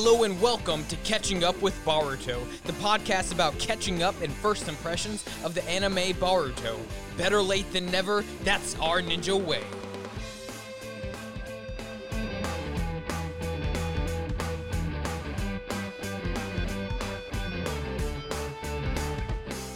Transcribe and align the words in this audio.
Hello 0.00 0.22
and 0.22 0.40
welcome 0.40 0.84
to 0.84 0.94
Catching 0.98 1.42
Up 1.42 1.60
with 1.60 1.74
Boruto, 1.84 2.40
the 2.62 2.72
podcast 2.74 3.32
about 3.32 3.58
catching 3.58 4.00
up 4.00 4.14
and 4.22 4.32
first 4.32 4.68
impressions 4.68 5.24
of 5.42 5.54
the 5.54 5.64
anime 5.68 6.14
Boruto. 6.20 6.78
Better 7.16 7.42
late 7.42 7.68
than 7.72 7.90
never, 7.90 8.24
that's 8.44 8.78
our 8.78 9.02
ninja 9.02 9.36
way. 9.36 9.64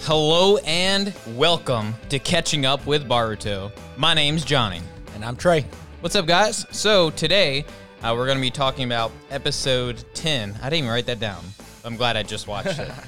Hello 0.03 0.59
and 0.59 1.13
welcome 1.35 1.97
to 2.11 2.21
Catching 2.21 2.65
Up 2.65 2.87
with 2.87 3.09
Boruto. 3.09 3.73
My 3.97 4.15
name's 4.15 4.45
Johnny. 4.45 4.83
And 5.17 5.25
I'm 5.25 5.35
Trey. 5.35 5.67
What's 6.01 6.15
up, 6.15 6.27
guys? 6.27 6.65
So 6.71 7.11
today 7.11 7.65
uh, 8.03 8.15
we're 8.17 8.27
going 8.27 8.39
to 8.39 8.43
be 8.43 8.51
talking 8.51 8.85
about 8.85 9.13
episode 9.31 10.05
10. 10.15 10.57
I 10.61 10.65
didn't 10.65 10.79
even 10.81 10.91
write 10.91 11.07
that 11.07 11.21
down. 11.21 11.45
I'm 11.85 11.97
glad 11.97 12.17
I 12.17 12.23
just 12.23 12.47
watched 12.47 12.79
it. 12.79 12.91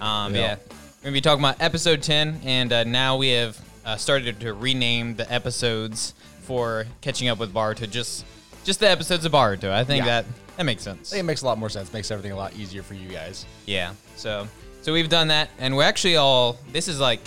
Um, 0.00 0.34
Yeah. 0.34 0.40
yeah. 0.40 0.54
We're 0.56 1.02
going 1.04 1.04
to 1.04 1.10
be 1.12 1.20
talking 1.20 1.44
about 1.44 1.60
episode 1.60 2.02
10, 2.02 2.40
and 2.44 2.72
uh, 2.72 2.82
now 2.82 3.16
we 3.16 3.28
have 3.28 3.56
uh, 3.84 3.96
started 3.96 4.40
to 4.40 4.52
rename 4.52 5.14
the 5.14 5.32
episodes 5.32 6.12
for 6.40 6.86
catching 7.02 7.28
up 7.28 7.38
with 7.38 7.54
Boruto. 7.54 7.88
Just, 7.88 8.24
just 8.64 8.80
the 8.80 8.88
episodes 8.90 9.24
of 9.24 9.30
Boruto. 9.30 9.70
I 9.70 9.84
think 9.84 10.04
Yeah. 10.04 10.22
that 10.22 10.24
that 10.56 10.64
makes 10.64 10.82
sense. 10.82 11.12
It 11.12 11.22
makes 11.22 11.42
a 11.42 11.46
lot 11.46 11.56
more 11.56 11.68
sense. 11.68 11.92
Makes 11.92 12.10
everything 12.10 12.32
a 12.32 12.36
lot 12.36 12.54
easier 12.56 12.82
for 12.82 12.94
you 12.94 13.08
guys. 13.08 13.46
Yeah. 13.64 13.94
So 14.16 14.48
so 14.82 14.92
we've 14.92 15.08
done 15.08 15.28
that, 15.28 15.50
and 15.58 15.76
we're 15.76 15.84
actually 15.84 16.16
all. 16.16 16.58
This 16.72 16.88
is 16.88 16.98
like 17.00 17.20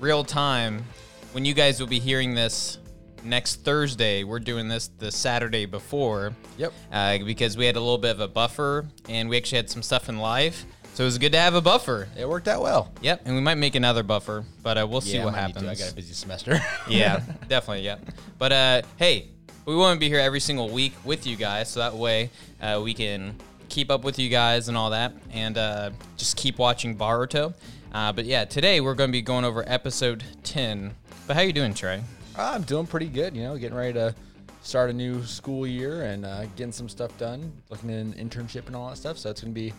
real 0.00 0.22
time. 0.22 0.84
When 1.32 1.44
you 1.46 1.54
guys 1.54 1.80
will 1.80 1.88
be 1.88 1.98
hearing 1.98 2.34
this 2.34 2.77
next 3.24 3.62
Thursday, 3.64 4.24
we're 4.24 4.40
doing 4.40 4.68
this 4.68 4.88
the 4.98 5.10
Saturday 5.10 5.66
before. 5.66 6.32
Yep. 6.56 6.72
Uh, 6.92 7.18
because 7.18 7.56
we 7.56 7.66
had 7.66 7.76
a 7.76 7.80
little 7.80 7.98
bit 7.98 8.10
of 8.12 8.20
a 8.20 8.28
buffer, 8.28 8.86
and 9.08 9.28
we 9.28 9.36
actually 9.36 9.56
had 9.56 9.70
some 9.70 9.82
stuff 9.82 10.08
in 10.08 10.18
live, 10.18 10.64
so 10.94 11.04
it 11.04 11.06
was 11.06 11.18
good 11.18 11.32
to 11.32 11.38
have 11.38 11.54
a 11.54 11.60
buffer. 11.60 12.08
It 12.16 12.28
worked 12.28 12.48
out 12.48 12.62
well. 12.62 12.90
Yep, 13.02 13.22
and 13.24 13.34
we 13.34 13.40
might 13.40 13.56
make 13.56 13.74
another 13.74 14.02
buffer, 14.02 14.44
but 14.62 14.78
uh, 14.78 14.86
we'll 14.88 15.00
see 15.00 15.18
what 15.18 15.28
I 15.34 15.42
might 15.42 15.46
need 15.48 15.54
to. 15.54 15.60
happens. 15.60 15.80
I 15.80 15.84
got 15.84 15.92
a 15.92 15.94
busy 15.94 16.14
semester. 16.14 16.60
yeah, 16.88 17.20
definitely. 17.48 17.84
Yeah, 17.84 17.98
but 18.38 18.52
uh, 18.52 18.82
hey, 18.96 19.28
we 19.64 19.76
want 19.76 19.96
to 19.96 20.00
be 20.00 20.08
here 20.08 20.18
every 20.20 20.40
single 20.40 20.70
week 20.70 20.94
with 21.04 21.26
you 21.26 21.36
guys, 21.36 21.70
so 21.70 21.80
that 21.80 21.94
way 21.94 22.30
uh, 22.60 22.80
we 22.82 22.94
can 22.94 23.36
keep 23.68 23.90
up 23.90 24.02
with 24.02 24.18
you 24.18 24.28
guys 24.28 24.68
and 24.68 24.76
all 24.76 24.90
that, 24.90 25.12
and 25.32 25.56
uh, 25.58 25.90
just 26.16 26.36
keep 26.36 26.58
watching 26.58 26.96
Boruto. 26.96 27.54
Uh, 27.92 28.12
but 28.12 28.24
yeah, 28.24 28.44
today 28.44 28.80
we're 28.80 28.94
going 28.94 29.10
to 29.10 29.12
be 29.12 29.22
going 29.22 29.44
over 29.44 29.62
episode 29.66 30.24
ten. 30.42 30.94
But 31.26 31.36
how 31.36 31.42
you 31.42 31.52
doing, 31.52 31.74
Trey? 31.74 32.02
I'm 32.38 32.62
doing 32.62 32.86
pretty 32.86 33.06
good. 33.08 33.34
You 33.36 33.42
know, 33.44 33.56
getting 33.56 33.76
ready 33.76 33.92
to 33.94 34.14
start 34.62 34.90
a 34.90 34.92
new 34.92 35.22
school 35.24 35.66
year 35.66 36.02
and 36.02 36.24
uh, 36.24 36.46
getting 36.56 36.72
some 36.72 36.88
stuff 36.88 37.16
done. 37.18 37.52
Looking 37.70 37.90
at 37.90 37.96
an 37.98 38.12
internship 38.14 38.66
and 38.66 38.76
all 38.76 38.88
that 38.90 38.96
stuff. 38.96 39.18
So 39.18 39.30
it's 39.30 39.40
gonna 39.40 39.52
be 39.52 39.72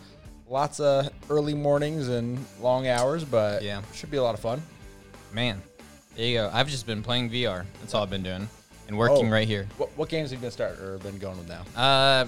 lots 0.48 0.80
of 0.80 1.08
early 1.30 1.54
mornings 1.54 2.08
and 2.08 2.44
long 2.60 2.86
hours, 2.88 3.24
but 3.24 3.62
Yeah. 3.62 3.82
should 3.94 4.10
be 4.10 4.16
a 4.18 4.22
lot 4.22 4.34
of 4.34 4.40
fun. 4.40 4.62
Man, 5.32 5.62
there 6.16 6.26
you 6.26 6.38
go. 6.38 6.50
I've 6.52 6.68
just 6.68 6.86
been 6.86 7.02
playing 7.02 7.30
VR. 7.30 7.64
That's 7.80 7.94
all 7.94 8.02
I've 8.02 8.10
been 8.10 8.22
doing, 8.22 8.48
and 8.88 8.98
working 8.98 9.28
Oh. 9.28 9.30
right 9.32 9.46
here. 9.46 9.66
What, 9.76 9.90
what 9.96 10.08
games 10.08 10.30
have 10.30 10.40
you 10.40 10.42
been 10.42 10.50
start 10.50 10.78
or 10.80 10.98
been 10.98 11.18
going 11.18 11.38
with 11.38 11.48
now? 11.48 11.62
Uh, 11.80 12.26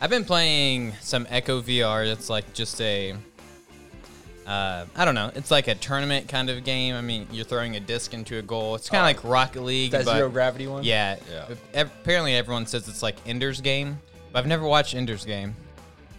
I've 0.00 0.10
been 0.10 0.24
playing 0.24 0.92
some 1.00 1.26
Echo 1.28 1.60
VR. 1.60 2.04
It's 2.10 2.30
like 2.30 2.52
just 2.52 2.80
a, 2.80 3.14
uh, 4.46 4.84
I 4.94 5.04
don't 5.04 5.14
know. 5.14 5.30
It's 5.34 5.50
like 5.50 5.66
a 5.68 5.74
tournament 5.74 6.28
kind 6.28 6.48
of 6.50 6.62
game. 6.64 6.94
I 6.94 7.00
mean, 7.00 7.26
you're 7.32 7.44
throwing 7.44 7.76
a 7.76 7.80
disc 7.80 8.14
into 8.14 8.38
a 8.38 8.42
goal. 8.42 8.74
It's 8.76 8.88
kind 8.88 9.00
of 9.00 9.22
like 9.24 9.30
Rocket 9.30 9.62
League. 9.62 9.90
That 9.90 10.04
zero 10.04 10.28
gravity 10.30 10.66
one. 10.66 10.84
Yeah. 10.84 11.16
Yeah. 11.30 11.46
Ev- 11.74 11.90
Apparently, 12.02 12.34
everyone 12.34 12.66
says 12.66 12.88
it's 12.88 13.02
like 13.02 13.16
Ender's 13.26 13.60
Game, 13.60 13.98
but 14.32 14.38
I've 14.38 14.46
never 14.46 14.64
watched 14.66 14.94
Ender's 14.94 15.24
Game 15.24 15.54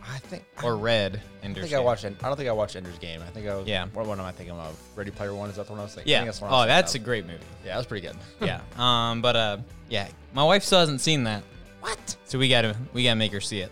I 0.09 0.19
think. 0.19 0.43
or 0.63 0.75
read 0.77 1.21
I 1.41 1.45
Ender's 1.45 1.63
think 1.63 1.71
Game. 1.71 1.79
I 1.79 1.83
watched. 1.83 2.05
I 2.05 2.09
don't 2.09 2.35
think 2.35 2.49
I 2.49 2.51
watched 2.51 2.75
Ender's 2.75 2.97
Game. 2.99 3.21
I 3.21 3.29
think 3.31 3.47
I 3.47 3.55
was. 3.55 3.67
Yeah. 3.67 3.85
What 3.93 4.05
one 4.07 4.19
am 4.19 4.25
I 4.25 4.31
thinking 4.33 4.55
of? 4.57 4.77
Ready 4.95 5.11
Player 5.11 5.33
One. 5.33 5.49
Is 5.49 5.55
that 5.55 5.65
the 5.67 5.71
one 5.71 5.79
I 5.79 5.83
was 5.83 5.93
thinking? 5.95 6.11
I 6.11 6.15
Yeah. 6.15 6.19
think 6.19 6.27
that's 6.27 6.39
the 6.39 6.45
one 6.45 6.53
I 6.53 6.55
Oh, 6.55 6.59
was 6.59 6.65
thinking 6.67 6.75
that's 6.77 6.95
a 6.95 6.97
of. 6.97 7.03
great 7.05 7.25
movie. 7.27 7.39
Yeah, 7.65 7.71
that 7.73 7.77
was 7.77 7.85
pretty 7.87 8.07
good. 8.07 8.17
Yeah. 8.41 8.61
Um. 8.77 9.21
But 9.21 9.35
uh. 9.35 9.57
Yeah. 9.89 10.07
My 10.33 10.43
wife 10.43 10.63
still 10.63 10.79
hasn't 10.79 10.99
seen 11.01 11.23
that. 11.23 11.43
what? 11.79 12.15
So 12.25 12.37
we 12.37 12.49
gotta 12.49 12.75
we 12.93 13.03
gotta 13.03 13.15
make 13.15 13.31
her 13.31 13.39
see 13.41 13.59
it. 13.61 13.71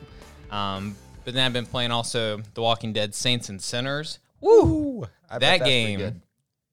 Um, 0.52 0.96
but 1.26 1.34
then 1.34 1.46
I've 1.46 1.54
been 1.54 1.66
playing 1.66 1.92
also 1.92 2.42
The 2.54 2.62
Walking 2.62 2.94
Dead 2.94 3.14
Saints 3.16 3.50
and 3.50 3.62
Sinners. 3.62 4.20
Woo! 4.46 5.08
I 5.30 5.40
that 5.40 5.66
game, 5.66 6.22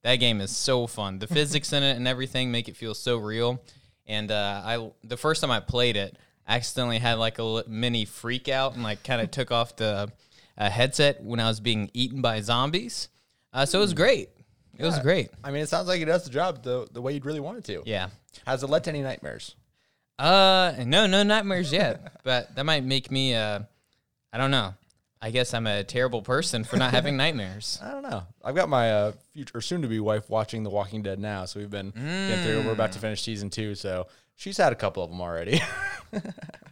that 0.03 0.17
game 0.17 0.41
is 0.41 0.51
so 0.51 0.87
fun. 0.87 1.19
The 1.19 1.27
physics 1.27 1.73
in 1.73 1.83
it 1.83 1.97
and 1.97 2.07
everything 2.07 2.53
make 2.53 2.69
it 2.69 2.77
feel 2.77 2.95
so 2.95 3.17
real. 3.17 3.63
And 4.07 4.31
uh, 4.31 4.63
I 4.65 4.91
the 5.05 5.17
first 5.17 5.41
time 5.41 5.51
I 5.51 5.61
played 5.61 5.97
it, 5.97 6.17
I 6.47 6.57
accidentally 6.57 6.99
had 6.99 7.15
like 7.19 7.39
a 7.39 7.65
mini 7.67 8.05
freak 8.05 8.49
out 8.49 8.75
and 8.75 8.83
like 8.83 9.03
kind 9.05 9.23
of 9.23 9.31
took 9.31 9.51
off 9.51 9.77
the 9.77 10.13
uh, 10.59 10.71
headset 10.71 11.23
when 11.23 11.41
I 11.41 11.49
was 11.49 11.61
being 11.61 11.91
eaten 11.95 12.21
by 12.21 12.41
zombies. 12.41 13.09
Uh, 13.53 13.65
so 13.65 13.79
it 13.79 13.83
was 13.83 13.95
great. 13.95 14.29
It 14.79 14.85
was 14.85 14.99
great. 14.99 15.31
I 15.45 15.51
mean, 15.51 15.63
it 15.63 15.69
sounds 15.69 15.87
like 15.87 16.01
it 16.01 16.07
does 16.07 16.25
the 16.25 16.31
job 16.31 16.63
the 16.63 16.89
the 16.93 17.01
way 17.01 17.15
you'd 17.15 17.25
really 17.25 17.41
want 17.41 17.59
it 17.59 17.65
to. 17.65 17.83
Yeah. 17.87 18.09
Has 18.47 18.63
it 18.63 18.71
led 18.71 18.85
to 18.85 18.91
any 18.91 19.03
nightmares? 19.03 19.55
Uh, 20.19 20.73
no, 20.85 21.07
no 21.07 21.23
nightmares 21.23 21.73
yet. 21.73 22.21
but 22.25 22.55
that 22.57 22.65
might 22.65 22.85
make 22.85 23.11
me. 23.11 23.35
Uh, 23.35 23.61
I 24.33 24.39
don't 24.39 24.51
know. 24.51 24.75
I 25.25 25.31
guess 25.31 25.55
I'm 25.55 25.69
a 25.69 25.85
terrible 25.85 26.21
person 26.21 26.65
for 26.65 26.77
not 26.77 26.91
having 26.91 27.17
nightmares. 27.25 27.79
I 27.83 27.93
don't 27.93 28.03
know. 28.03 28.25
I've 28.45 28.57
got 28.57 28.69
my 28.69 28.91
uh, 28.93 29.13
future 29.33 29.59
or 29.59 29.61
soon 29.61 29.81
to 29.83 29.89
be 29.89 30.01
wife 30.01 30.29
watching 30.29 30.65
The 30.65 30.71
Walking 30.71 31.01
Dead 31.03 31.21
now, 31.21 31.45
so 31.45 31.61
we've 31.61 31.71
been 31.71 31.91
getting 31.93 32.45
through. 32.45 32.63
We're 32.67 32.73
about 32.73 32.91
to 32.93 32.99
finish 32.99 33.23
season 33.23 33.49
two, 33.49 33.77
so 33.77 34.09
she's 34.35 34.57
had 34.57 34.73
a 34.73 34.77
couple 34.77 35.05
of 35.05 35.11
them 35.11 35.21
already. 35.21 35.61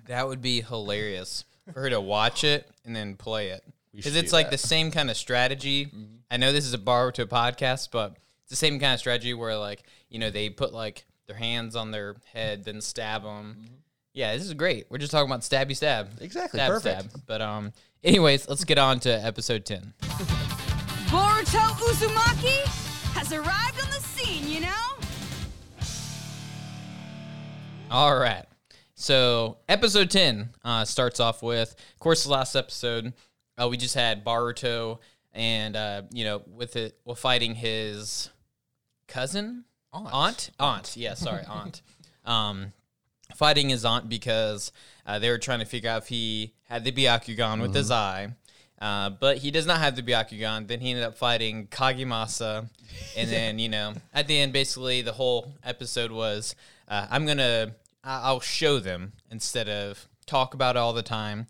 That 0.06 0.26
would 0.26 0.42
be 0.42 0.60
hilarious 0.60 1.44
for 1.72 1.82
her 1.82 1.90
to 1.90 2.00
watch 2.00 2.42
it 2.42 2.68
and 2.84 2.96
then 2.96 3.14
play 3.14 3.50
it. 3.50 3.62
Because 3.94 4.16
it's 4.16 4.32
like 4.32 4.46
that. 4.46 4.50
the 4.52 4.58
same 4.58 4.90
kind 4.92 5.08
of 5.08 5.16
strategy. 5.16 5.88
I 6.30 6.36
know 6.36 6.52
this 6.52 6.66
is 6.66 6.74
a 6.74 6.78
borrow 6.78 7.12
to 7.12 7.22
a 7.22 7.26
podcast, 7.26 7.90
but 7.92 8.16
it's 8.42 8.50
the 8.50 8.56
same 8.56 8.80
kind 8.80 8.94
of 8.94 8.98
strategy 8.98 9.34
where 9.34 9.56
like 9.56 9.84
you 10.08 10.18
know 10.18 10.30
they 10.30 10.50
put 10.50 10.72
like 10.72 11.04
their 11.28 11.36
hands 11.36 11.76
on 11.76 11.92
their 11.92 12.16
head, 12.32 12.64
then 12.64 12.80
stab 12.80 13.22
them. 13.22 13.64
Yeah, 14.12 14.34
this 14.36 14.44
is 14.44 14.54
great. 14.54 14.86
We're 14.90 14.98
just 14.98 15.12
talking 15.12 15.30
about 15.30 15.42
stabby 15.42 15.76
stab. 15.76 16.10
Exactly, 16.20 16.58
Stab 16.58 16.68
perfect. 16.70 17.10
stab. 17.10 17.22
But 17.26 17.40
um, 17.40 17.72
anyways, 18.04 18.48
let's 18.48 18.64
get 18.64 18.78
on 18.78 19.00
to 19.00 19.10
episode 19.10 19.64
ten. 19.64 19.94
Boruto 21.10 21.60
Uzumaki 21.88 22.60
has 23.14 23.32
arrived 23.32 23.80
on 23.82 23.90
the 23.90 24.00
scene, 24.00 24.48
you 24.48 24.60
know? 24.60 24.68
All 27.90 28.16
right. 28.16 28.44
So 28.94 29.56
episode 29.68 30.10
10 30.10 30.50
uh, 30.62 30.84
starts 30.84 31.18
off 31.18 31.42
with, 31.42 31.74
of 31.94 31.98
course, 31.98 32.24
the 32.24 32.30
last 32.30 32.54
episode, 32.54 33.14
uh, 33.60 33.66
we 33.68 33.76
just 33.76 33.94
had 33.94 34.24
Boruto 34.24 34.98
and, 35.32 35.74
uh, 35.74 36.02
you 36.12 36.24
know, 36.24 36.42
with 36.46 36.76
it, 36.76 36.98
well, 37.04 37.16
fighting 37.16 37.54
his 37.54 38.30
cousin? 39.08 39.64
Aunt. 39.92 40.08
Aunt? 40.12 40.50
Aunt. 40.60 40.96
Yeah, 40.96 41.14
sorry, 41.14 41.44
aunt. 41.48 41.82
Um, 42.24 42.72
fighting 43.34 43.68
his 43.68 43.84
aunt 43.84 44.08
because 44.08 44.72
uh, 45.06 45.18
they 45.18 45.30
were 45.30 45.38
trying 45.38 45.60
to 45.60 45.64
figure 45.64 45.90
out 45.90 46.02
if 46.02 46.08
he 46.08 46.52
had 46.64 46.84
the 46.84 46.92
Byakugan 46.92 47.60
with 47.60 47.74
his 47.74 47.90
eye. 47.90 48.28
Uh, 48.80 49.10
but 49.10 49.38
he 49.38 49.50
does 49.50 49.66
not 49.66 49.78
have 49.78 49.94
the 49.94 50.02
Byakugan. 50.02 50.66
Then 50.66 50.80
he 50.80 50.90
ended 50.90 51.04
up 51.04 51.16
fighting 51.16 51.66
Kagemasa. 51.66 52.68
And 53.16 53.30
then, 53.32 53.58
you 53.58 53.68
know, 53.68 53.92
at 54.14 54.26
the 54.26 54.38
end, 54.40 54.52
basically, 54.52 55.02
the 55.02 55.12
whole 55.12 55.52
episode 55.62 56.10
was 56.10 56.54
uh, 56.88 57.06
I'm 57.10 57.26
going 57.26 57.38
to, 57.38 57.74
I'll 58.02 58.40
show 58.40 58.78
them 58.78 59.12
instead 59.30 59.68
of 59.68 60.08
talk 60.24 60.54
about 60.54 60.76
it 60.76 60.78
all 60.78 60.94
the 60.94 61.02
time, 61.02 61.46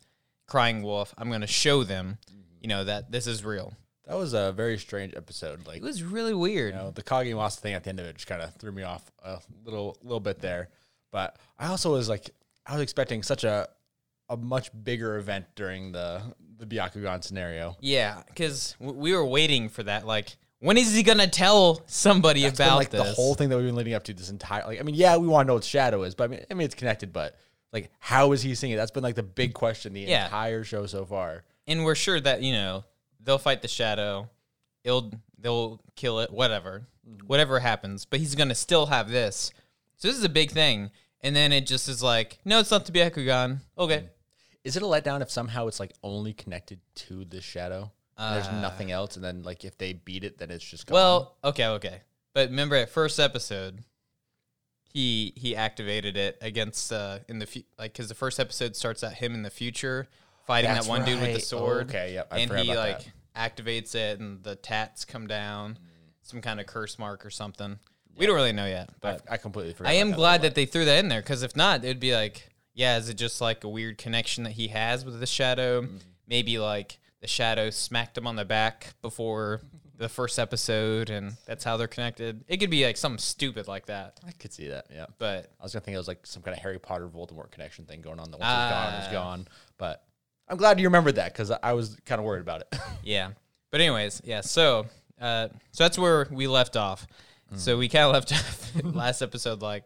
crying 0.48 0.82
wolf. 0.82 1.14
I'm 1.16 1.28
going 1.28 1.42
to 1.42 1.46
show 1.46 1.84
them, 1.84 2.18
you 2.60 2.68
know, 2.68 2.82
that 2.84 3.12
this 3.12 3.28
is 3.28 3.44
real. 3.44 3.74
that 4.06 4.16
was 4.16 4.32
a 4.32 4.50
very 4.50 4.76
strange 4.76 5.14
episode. 5.16 5.66
Like 5.68 5.76
It 5.76 5.82
was 5.84 6.02
really 6.02 6.34
weird. 6.34 6.74
you 6.74 6.80
know, 6.80 6.90
the 6.90 7.04
Kagemasa 7.04 7.60
thing 7.60 7.74
at 7.74 7.84
the 7.84 7.90
end 7.90 8.00
of 8.00 8.06
it 8.06 8.16
just 8.16 8.26
kind 8.26 8.42
of 8.42 8.52
threw 8.56 8.72
me 8.72 8.82
off 8.82 9.08
a 9.24 9.38
little 9.64 9.96
little 10.02 10.18
bit 10.18 10.40
there. 10.40 10.68
But 11.10 11.36
I 11.58 11.66
also 11.68 11.92
was 11.92 12.08
like, 12.08 12.30
I 12.66 12.74
was 12.74 12.82
expecting 12.82 13.22
such 13.22 13.44
a 13.44 13.68
a 14.28 14.36
much 14.36 14.70
bigger 14.84 15.16
event 15.16 15.46
during 15.56 15.92
the 15.92 16.22
the 16.58 16.66
Byakugan 16.66 17.24
scenario. 17.24 17.76
Yeah, 17.80 18.22
because 18.28 18.76
we 18.78 19.12
were 19.14 19.24
waiting 19.24 19.68
for 19.68 19.82
that. 19.82 20.06
Like, 20.06 20.36
when 20.60 20.76
is 20.76 20.94
he 20.94 21.02
gonna 21.02 21.26
tell 21.26 21.80
somebody 21.86 22.42
That's 22.42 22.58
been, 22.58 22.66
about 22.68 22.76
like 22.76 22.90
this? 22.90 23.02
the 23.02 23.12
whole 23.14 23.34
thing 23.34 23.48
that 23.48 23.56
we've 23.56 23.66
been 23.66 23.74
leading 23.76 23.94
up 23.94 24.04
to 24.04 24.14
this 24.14 24.30
entire 24.30 24.64
like 24.66 24.78
I 24.78 24.82
mean 24.82 24.94
yeah 24.94 25.16
we 25.16 25.26
want 25.26 25.46
to 25.46 25.48
know 25.48 25.54
what 25.54 25.64
shadow 25.64 26.02
is 26.02 26.14
but 26.14 26.24
I 26.24 26.26
mean 26.28 26.40
I 26.50 26.54
mean 26.54 26.66
it's 26.66 26.74
connected 26.74 27.12
but 27.14 27.34
like 27.72 27.90
how 27.98 28.32
is 28.32 28.42
he 28.42 28.54
seeing 28.54 28.72
it 28.72 28.76
that's 28.76 28.90
been 28.90 29.02
like 29.02 29.14
the 29.14 29.22
big 29.22 29.54
question 29.54 29.94
the 29.94 30.00
Yeah. 30.00 30.26
entire 30.26 30.62
show 30.62 30.84
so 30.86 31.06
far 31.06 31.44
and 31.66 31.82
we're 31.84 31.94
sure 31.94 32.20
that 32.20 32.42
you 32.42 32.52
know 32.52 32.84
they'll 33.22 33.38
fight 33.38 33.62
the 33.62 33.68
shadow. 33.68 34.28
It'll 34.84 35.12
they'll 35.38 35.80
kill 35.96 36.20
it. 36.20 36.30
Whatever, 36.30 36.86
Mm-hmm. 37.08 37.26
whatever 37.26 37.58
happens. 37.58 38.04
But 38.04 38.20
he's 38.20 38.34
gonna 38.34 38.54
still 38.54 38.86
have 38.86 39.08
this. 39.10 39.52
So 40.00 40.08
this 40.08 40.16
is 40.18 40.24
a 40.24 40.28
big 40.28 40.50
thing. 40.50 40.90
And 41.22 41.36
then 41.36 41.52
it 41.52 41.66
just 41.66 41.88
is 41.88 42.02
like, 42.02 42.38
no, 42.44 42.58
it's 42.58 42.70
not 42.72 42.84
to 42.86 42.92
the 42.92 42.98
Byakugan. 42.98 43.60
Okay. 43.78 44.08
is 44.64 44.76
it 44.76 44.82
a 44.82 44.86
letdown 44.86 45.20
if 45.22 45.30
somehow 45.30 45.68
it's 45.68 45.78
like 45.78 45.92
only 46.02 46.32
connected 46.32 46.80
to 46.94 47.24
the 47.24 47.40
shadow 47.40 47.92
and 48.18 48.34
there's 48.36 48.48
Uh, 48.48 48.60
nothing 48.60 48.90
else 48.90 49.14
and 49.16 49.24
then 49.24 49.42
like 49.42 49.64
if 49.64 49.78
they 49.78 49.92
beat 49.92 50.24
it 50.24 50.38
then 50.38 50.50
it's 50.50 50.64
just 50.64 50.86
gone? 50.86 50.94
Well, 50.94 51.36
okay, 51.44 51.66
okay. 51.66 52.00
But 52.34 52.48
remember, 52.50 52.76
at 52.76 52.90
first 52.90 53.20
episode, 53.20 53.84
he 54.82 55.32
he 55.36 55.54
activated 55.54 56.16
it 56.16 56.36
against 56.40 56.92
uh 56.92 57.18
in 57.28 57.38
the 57.38 57.46
fu- 57.46 57.62
like 57.78 57.92
because 57.92 58.08
the 58.08 58.14
first 58.14 58.40
episode 58.40 58.74
starts 58.76 59.02
at 59.02 59.14
him 59.14 59.34
in 59.34 59.42
the 59.42 59.50
future 59.50 60.08
fighting 60.46 60.70
That's 60.72 60.86
that 60.86 60.90
one 60.90 61.04
dude 61.04 61.20
with 61.20 61.28
the 61.28 61.34
right. 61.34 61.42
sword. 61.42 61.88
Okay, 61.90 62.14
yep, 62.14 62.28
I 62.30 62.38
and 62.40 62.50
forgot 62.50 62.64
he 62.64 62.72
about 62.72 62.88
like 62.88 63.12
activates 63.56 63.94
it, 63.94 64.18
and 64.20 64.42
the 64.42 64.56
tats 64.56 65.04
come 65.04 65.26
down, 65.26 65.78
some 66.22 66.40
kind 66.40 66.58
of 66.60 66.66
curse 66.66 66.98
mark 66.98 67.24
or 67.24 67.30
something. 67.30 67.78
We 68.20 68.26
don't 68.26 68.36
really 68.36 68.52
know 68.52 68.66
yet, 68.66 68.90
but 69.00 69.22
I 69.28 69.36
completely 69.38 69.72
forgot. 69.72 69.90
I 69.90 69.94
am 69.94 70.12
glad 70.12 70.42
that 70.42 70.54
they 70.54 70.66
threw 70.66 70.84
that 70.84 70.98
in 70.98 71.08
there 71.08 71.20
because 71.22 71.42
if 71.42 71.56
not, 71.56 71.82
it'd 71.84 71.98
be 71.98 72.14
like, 72.14 72.48
yeah, 72.74 72.98
is 72.98 73.08
it 73.08 73.14
just 73.14 73.40
like 73.40 73.64
a 73.64 73.68
weird 73.68 73.98
connection 73.98 74.44
that 74.44 74.52
he 74.52 74.68
has 74.68 75.04
with 75.04 75.18
the 75.18 75.26
shadow? 75.26 75.82
Mm-hmm. 75.82 75.96
Maybe 76.28 76.58
like 76.58 76.98
the 77.20 77.26
shadow 77.26 77.70
smacked 77.70 78.16
him 78.16 78.26
on 78.26 78.36
the 78.36 78.44
back 78.44 78.94
before 79.02 79.62
the 79.96 80.08
first 80.08 80.38
episode, 80.38 81.10
and 81.10 81.32
that's 81.46 81.64
how 81.64 81.76
they're 81.76 81.86
connected. 81.88 82.44
It 82.48 82.58
could 82.58 82.70
be 82.70 82.84
like 82.86 82.96
something 82.96 83.18
stupid 83.18 83.68
like 83.68 83.86
that, 83.86 84.18
I 84.26 84.32
could 84.32 84.52
see 84.52 84.68
that. 84.68 84.86
Yeah. 84.94 85.06
but 85.18 85.50
I 85.60 85.62
was 85.62 85.72
gonna 85.72 85.82
think 85.82 85.94
it 85.94 85.98
was 85.98 86.08
like 86.08 86.26
some 86.26 86.42
kind 86.42 86.56
of 86.56 86.62
Harry 86.62 86.78
Potter 86.78 87.08
Voldemort 87.08 87.50
connection 87.50 87.84
thing 87.84 88.00
going 88.00 88.20
on. 88.20 88.30
The 88.30 88.38
once 88.38 88.48
it 88.50 88.56
was 88.56 88.70
gone, 88.70 88.94
it 88.94 88.96
was 88.98 89.06
Ah. 89.08 89.12
gone. 89.12 89.48
But 89.76 90.04
I'm 90.48 90.56
glad 90.56 90.78
you 90.78 90.86
remembered 90.86 91.16
that 91.16 91.32
because 91.32 91.50
I 91.50 91.72
was 91.72 91.96
kind 92.06 92.18
of 92.18 92.24
worried 92.24 92.40
about 92.42 92.60
it. 92.62 92.74
yeah. 93.02 93.30
But 93.70 93.80
anyways, 93.80 94.20
yeah. 94.24 94.40
So, 94.40 94.86
uh, 95.20 95.48
so 95.72 95.84
that's 95.84 95.98
where 95.98 96.26
we 96.30 96.46
left 96.46 96.76
off. 96.76 97.06
Mm. 97.52 97.58
So 97.58 97.78
we 97.78 97.88
kind 97.88 98.04
of 98.04 98.12
left 98.12 98.32
off 98.32 98.72
last 98.84 99.22
episode 99.22 99.62
like, 99.62 99.84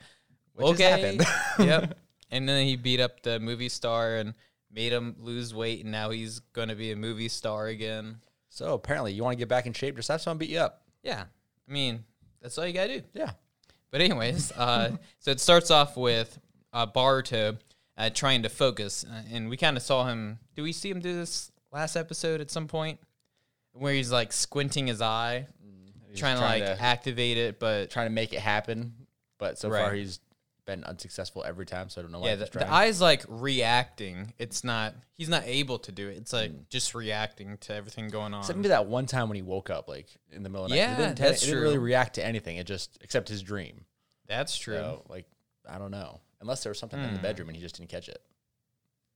Which 0.54 0.66
has 0.66 0.74
okay, 0.74 0.90
happened. 0.90 1.26
yep. 1.68 1.98
And 2.30 2.48
then 2.48 2.66
he 2.66 2.76
beat 2.76 3.00
up 3.00 3.22
the 3.22 3.38
movie 3.38 3.68
star 3.68 4.16
and 4.16 4.34
made 4.72 4.92
him 4.92 5.16
lose 5.18 5.54
weight, 5.54 5.82
and 5.82 5.92
now 5.92 6.10
he's 6.10 6.40
going 6.40 6.68
to 6.68 6.74
be 6.74 6.90
a 6.90 6.96
movie 6.96 7.28
star 7.28 7.66
again. 7.68 8.16
so 8.48 8.74
apparently, 8.74 9.12
you 9.12 9.22
want 9.22 9.34
to 9.34 9.38
get 9.38 9.48
back 9.48 9.66
in 9.66 9.72
shape, 9.72 9.96
just 9.96 10.08
have 10.08 10.20
someone 10.20 10.38
beat 10.38 10.50
you 10.50 10.58
up. 10.58 10.82
Yeah, 11.02 11.24
I 11.68 11.72
mean 11.72 12.04
that's 12.44 12.58
all 12.58 12.66
you 12.66 12.72
gotta 12.72 13.00
do. 13.00 13.06
Yeah. 13.14 13.32
But 13.90 14.00
anyways, 14.02 14.52
uh, 14.52 14.96
so 15.18 15.30
it 15.30 15.40
starts 15.40 15.70
off 15.70 15.96
with 15.96 16.38
uh, 16.72 16.86
Boruto 16.86 17.58
uh, 17.96 18.10
trying 18.10 18.42
to 18.42 18.48
focus, 18.48 19.04
uh, 19.08 19.22
and 19.32 19.48
we 19.48 19.56
kind 19.56 19.76
of 19.76 19.82
saw 19.82 20.06
him. 20.06 20.38
Do 20.56 20.62
we 20.62 20.72
see 20.72 20.90
him 20.90 21.00
do 21.00 21.14
this 21.14 21.50
last 21.72 21.96
episode 21.96 22.40
at 22.40 22.50
some 22.50 22.66
point, 22.66 22.98
where 23.72 23.94
he's 23.94 24.12
like 24.12 24.32
squinting 24.32 24.88
his 24.88 25.00
eye, 25.00 25.46
He's 26.14 26.20
trying, 26.20 26.36
to 26.36 26.42
like 26.42 26.62
activate 26.80 27.36
it, 27.38 27.58
but 27.58 27.90
trying 27.90 28.06
to 28.06 28.12
make 28.12 28.32
it 28.32 28.40
happen, 28.40 28.94
but 29.38 29.58
so 29.58 29.68
Right. 29.68 29.80
far 29.82 29.92
he's 29.94 30.20
been 30.64 30.82
unsuccessful 30.84 31.44
every 31.44 31.66
time. 31.66 31.90
So 31.90 32.00
I 32.00 32.02
don't 32.02 32.12
know 32.12 32.20
why. 32.20 32.28
yeah, 32.28 32.34
the, 32.36 32.46
trying. 32.46 32.66
the 32.66 32.72
eye's 32.72 33.00
like 33.00 33.24
reacting. 33.28 34.32
It's 34.38 34.64
not. 34.64 34.94
He's 35.12 35.28
not 35.28 35.42
able 35.44 35.78
to 35.80 35.92
do 35.92 36.08
it. 36.08 36.16
It's 36.16 36.32
like 36.32 36.50
Mm. 36.52 36.68
just 36.70 36.94
reacting 36.94 37.58
to 37.58 37.74
everything 37.74 38.08
going 38.08 38.32
on. 38.32 38.40
Except 38.40 38.56
maybe 38.56 38.68
that 38.68 38.86
one 38.86 39.04
time 39.06 39.28
when 39.28 39.36
he 39.36 39.42
woke 39.42 39.68
up, 39.70 39.88
like 39.88 40.08
in 40.32 40.42
the 40.42 40.48
middle 40.48 40.64
of 40.64 40.70
the 40.70 40.76
night. 40.76 40.82
Yeah, 40.82 40.94
it 40.94 40.96
didn't, 40.96 41.18
that's 41.18 41.42
it 41.42 41.46
didn't 41.46 41.60
really 41.62 41.78
react 41.78 42.14
to 42.14 42.24
anything. 42.24 42.56
It 42.56 42.66
just 42.66 42.96
except 43.02 43.28
his 43.28 43.42
dream. 43.42 43.84
That's 44.26 44.56
true. 44.56 44.76
So 44.76 45.04
like, 45.08 45.26
I 45.68 45.78
don't 45.78 45.90
know. 45.90 46.20
Unless 46.40 46.62
there 46.62 46.70
was 46.70 46.78
something 46.78 46.98
in 47.00 47.10
the 47.12 47.16
Hmm. 47.18 47.22
bedroom 47.22 47.48
and 47.50 47.56
he 47.56 47.62
just 47.62 47.76
didn't 47.76 47.90
catch 47.90 48.08
it. 48.08 48.22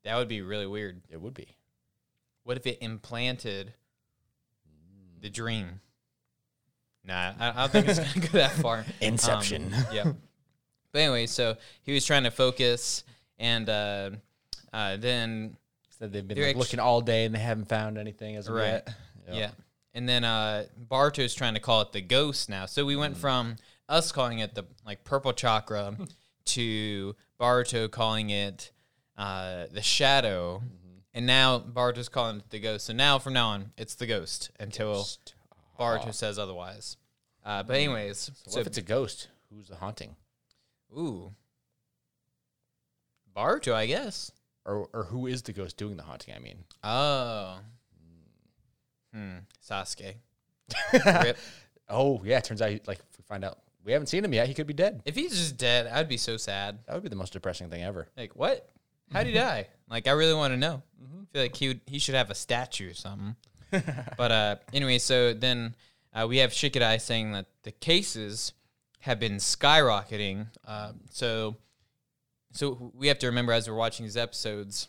That 0.05 0.17
would 0.17 0.29
be 0.29 0.43
really 0.43 0.67
weird. 0.67 1.01
It 1.09 1.21
would 1.21 1.35
be. 1.35 1.57
What 2.45 2.57
if 2.59 2.67
it 2.67 2.79
implanted 2.83 3.73
the 5.21 5.31
dream? 5.31 5.81
Nah, 7.09 7.33
I, 7.41 7.49
I 7.49 7.53
don't 7.55 7.73
think 7.73 7.89
it's 7.89 7.99
gonna 7.99 8.27
go 8.27 8.39
that 8.39 8.53
far. 8.53 8.85
Inception. 9.01 9.73
Um, 9.75 9.85
yeah. 9.93 10.13
But 10.93 10.99
anyway, 11.01 11.27
so 11.27 11.57
he 11.83 11.93
was 11.93 12.05
trying 12.05 12.25
to 12.25 12.31
focus, 12.31 13.03
and 13.39 13.69
uh, 13.69 14.11
uh, 14.73 14.97
then 14.99 15.57
Said 15.99 16.13
they've 16.13 16.27
been 16.27 16.39
like, 16.39 16.49
ex- 16.49 16.59
looking 16.59 16.79
all 16.81 17.01
day 17.01 17.25
and 17.25 17.35
they 17.35 17.39
haven't 17.41 17.69
found 17.69 17.99
anything 17.99 18.37
as 18.37 18.47
of 18.49 18.55
Right. 18.55 18.83
yet. 18.85 18.89
yeah, 19.31 19.51
and 19.95 20.09
then 20.09 20.23
uh, 20.25 20.65
Barto's 20.77 21.35
trying 21.35 21.55
to 21.55 21.61
call 21.61 21.81
it 21.83 21.93
the 21.93 22.01
ghost 22.01 22.49
now. 22.49 22.67
So 22.67 22.85
we 22.85 22.95
went 22.95 23.15
Mm. 23.17 23.21
from 23.21 23.57
us 23.89 24.13
calling 24.13 24.39
it 24.41 24.55
the 24.55 24.65
like 24.87 25.03
purple 25.05 25.33
chakra 25.33 25.97
to 26.45 27.17
Barto 27.39 27.89
calling 27.89 28.31
it 28.31 28.71
uh, 29.17 29.65
the 29.73 29.83
shadow. 29.83 30.59
Mm-hmm. 30.65 30.75
And 31.15 31.27
now 31.27 31.59
Barto's 31.59 32.09
calling 32.09 32.37
it 32.37 32.51
the 32.51 32.61
ghost. 32.61 32.87
So 32.87 32.93
now 32.93 33.19
from 33.19 33.33
now 33.33 33.49
on, 33.49 33.73
it's 33.77 33.95
the 33.95 34.07
ghost 34.07 34.51
until 34.61 34.93
Ghost. 34.95 35.35
Boruto 35.79 36.13
says 36.15 36.39
otherwise. 36.39 36.97
Uh, 37.45 37.63
but 37.63 37.77
anyways, 37.77 38.19
So, 38.19 38.33
so, 38.45 38.51
what 38.57 38.61
if 38.63 38.67
it's 38.67 38.79
a 38.79 38.83
ghost? 38.83 39.29
Who's 39.53 39.69
the 39.69 39.77
haunting? 39.77 40.17
ooh, 40.97 41.33
Boruto, 43.35 43.73
I 43.75 43.87
guess. 43.87 44.33
Or 44.65 44.89
or 44.93 45.05
who 45.05 45.27
is 45.27 45.43
the 45.43 45.53
ghost 45.53 45.77
doing 45.77 45.97
the 45.97 46.03
haunting? 46.03 46.35
I 46.35 46.39
mean. 46.41 46.65
Oh, 46.85 47.59
hmm, 49.15 49.37
Sasuke. 49.67 50.15
Rip. 51.25 51.39
Oh 51.89 52.21
yeah, 52.25 52.39
it 52.39 52.45
turns 52.45 52.61
out 52.61 52.71
he, 52.71 52.81
like 52.87 52.99
if 53.11 53.19
we 53.19 53.23
find 53.27 53.45
out 53.45 53.59
we 53.85 53.93
haven't 53.93 54.09
seen 54.09 54.25
him 54.25 54.35
yet, 54.35 54.47
he 54.49 54.55
could 54.55 54.67
be 54.67 54.75
dead. 54.75 55.01
If 55.07 55.15
he's 55.15 55.31
just 55.31 55.57
dead, 55.57 55.87
I'd 55.87 56.09
be 56.09 56.19
so 56.19 56.37
sad. 56.37 56.81
That 56.87 56.95
would 56.95 57.03
be 57.03 57.09
the 57.09 57.17
most 57.17 57.33
depressing 57.33 57.71
thing 57.71 57.83
ever. 57.83 58.09
Like, 58.17 58.37
what? 58.37 58.69
How'd 59.13 59.27
he 59.27 59.33
die? 59.35 59.69
Like, 59.89 60.07
I 60.07 60.11
really 60.11 60.35
want 60.35 60.53
to 60.53 60.59
know. 60.59 60.83
I 61.03 61.33
feel 61.33 61.43
like 61.43 61.57
he 61.57 61.69
would, 61.69 61.81
he 61.87 61.99
should 61.99 62.15
have 62.15 62.31
a 62.31 62.35
statue 62.35 62.91
or 62.91 62.95
something. 62.95 63.37
But 63.71 64.33
uh, 64.33 64.57
anyway, 64.73 64.99
so 64.99 65.33
then 65.33 65.75
uh, 66.13 66.27
we 66.29 66.39
have 66.39 66.51
Shikadai 66.51 67.01
saying 67.01 67.33
that 67.33 67.47
the 67.63 67.73
cases 67.73 68.53
have 69.01 69.21
been 69.21 69.37
skyrocketing. 69.37 70.49
Uh, 70.67 70.93
so, 71.11 71.57
so 72.53 72.93
we 72.95 73.09
have 73.09 73.19
to 73.21 73.27
remember 73.27 73.53
as 73.53 73.69
we're 73.69 73.77
watching 73.77 74.05
these 74.05 74.17
episodes 74.17 74.89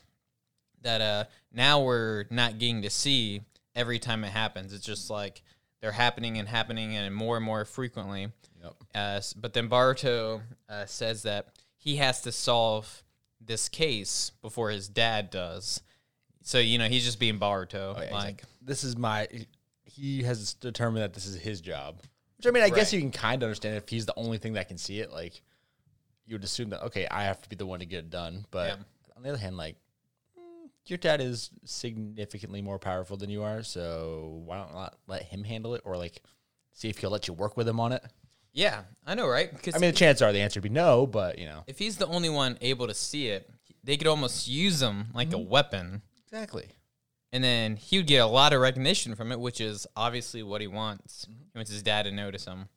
that 0.81 1.01
uh, 1.01 1.23
now 1.53 1.81
we're 1.81 2.25
not 2.29 2.57
getting 2.57 2.81
to 2.81 2.89
see 2.89 3.41
every 3.75 3.99
time 3.99 4.23
it 4.23 4.31
happens. 4.31 4.73
It's 4.73 4.85
just 4.85 5.09
like 5.09 5.41
they're 5.81 5.91
happening 5.91 6.37
and 6.37 6.47
happening 6.47 6.95
and 6.95 7.13
more 7.13 7.37
and 7.37 7.45
more 7.45 7.65
frequently. 7.65 8.29
Yep. 8.63 8.75
Uh, 8.93 9.21
but 9.37 9.53
then 9.53 9.69
Boruto 9.69 10.41
uh, 10.67 10.85
says 10.85 11.23
that 11.23 11.47
he 11.77 11.97
has 11.97 12.21
to 12.21 12.31
solve 12.31 13.03
this 13.39 13.69
case 13.69 14.31
before 14.41 14.69
his 14.69 14.87
dad 14.89 15.29
does. 15.29 15.81
So 16.41 16.57
you 16.57 16.77
know 16.77 16.87
he's 16.87 17.05
just 17.05 17.19
being 17.19 17.39
Boruto. 17.39 17.95
Oh, 17.97 18.01
yeah, 18.01 18.13
like, 18.13 18.43
this 18.69 18.83
is 18.83 18.95
my. 18.98 19.27
He 19.83 20.24
has 20.24 20.54
determined 20.54 21.04
that 21.04 21.13
this 21.13 21.25
is 21.25 21.36
his 21.39 21.60
job. 21.62 22.01
Which 22.38 22.48
I 22.48 22.51
mean, 22.51 22.63
I 22.63 22.69
guess 22.69 22.94
you 22.94 23.00
can 23.01 23.12
kind 23.12 23.44
of 23.44 23.48
understand 23.48 23.75
if 23.75 23.89
he's 23.89 24.06
the 24.06 24.13
only 24.16 24.38
thing 24.38 24.54
that 24.54 24.68
can 24.69 24.77
see 24.77 25.00
it. 25.01 25.12
Like, 25.12 25.42
you 26.25 26.36
would 26.36 26.44
assume 26.44 26.69
that 26.69 26.83
okay, 26.83 27.07
I 27.10 27.24
have 27.24 27.42
to 27.42 27.50
be 27.50 27.56
the 27.56 27.66
one 27.66 27.80
to 27.80 27.86
get 27.86 28.00
it 28.00 28.10
done. 28.10 28.45
But 28.51 28.69
Yeah. 28.69 28.75
on 29.18 29.24
the 29.24 29.30
other 29.30 29.38
hand, 29.38 29.57
like, 29.57 29.75
mm, 30.39 30.69
your 30.86 30.98
dad 30.98 31.19
is 31.21 31.50
significantly 31.66 32.62
more 32.62 32.80
powerful 32.80 33.18
than 33.18 33.30
you 33.30 33.44
are, 33.44 33.63
so 33.63 34.42
why 34.45 34.57
don't 34.57 34.74
not 34.74 34.98
let 35.07 35.24
him 35.24 35.44
handle 35.44 35.75
it, 35.75 35.81
or 35.83 35.98
like, 35.98 36.22
see 36.72 36.88
if 36.88 37.00
he'll 37.00 37.10
let 37.10 37.27
you 37.27 37.34
work 37.34 37.58
with 37.58 37.67
him 37.67 37.79
on 37.79 37.91
it. 37.91 38.03
yeah, 38.53 38.84
I 39.05 39.15
know, 39.15 39.27
right? 39.27 39.51
Because 39.51 39.75
I 39.75 39.79
mean, 39.79 39.91
the 39.91 39.98
chances 39.98 40.22
are 40.22 40.32
the 40.32 40.39
answer 40.39 40.60
would 40.60 40.63
be 40.63 40.70
no, 40.70 41.05
but 41.08 41.39
you 41.39 41.46
know, 41.46 41.63
if 41.67 41.77
he's 41.79 41.98
the 41.98 42.08
only 42.08 42.29
one 42.29 42.58
able 42.62 42.88
to 42.88 42.93
see 42.93 43.27
it, 43.27 43.50
they 43.84 43.98
could 43.98 44.08
almost 44.08 44.48
use 44.48 44.82
him 44.82 45.08
like 45.13 45.34
a 45.34 45.38
weapon, 45.38 46.01
exactly. 46.25 46.67
And 47.31 47.43
then 47.43 47.75
he 47.75 47.98
would 47.98 48.07
get 48.07 48.17
a 48.17 48.25
lot 48.27 48.53
of 48.53 48.62
recognition 48.62 49.15
from 49.15 49.31
it, 49.31 49.39
which 49.39 49.62
is 49.62 49.86
obviously 49.95 50.41
what 50.41 50.62
he 50.62 50.67
wants. 50.67 51.27
He 51.53 51.57
wants 51.57 51.71
his 51.71 51.83
dad 51.83 52.03
to 52.03 52.12
notice 52.12 52.45
him. 52.45 52.69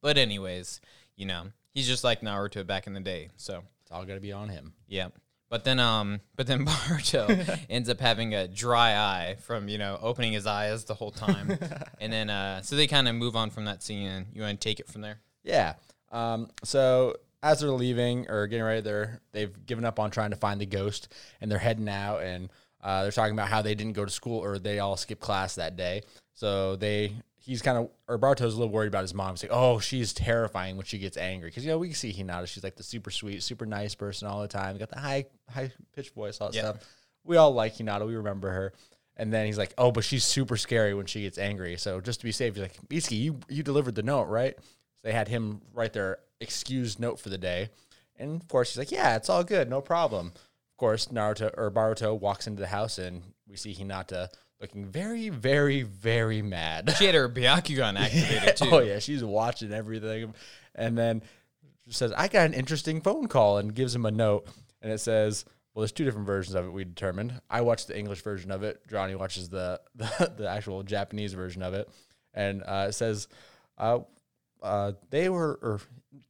But 0.00 0.16
anyways, 0.16 0.80
you 1.16 1.26
know, 1.26 1.46
he's 1.74 1.88
just 1.88 2.04
like 2.04 2.20
Naruto 2.20 2.66
back 2.66 2.86
in 2.86 2.94
the 2.94 3.00
day. 3.00 3.28
So 3.36 3.62
It's 3.82 3.90
all 3.90 4.04
got 4.04 4.14
to 4.14 4.20
be 4.20 4.32
on 4.32 4.48
him. 4.48 4.74
Yeah. 4.86 5.08
But 5.48 5.64
then 5.64 5.80
um 5.80 6.20
but 6.36 6.46
then 6.46 6.64
Boruto 6.66 7.58
ends 7.70 7.88
up 7.88 8.00
having 8.00 8.34
a 8.34 8.46
dry 8.46 8.94
eye 8.94 9.36
from, 9.40 9.68
you 9.68 9.78
know, 9.78 9.98
opening 10.00 10.32
his 10.32 10.46
eyes 10.46 10.84
the 10.84 10.94
whole 10.94 11.10
time. 11.10 11.58
and 12.00 12.12
then 12.12 12.30
uh 12.30 12.62
so 12.62 12.76
they 12.76 12.86
kind 12.86 13.08
of 13.08 13.16
move 13.16 13.34
on 13.34 13.50
from 13.50 13.64
that 13.64 13.82
scene 13.82 14.06
and 14.06 14.26
you 14.32 14.42
want 14.42 14.60
to 14.60 14.64
take 14.68 14.78
it 14.78 14.86
from 14.86 15.00
there? 15.00 15.18
Yeah. 15.42 15.74
Um, 16.12 16.48
so 16.64 17.16
as 17.42 17.60
they're 17.60 17.70
leaving 17.70 18.28
or 18.28 18.46
getting 18.46 18.64
ready, 18.64 18.80
they're 18.80 19.20
they've 19.32 19.66
given 19.66 19.84
up 19.84 19.98
on 19.98 20.10
trying 20.10 20.30
to 20.30 20.36
find 20.36 20.60
the 20.60 20.66
ghost, 20.66 21.12
and 21.40 21.50
they're 21.50 21.58
heading 21.58 21.88
out, 21.88 22.22
and 22.22 22.50
uh, 22.82 23.02
they're 23.02 23.12
talking 23.12 23.34
about 23.34 23.48
how 23.48 23.62
they 23.62 23.74
didn't 23.74 23.92
go 23.94 24.04
to 24.04 24.10
school 24.10 24.38
or 24.42 24.58
they 24.58 24.78
all 24.78 24.96
skipped 24.96 25.20
class 25.20 25.54
that 25.56 25.76
day. 25.76 26.02
So 26.34 26.76
they 26.76 27.12
he's 27.36 27.62
kind 27.62 27.76
of 27.78 27.90
or 28.08 28.18
Barto's 28.18 28.54
a 28.54 28.58
little 28.58 28.72
worried 28.72 28.88
about 28.88 29.02
his 29.02 29.14
mom. 29.14 29.32
He's 29.32 29.42
like, 29.42 29.52
oh, 29.52 29.78
she's 29.78 30.12
terrifying 30.12 30.76
when 30.76 30.86
she 30.86 30.98
gets 30.98 31.16
angry 31.16 31.50
because 31.50 31.64
you 31.64 31.70
know 31.70 31.78
we 31.78 31.88
can 31.88 31.96
see 31.96 32.12
Hinata. 32.12 32.46
She's 32.46 32.64
like 32.64 32.76
the 32.76 32.82
super 32.82 33.10
sweet, 33.10 33.42
super 33.42 33.66
nice 33.66 33.94
person 33.94 34.28
all 34.28 34.40
the 34.40 34.48
time. 34.48 34.76
Got 34.78 34.90
the 34.90 34.98
high 35.00 35.26
high 35.48 35.72
pitched 35.94 36.14
voice, 36.14 36.40
all 36.40 36.48
that 36.48 36.56
Yeah. 36.56 36.70
stuff. 36.70 36.84
We 37.24 37.36
all 37.36 37.52
like 37.52 37.76
Hinata. 37.76 38.06
We 38.06 38.16
remember 38.16 38.50
her. 38.50 38.72
And 39.16 39.30
then 39.30 39.44
he's 39.44 39.58
like, 39.58 39.74
"Oh, 39.76 39.90
but 39.92 40.02
she's 40.04 40.24
super 40.24 40.56
scary 40.56 40.94
when 40.94 41.04
she 41.04 41.22
gets 41.22 41.36
angry." 41.36 41.76
So 41.76 42.00
just 42.00 42.20
to 42.20 42.24
be 42.24 42.32
safe, 42.32 42.54
he's 42.54 42.62
like, 42.62 42.78
"Mitsuki, 42.88 43.20
you 43.20 43.40
you 43.50 43.62
delivered 43.62 43.94
the 43.94 44.02
note, 44.02 44.24
right?" 44.28 44.54
So 44.56 44.62
they 45.02 45.12
had 45.12 45.28
him 45.28 45.60
write 45.74 45.92
their 45.92 46.20
excused 46.40 46.98
note 46.98 47.20
for 47.20 47.28
the 47.28 47.36
day, 47.36 47.68
and 48.16 48.40
of 48.40 48.48
course 48.48 48.70
he's 48.70 48.78
like, 48.78 48.90
"Yeah, 48.90 49.16
it's 49.16 49.28
all 49.28 49.44
good, 49.44 49.68
no 49.68 49.82
problem." 49.82 50.32
Of 50.80 50.86
course, 50.88 51.08
Naruto 51.08 51.50
or 51.58 51.70
Boruto 51.70 52.18
walks 52.18 52.46
into 52.46 52.60
the 52.60 52.66
house, 52.66 52.96
and 52.96 53.20
we 53.46 53.54
see 53.56 53.74
Hinata 53.74 54.28
looking 54.62 54.86
very, 54.86 55.28
very, 55.28 55.82
very 55.82 56.40
mad. 56.40 56.94
She 56.96 57.04
had 57.04 57.14
her 57.14 57.28
Byakugan 57.28 58.00
activated 58.00 58.56
too. 58.56 58.70
oh 58.72 58.78
yeah, 58.78 58.98
she's 58.98 59.22
watching 59.22 59.74
everything, 59.74 60.32
and 60.74 60.96
then 60.96 61.20
she 61.84 61.92
says, 61.92 62.14
"I 62.16 62.28
got 62.28 62.46
an 62.46 62.54
interesting 62.54 63.02
phone 63.02 63.28
call," 63.28 63.58
and 63.58 63.74
gives 63.74 63.94
him 63.94 64.06
a 64.06 64.10
note, 64.10 64.48
and 64.80 64.90
it 64.90 65.00
says, 65.00 65.44
"Well, 65.74 65.82
there's 65.82 65.92
two 65.92 66.06
different 66.06 66.26
versions 66.26 66.54
of 66.54 66.64
it. 66.64 66.70
We 66.70 66.84
determined. 66.84 67.38
I 67.50 67.60
watched 67.60 67.88
the 67.88 67.98
English 67.98 68.22
version 68.22 68.50
of 68.50 68.62
it. 68.62 68.80
Johnny 68.88 69.14
watches 69.14 69.50
the 69.50 69.82
the, 69.94 70.32
the 70.34 70.48
actual 70.48 70.82
Japanese 70.82 71.34
version 71.34 71.62
of 71.62 71.74
it, 71.74 71.90
and 72.32 72.62
uh, 72.62 72.86
it 72.88 72.92
says, 72.92 73.28
uh, 73.76 73.98
uh, 74.62 74.92
they 75.10 75.28
were 75.28 75.58
or 75.60 75.80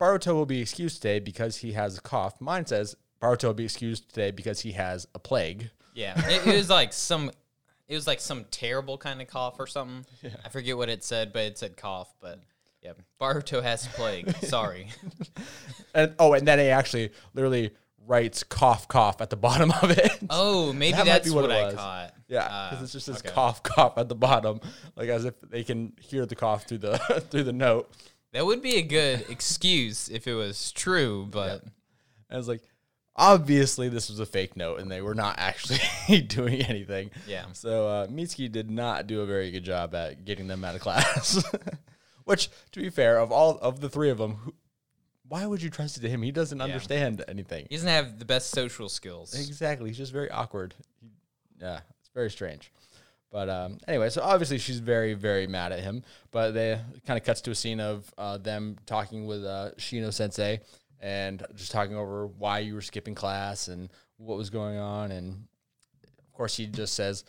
Boruto 0.00 0.34
will 0.34 0.44
be 0.44 0.60
excused 0.60 1.02
today 1.02 1.20
because 1.20 1.58
he 1.58 1.70
has 1.74 1.98
a 1.98 2.00
cough. 2.00 2.40
Mine 2.40 2.66
says." 2.66 2.96
Boruto 3.22 3.44
will 3.44 3.54
be 3.54 3.64
excused 3.64 4.08
today 4.08 4.30
because 4.30 4.60
he 4.60 4.72
has 4.72 5.06
a 5.14 5.18
plague. 5.18 5.70
Yeah, 5.94 6.14
it, 6.30 6.46
it 6.46 6.54
was 6.56 6.70
like 6.70 6.92
some, 6.92 7.30
it 7.88 7.94
was 7.94 8.06
like 8.06 8.20
some 8.20 8.44
terrible 8.50 8.96
kind 8.98 9.20
of 9.20 9.28
cough 9.28 9.56
or 9.58 9.66
something. 9.66 10.06
Yeah. 10.22 10.30
I 10.44 10.48
forget 10.48 10.76
what 10.76 10.88
it 10.88 11.04
said, 11.04 11.32
but 11.32 11.42
it 11.42 11.58
said 11.58 11.76
cough. 11.76 12.12
But 12.20 12.40
yeah, 12.82 12.92
Boruto 13.20 13.62
has 13.62 13.86
plague. 13.88 14.34
Sorry. 14.42 14.88
And 15.94 16.14
oh, 16.20 16.34
and 16.34 16.46
then 16.46 16.60
he 16.60 16.66
actually 16.66 17.10
literally 17.34 17.72
writes 18.06 18.44
cough 18.44 18.86
cough 18.86 19.20
at 19.20 19.28
the 19.28 19.36
bottom 19.36 19.72
of 19.82 19.90
it. 19.90 20.18
Oh, 20.30 20.72
maybe 20.82 20.92
That 20.96 21.04
that's 21.04 21.30
what 21.30 21.48
what, 21.48 21.50
I 21.50 21.72
caught. 21.74 22.14
Yeah, 22.28 22.44
because 22.70 22.80
Uh, 22.80 22.84
it's 22.84 22.92
just 22.92 23.06
this 23.08 23.18
okay. 23.18 23.30
cough 23.30 23.62
cough 23.64 23.94
at 23.98 24.08
the 24.08 24.14
bottom, 24.14 24.60
like 24.94 25.08
as 25.08 25.24
if 25.24 25.40
they 25.40 25.64
can 25.64 25.92
hear 26.00 26.26
the 26.26 26.36
cough 26.36 26.64
through 26.68 26.78
the 26.78 26.98
through 27.30 27.42
the 27.42 27.52
note. 27.52 27.90
That 28.32 28.46
would 28.46 28.62
be 28.62 28.76
a 28.76 28.82
good 28.82 29.26
excuse 29.28 30.08
if 30.08 30.28
it 30.28 30.34
was 30.34 30.70
true, 30.70 31.26
but 31.28 31.62
And 31.62 31.72
I 32.30 32.36
was 32.36 32.46
like, 32.46 32.62
obviously 33.16 33.88
this 33.88 34.08
was 34.08 34.20
a 34.20 34.26
fake 34.26 34.56
note, 34.56 34.80
and 34.80 34.90
they 34.90 35.00
were 35.02 35.14
not 35.14 35.36
actually 35.38 35.78
doing 36.28 36.62
anything. 36.62 37.10
Yeah. 37.26 37.46
So 37.52 37.86
uh, 37.88 38.06
Mitsuki 38.06 38.50
did 38.50 38.70
not 38.70 39.06
do 39.06 39.20
a 39.20 39.26
very 39.26 39.50
good 39.50 39.64
job 39.64 39.94
at 39.94 40.24
getting 40.24 40.48
them 40.48 40.64
out 40.64 40.74
of 40.74 40.80
class. 40.80 41.42
Which, 42.24 42.50
to 42.72 42.80
be 42.80 42.90
fair, 42.90 43.18
of 43.18 43.32
all 43.32 43.58
of 43.58 43.80
the 43.80 43.88
three 43.88 44.10
of 44.10 44.18
them, 44.18 44.34
who, 44.36 44.54
why 45.28 45.46
would 45.46 45.62
you 45.62 45.70
trust 45.70 45.96
it 45.96 46.00
to 46.00 46.08
him? 46.08 46.22
He 46.22 46.32
doesn't 46.32 46.60
understand 46.60 47.24
anything. 47.28 47.66
he 47.68 47.76
doesn't 47.76 47.88
have 47.88 48.18
the 48.18 48.24
best 48.24 48.50
social 48.50 48.88
skills. 48.88 49.34
Exactly. 49.34 49.88
He's 49.88 49.98
just 49.98 50.12
very 50.12 50.30
awkward. 50.30 50.74
He, 51.00 51.08
yeah, 51.60 51.80
it's 52.00 52.10
very 52.14 52.30
strange. 52.30 52.72
But 53.30 53.48
um, 53.48 53.78
anyway, 53.86 54.10
so 54.10 54.22
obviously 54.22 54.58
she's 54.58 54.80
very, 54.80 55.14
very 55.14 55.46
mad 55.46 55.72
at 55.72 55.80
him. 55.80 56.02
But 56.30 56.52
they 56.52 56.80
kind 57.06 57.18
of 57.18 57.24
cuts 57.24 57.40
to 57.42 57.52
a 57.52 57.54
scene 57.54 57.80
of 57.80 58.12
uh, 58.18 58.38
them 58.38 58.76
talking 58.86 59.26
with 59.26 59.44
uh, 59.44 59.70
Shino 59.78 60.12
Sensei 60.12 60.60
and 61.00 61.44
just 61.54 61.72
talking 61.72 61.96
over 61.96 62.26
why 62.26 62.58
you 62.60 62.74
were 62.74 62.82
skipping 62.82 63.14
class 63.14 63.68
and 63.68 63.88
what 64.18 64.36
was 64.38 64.50
going 64.50 64.78
on. 64.78 65.10
And 65.10 65.46
of 66.18 66.32
course, 66.32 66.56
he 66.56 66.66
just 66.66 66.94
says, 66.94 67.24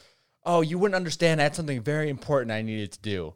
"Oh, 0.45 0.61
you 0.61 0.77
wouldn't 0.77 0.95
understand. 0.95 1.39
I 1.39 1.43
had 1.45 1.55
something 1.55 1.81
very 1.81 2.09
important 2.09 2.51
I 2.51 2.61
needed 2.61 2.91
to 2.93 2.99
do." 2.99 3.33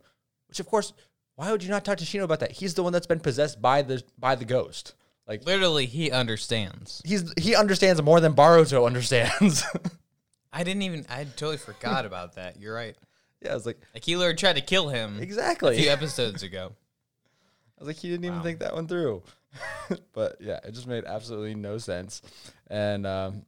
Which, 0.47 0.59
of 0.59 0.67
course, 0.67 0.93
why 1.35 1.51
would 1.51 1.63
you 1.63 1.69
not 1.69 1.83
talk 1.85 1.97
to 1.97 2.05
Shino 2.05 2.23
about 2.23 2.39
that? 2.41 2.51
He's 2.51 2.73
the 2.75 2.83
one 2.83 2.93
that's 2.93 3.07
been 3.07 3.19
possessed 3.19 3.61
by 3.61 3.81
the 3.81 4.03
by 4.17 4.35
the 4.35 4.45
ghost. 4.45 4.93
Like 5.27 5.43
Literally, 5.45 5.85
he 5.87 6.11
understands. 6.11 7.01
he's 7.03 7.33
he 7.37 7.55
understands 7.55 8.01
more 8.01 8.19
than 8.19 8.33
Boruto 8.35 8.85
understands. 8.85 9.63
I 10.53 10.63
didn't 10.63 10.83
even. 10.83 11.05
I 11.09 11.23
totally 11.23 11.57
forgot 11.57 12.05
about 12.05 12.35
that. 12.35 12.59
You're 12.59 12.75
right. 12.75 12.95
yeah, 13.41 13.51
I 13.51 13.55
was 13.55 13.65
like, 13.65 13.79
Like 13.93 14.05
he 14.05 14.13
tried 14.35 14.55
to 14.55 14.61
kill 14.61 14.87
him 14.89 15.19
exactly 15.19 15.77
a 15.77 15.81
few 15.81 15.89
episodes 15.89 16.43
ago. 16.43 16.73
I 17.77 17.81
was 17.81 17.87
like, 17.87 17.97
he 17.97 18.09
didn't 18.09 18.25
even 18.25 18.37
Wow. 18.37 18.43
think 18.43 18.59
that 18.59 18.73
one 18.75 18.87
through. 18.87 19.23
but 20.13 20.37
yeah, 20.39 20.59
it 20.63 20.73
just 20.73 20.87
made 20.87 21.05
absolutely 21.05 21.55
no 21.55 21.77
sense. 21.77 22.21
And 22.67 23.05
um, 23.05 23.45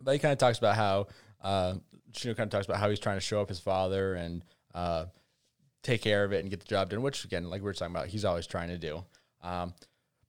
but 0.00 0.12
he 0.12 0.18
kind 0.18 0.32
of 0.32 0.38
talks 0.38 0.58
about 0.58 0.76
how 0.76 1.06
uh, 1.42 1.74
Shino 2.12 2.36
kind 2.36 2.46
of 2.46 2.50
talks 2.50 2.66
about 2.66 2.78
how 2.78 2.90
he's 2.90 3.00
trying 3.00 3.16
to 3.16 3.24
show 3.24 3.40
up 3.40 3.48
his 3.48 3.60
father 3.60 4.14
and 4.14 4.44
uh, 4.74 5.06
take 5.82 6.02
care 6.02 6.24
of 6.24 6.32
it 6.32 6.40
and 6.40 6.50
get 6.50 6.60
the 6.60 6.66
job 6.66 6.90
done. 6.90 7.02
Which 7.02 7.24
again, 7.24 7.48
like 7.50 7.60
we 7.60 7.66
were 7.66 7.74
talking 7.74 7.94
about, 7.94 8.08
he's 8.08 8.24
always 8.24 8.46
trying 8.46 8.68
to 8.68 8.78
do. 8.78 9.04
Um, 9.42 9.74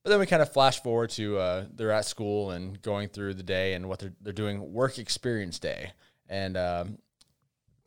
but 0.04 0.12
then 0.12 0.20
we 0.20 0.28
kind 0.28 0.42
of 0.42 0.54
flash 0.54 0.84
forward 0.84 1.10
to 1.12 1.38
uh, 1.40 1.66
they're 1.74 1.92
at 1.92 2.06
school 2.06 2.52
and 2.52 2.80
going 2.82 3.10
through 3.10 3.34
the 3.34 3.44
day 3.44 3.74
and 3.74 3.90
what 3.90 4.00
they're 4.00 4.14
they're 4.22 4.34
doing 4.34 4.74
work 4.74 5.00
experience 5.00 5.60
day, 5.60 5.92
and 6.30 6.56
um, 6.58 6.98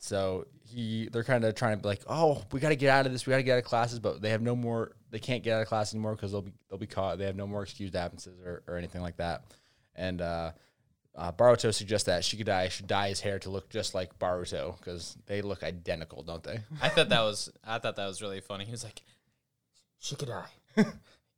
so 0.09 0.47
he 0.65 1.09
they're 1.13 1.25
kind 1.25 1.45
of 1.45 1.55
trying 1.55 1.77
to 1.77 1.83
be 1.83 1.89
like, 1.89 2.03
oh, 2.09 2.43
we 2.51 2.61
got 2.61 2.71
to 2.71 2.77
get 2.77 2.91
out 2.91 3.07
of 3.07 3.13
this, 3.13 3.27
we 3.27 3.31
got 3.31 3.37
to 3.37 3.43
get 3.43 3.53
out 3.53 3.59
of 3.59 3.65
classes, 3.65 3.99
but 3.99 4.23
they 4.23 4.31
have 4.31 4.43
no 4.43 4.57
more, 4.57 4.93
they 5.11 5.19
can't 5.19 5.43
get 5.43 5.55
out 5.55 5.63
of 5.63 5.69
class 5.69 5.93
anymore 5.93 6.15
because 6.15 6.33
they'll 6.33 6.43
be 6.43 6.53
they'll 6.69 6.79
be 6.79 6.87
caught. 6.87 7.19
They 7.19 7.27
have 7.27 7.37
no 7.37 7.47
more 7.47 7.63
excused 7.63 7.95
absences 7.95 8.39
or, 8.45 8.63
or 8.67 8.77
anything 8.77 9.03
like 9.03 9.19
that. 9.19 9.45
And 9.95 10.23
uh, 10.23 10.53
uh, 11.15 11.33
Boruto 11.33 11.75
suggests 11.75 12.07
that 12.07 12.23
Shikadai 12.23 12.71
should 12.71 12.87
dye 12.87 13.09
his 13.09 13.21
hair 13.21 13.39
to 13.41 13.51
look 13.51 13.69
just 13.69 13.95
like 13.95 14.19
Boruto 14.19 14.79
because 14.79 15.17
they 15.27 15.43
look 15.43 15.63
identical, 15.63 16.23
don't 16.23 16.43
they? 16.43 16.61
I 16.83 16.89
thought 16.89 17.11
that 17.11 17.21
was. 17.21 17.51
I 17.65 17.79
thought 17.79 17.97
that 17.97 18.07
was 18.07 18.23
really 18.23 18.41
funny. 18.41 18.65
He 18.65 18.71
was 18.71 18.85
like, 18.85 19.03
"Shikadai, 20.03 20.47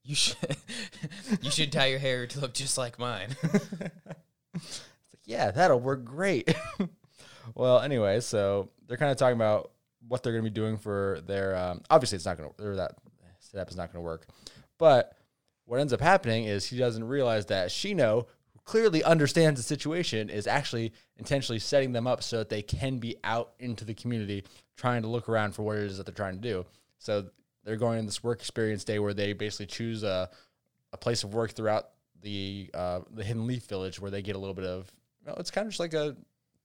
you 0.04 0.14
should, 0.14 0.36
you 1.42 1.50
should 1.50 1.70
dye 1.70 1.86
your 1.86 1.98
hair 1.98 2.26
to 2.28 2.40
look 2.40 2.54
just 2.54 2.78
like 2.78 2.98
mine." 2.98 3.36
like 3.82 3.92
yeah, 5.24 5.50
that'll 5.50 5.80
work 5.80 6.04
great. 6.04 6.54
Well, 7.54 7.80
anyway, 7.80 8.20
so 8.20 8.70
they're 8.87 8.97
kind 8.97 9.11
of 9.11 9.16
talking 9.16 9.37
about 9.37 9.70
what 10.09 10.23
they're 10.23 10.32
going 10.32 10.44
to 10.44 10.50
be 10.50 10.54
doing 10.54 10.76
for 10.76 11.20
their. 11.26 11.56
Um, 11.56 11.82
obviously, 11.90 12.16
it's 12.16 12.26
not 12.26 12.37
going 12.38 12.50
to. 12.50 12.64
That 12.76 12.92
setup 13.38 13.70
is 13.70 13.76
not 13.76 13.92
going 13.92 14.02
to 14.02 14.06
work. 14.06 14.26
But 14.78 15.14
what 15.64 15.80
ends 15.80 15.92
up 15.92 16.00
happening 16.00 16.44
is 16.44 16.66
he 16.66 16.78
doesn't 16.78 17.04
realize 17.04 17.47
that 17.47 17.68
Shino, 17.68 18.26
who 18.52 18.61
clearly 18.64 19.04
understands 19.04 19.61
the 19.61 19.64
situation, 19.64 20.30
is 20.30 20.47
actually 20.47 20.92
intentionally 21.16 21.59
setting 21.59 21.92
them 21.92 22.06
up 22.06 22.23
so 22.23 22.38
that 22.38 22.49
they 22.49 22.62
can 22.62 22.99
be 22.99 23.16
out 23.25 23.52
into 23.59 23.85
the 23.85 23.94
community 23.94 24.44
trying 24.76 25.02
to 25.02 25.09
look 25.09 25.28
around 25.28 25.54
for 25.54 25.62
what 25.62 25.76
it 25.76 25.85
is 25.85 25.99
that 25.99 26.06
they're 26.06 26.14
trying 26.14 26.37
to 26.37 26.40
do. 26.40 26.64
So 26.99 27.26
they're 27.64 27.76
going 27.76 27.99
on 27.99 28.06
this 28.06 28.25
work 28.25 28.40
experience 28.40 28.85
day 28.85 28.99
where 28.99 29.14
they 29.14 29.32
basically 29.32 29.66
choose 29.66 30.02
a, 30.02 30.30
a 30.92 30.97
place 30.97 31.25
of 31.25 31.35
work 31.35 31.52
throughout 31.52 31.90
the 32.23 32.70
uh, 32.75 33.00
the 33.12 33.25
Hidden 33.25 33.47
Leaf 33.47 33.66
Village 33.66 34.00
where 34.00 34.11
they 34.11 34.23
get 34.23 34.37
a 34.37 34.38
little 34.38 34.54
bit 34.54 34.64
of. 34.64 34.90
Well, 35.26 35.37
it's 35.38 35.50
kind 35.50 35.66
of 35.66 35.73
just 35.73 35.80
like 35.80 35.94
a 35.94 36.16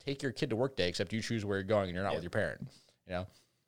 take 0.05 0.21
your 0.23 0.31
kid 0.31 0.49
to 0.51 0.55
work 0.55 0.75
day, 0.75 0.87
except 0.89 1.11
you 1.13 1.21
choose 1.21 1.43
where 1.45 1.57
you're 1.57 1.63
going 1.63 1.85
and 1.87 1.95
you're 1.95 2.03
not 2.03 2.13
with 2.15 2.23
your 2.23 2.29
parent. 2.31 2.67
You 3.07 3.13
know, 3.13 3.27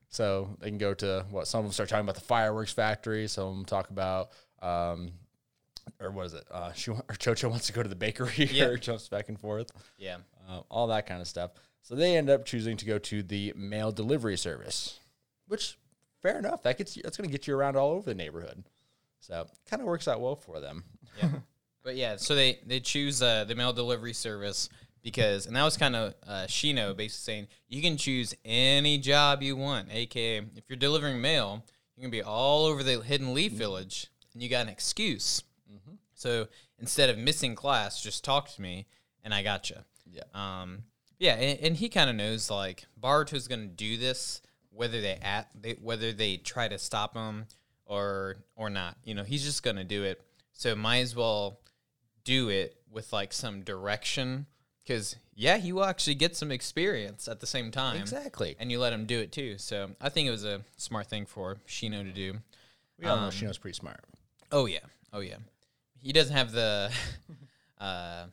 so 0.10 0.50
they 0.60 0.70
can 0.70 0.78
go 0.78 0.94
to 0.96 1.26
what 1.30 1.48
some 1.48 1.60
of 1.60 1.66
them 1.66 1.74
start 1.74 1.90
talking 1.90 2.04
about 2.06 2.16
the 2.16 2.22
fireworks 2.22 2.72
factory. 2.74 3.28
Some 3.28 3.48
of 3.48 3.56
them 3.56 3.66
talk 3.66 3.90
about. 3.90 4.30
Um, 4.62 5.12
or 6.02 6.12
what 6.12 6.26
is 6.26 6.34
it? 6.34 6.44
Uh, 6.52 6.74
she 6.74 6.92
or 6.92 7.02
Chocho 7.14 7.50
wants 7.50 7.68
to 7.68 7.74
go 7.74 7.82
to 7.84 7.90
the 7.90 7.96
bakery. 7.96 8.46
Yeah. 8.52 8.66
or 8.66 8.78
jumps 8.78 9.08
back 9.08 9.30
and 9.30 9.40
forth. 9.40 9.72
yeah, 9.98 10.18
Uh, 10.50 10.62
all 10.70 10.88
that 10.88 11.06
kind 11.08 11.22
of 11.22 11.28
stuff. 11.28 11.52
So 11.82 11.96
they 11.96 12.18
end 12.18 12.30
up 12.30 12.46
choosing 12.46 12.76
to 12.78 12.86
go 12.86 12.98
to 13.00 13.24
the 13.24 13.54
mail 13.56 13.92
delivery 13.94 14.36
service, 14.38 15.00
which 15.48 15.78
fair 16.22 16.38
enough. 16.38 16.64
That 16.64 16.78
gets 16.78 16.98
you, 16.98 17.04
that's 17.04 17.16
going 17.16 17.30
to 17.30 17.32
get 17.32 17.48
you 17.48 17.56
around 17.56 17.78
all 17.78 17.92
over 17.92 18.04
the 18.10 18.16
neighborhood. 18.16 18.64
So 19.22 19.48
kind 19.70 19.82
of 19.82 19.88
works 19.88 20.08
out 20.08 20.20
well 20.20 20.36
for 20.36 20.60
them. 20.60 20.84
yeah. 21.20 21.30
But 21.84 21.96
yeah, 21.96 22.18
so 22.18 22.36
they 22.36 22.60
they 22.66 22.82
choose 22.82 23.22
uh, 23.22 23.46
the 23.46 23.56
mail 23.56 23.72
delivery 23.72 24.12
service 24.12 24.68
because, 25.04 25.46
and 25.46 25.56
that 25.56 25.64
was 25.64 25.78
kind 25.78 25.96
of 25.96 26.14
uh, 26.28 26.46
Shino 26.48 26.96
basically 26.96 27.34
saying 27.34 27.48
you 27.68 27.82
can 27.82 27.98
choose 27.98 28.36
any 28.44 28.98
job 28.98 29.42
you 29.42 29.56
want. 29.56 29.90
AKA, 29.92 30.38
if 30.56 30.64
you're 30.68 30.78
delivering 30.78 31.22
mail, 31.22 31.64
you 31.96 32.02
can 32.02 32.12
be 32.12 32.22
all 32.22 32.66
over 32.66 32.84
the 32.84 33.02
Hidden 33.02 33.34
Leaf 33.34 33.54
Village, 33.54 34.08
and 34.34 34.42
you 34.42 34.50
got 34.50 34.66
an 34.66 34.70
excuse. 34.70 35.44
So 36.18 36.48
instead 36.80 37.10
of 37.10 37.18
missing 37.18 37.56
class, 37.56 38.02
just 38.02 38.24
talk 38.24 38.50
to 38.56 38.62
me, 38.62 38.88
and 39.24 39.34
I 39.34 39.44
got 39.44 39.70
you. 39.70 39.78
Yeah. 40.12 40.24
Um, 40.34 40.80
yeah, 41.20 41.34
and, 41.34 41.60
and 41.60 41.78
he 41.78 41.90
kind 41.90 42.10
of 42.10 42.16
knows 42.16 42.50
like 42.50 42.86
Boruto's 43.00 43.48
going 43.48 43.62
to 43.62 43.68
do 43.68 43.98
this, 43.98 44.42
whether 44.72 45.00
they 45.00 45.16
at 45.16 45.50
they, 45.60 45.74
whether 45.82 46.12
they 46.12 46.38
try 46.38 46.68
to 46.68 46.80
stop 46.80 47.16
him 47.16 47.46
or 47.86 48.38
or 48.56 48.70
not. 48.70 48.98
You 49.04 49.14
know, 49.14 49.24
he's 49.24 49.44
just 49.44 49.62
going 49.62 49.76
to 49.78 49.84
do 49.84 50.04
it. 50.04 50.22
So 50.54 50.76
might 50.76 51.00
as 51.00 51.16
well 51.16 51.60
do 52.24 52.50
it 52.50 52.76
with 52.92 53.14
like 53.14 53.32
some 53.32 53.62
direction, 53.62 54.48
because 54.88 55.16
yeah, 55.36 55.58
he 55.58 55.74
will 55.74 55.84
actually 55.84 56.16
get 56.16 56.36
some 56.36 56.52
experience 56.52 57.28
at 57.28 57.42
the 57.42 57.48
same 57.48 57.72
time. 57.72 57.98
Exactly. 57.98 58.56
And 58.60 58.72
you 58.72 58.80
let 58.80 58.94
him 58.94 59.06
do 59.06 59.20
it 59.20 59.32
too. 59.32 59.58
So 59.58 59.92
I 60.00 60.10
think 60.10 60.28
it 60.28 60.32
was 60.32 60.46
a 60.46 60.62
smart 60.78 61.08
thing 61.08 61.26
for 61.26 61.58
Shino 61.68 62.04
to 62.04 62.12
do. 62.12 62.36
We 62.98 63.06
all 63.08 63.18
know 63.18 63.24
Um, 63.24 63.32
Shino's 63.32 63.58
pretty 63.58 63.76
smart. 63.76 64.04
Oh 64.52 64.66
yeah, 64.66 64.80
oh 65.12 65.20
yeah. 65.20 65.36
He 66.00 66.14
doesn't 66.14 66.36
have 66.36 66.52
the. 66.52 66.92
uh, 67.82 68.26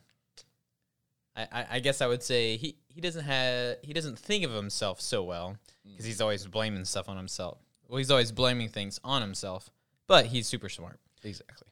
I, 1.35 1.47
I 1.51 1.65
I 1.71 1.79
guess 1.79 2.01
I 2.01 2.07
would 2.07 2.23
say 2.23 2.55
he 2.57 2.77
he 2.87 3.01
doesn't 3.01 3.25
have 3.25 3.77
he 3.81 3.91
doesn't 3.93 4.17
think 4.17 4.45
of 4.45 4.51
himself 4.51 5.01
so 5.01 5.23
well 5.23 5.57
because 5.83 6.05
he's 6.05 6.21
always 6.21 6.47
blaming 6.47 6.85
stuff 6.85 7.09
on 7.09 7.17
himself. 7.17 7.59
Well, 7.87 7.97
he's 7.97 8.09
always 8.09 8.31
blaming 8.31 8.69
things 8.69 8.99
on 9.03 9.21
himself, 9.21 9.69
but 10.07 10.27
he's 10.27 10.47
super 10.47 10.69
smart. 10.69 10.99
Exactly. 11.23 11.67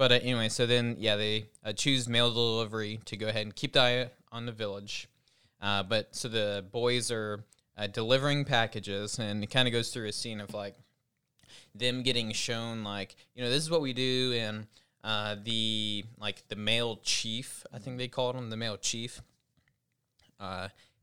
But 0.00 0.12
uh, 0.12 0.18
anyway, 0.22 0.48
so 0.48 0.64
then 0.64 0.96
yeah, 0.98 1.16
they 1.16 1.44
uh, 1.62 1.74
choose 1.74 2.08
mail 2.08 2.32
delivery 2.32 3.00
to 3.04 3.18
go 3.18 3.28
ahead 3.28 3.42
and 3.42 3.54
keep 3.54 3.74
the 3.74 3.82
eye 3.82 4.10
on 4.32 4.46
the 4.46 4.52
village. 4.52 5.10
Uh, 5.60 5.82
but 5.82 6.16
so 6.16 6.26
the 6.26 6.64
boys 6.72 7.10
are 7.10 7.44
uh, 7.76 7.86
delivering 7.86 8.46
packages, 8.46 9.18
and 9.18 9.44
it 9.44 9.48
kind 9.48 9.68
of 9.68 9.72
goes 9.72 9.90
through 9.90 10.08
a 10.08 10.12
scene 10.12 10.40
of 10.40 10.54
like 10.54 10.74
them 11.74 12.02
getting 12.02 12.32
shown 12.32 12.82
like 12.82 13.14
you 13.34 13.44
know 13.44 13.50
this 13.50 13.62
is 13.62 13.68
what 13.68 13.82
we 13.82 13.92
do, 13.92 14.32
and 14.40 14.68
uh, 15.04 15.36
the 15.44 16.06
like 16.18 16.48
the 16.48 16.56
mail 16.56 16.98
chief, 17.02 17.66
I 17.70 17.78
think 17.78 17.98
they 17.98 18.08
called 18.08 18.36
him 18.36 18.48
the 18.48 18.56
mail 18.56 18.78
chief. 18.78 19.20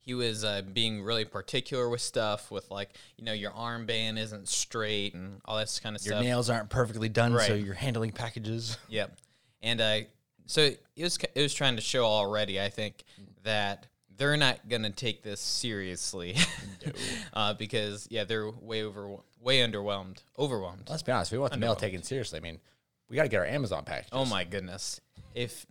He 0.07 0.13
was 0.13 0.45
uh, 0.45 0.61
being 0.61 1.03
really 1.03 1.25
particular 1.25 1.89
with 1.89 1.99
stuff, 1.99 2.49
with 2.49 2.71
like 2.71 2.91
you 3.17 3.25
know 3.25 3.33
your 3.33 3.51
armband 3.51 4.17
isn't 4.17 4.47
straight 4.47 5.13
and 5.13 5.41
all 5.43 5.57
that 5.57 5.77
kind 5.83 5.97
of 5.97 6.01
Your 6.01 6.13
stuff. 6.13 6.23
Your 6.23 6.31
nails 6.31 6.49
aren't 6.49 6.69
perfectly 6.69 7.09
done, 7.09 7.33
right. 7.33 7.45
so 7.45 7.55
you're 7.55 7.73
handling 7.73 8.13
packages. 8.13 8.77
Yep. 8.87 9.17
And 9.61 9.81
uh, 9.81 9.99
so 10.45 10.61
it 10.61 10.81
was 10.95 11.17
it 11.35 11.41
was 11.41 11.53
trying 11.53 11.75
to 11.75 11.81
show 11.81 12.05
already, 12.05 12.61
I 12.61 12.69
think, 12.69 13.03
that 13.43 13.87
they're 14.15 14.37
not 14.37 14.69
gonna 14.69 14.91
take 14.91 15.23
this 15.23 15.41
seriously, 15.41 16.37
uh, 17.33 17.55
because 17.55 18.07
yeah, 18.09 18.23
they're 18.23 18.49
way 18.49 18.83
over 18.83 19.17
way 19.41 19.59
underwhelmed, 19.59 20.19
overwhelmed. 20.39 20.83
Let's 20.89 21.03
be 21.03 21.11
honest. 21.11 21.33
We 21.33 21.37
want 21.37 21.51
the 21.51 21.59
mail 21.59 21.75
taken 21.75 22.01
seriously, 22.01 22.39
I 22.39 22.41
mean, 22.41 22.59
we 23.09 23.17
got 23.17 23.23
to 23.23 23.29
get 23.29 23.39
our 23.39 23.45
Amazon 23.45 23.83
package. 23.83 24.07
Oh 24.13 24.23
my 24.23 24.45
goodness! 24.45 25.01
If 25.35 25.65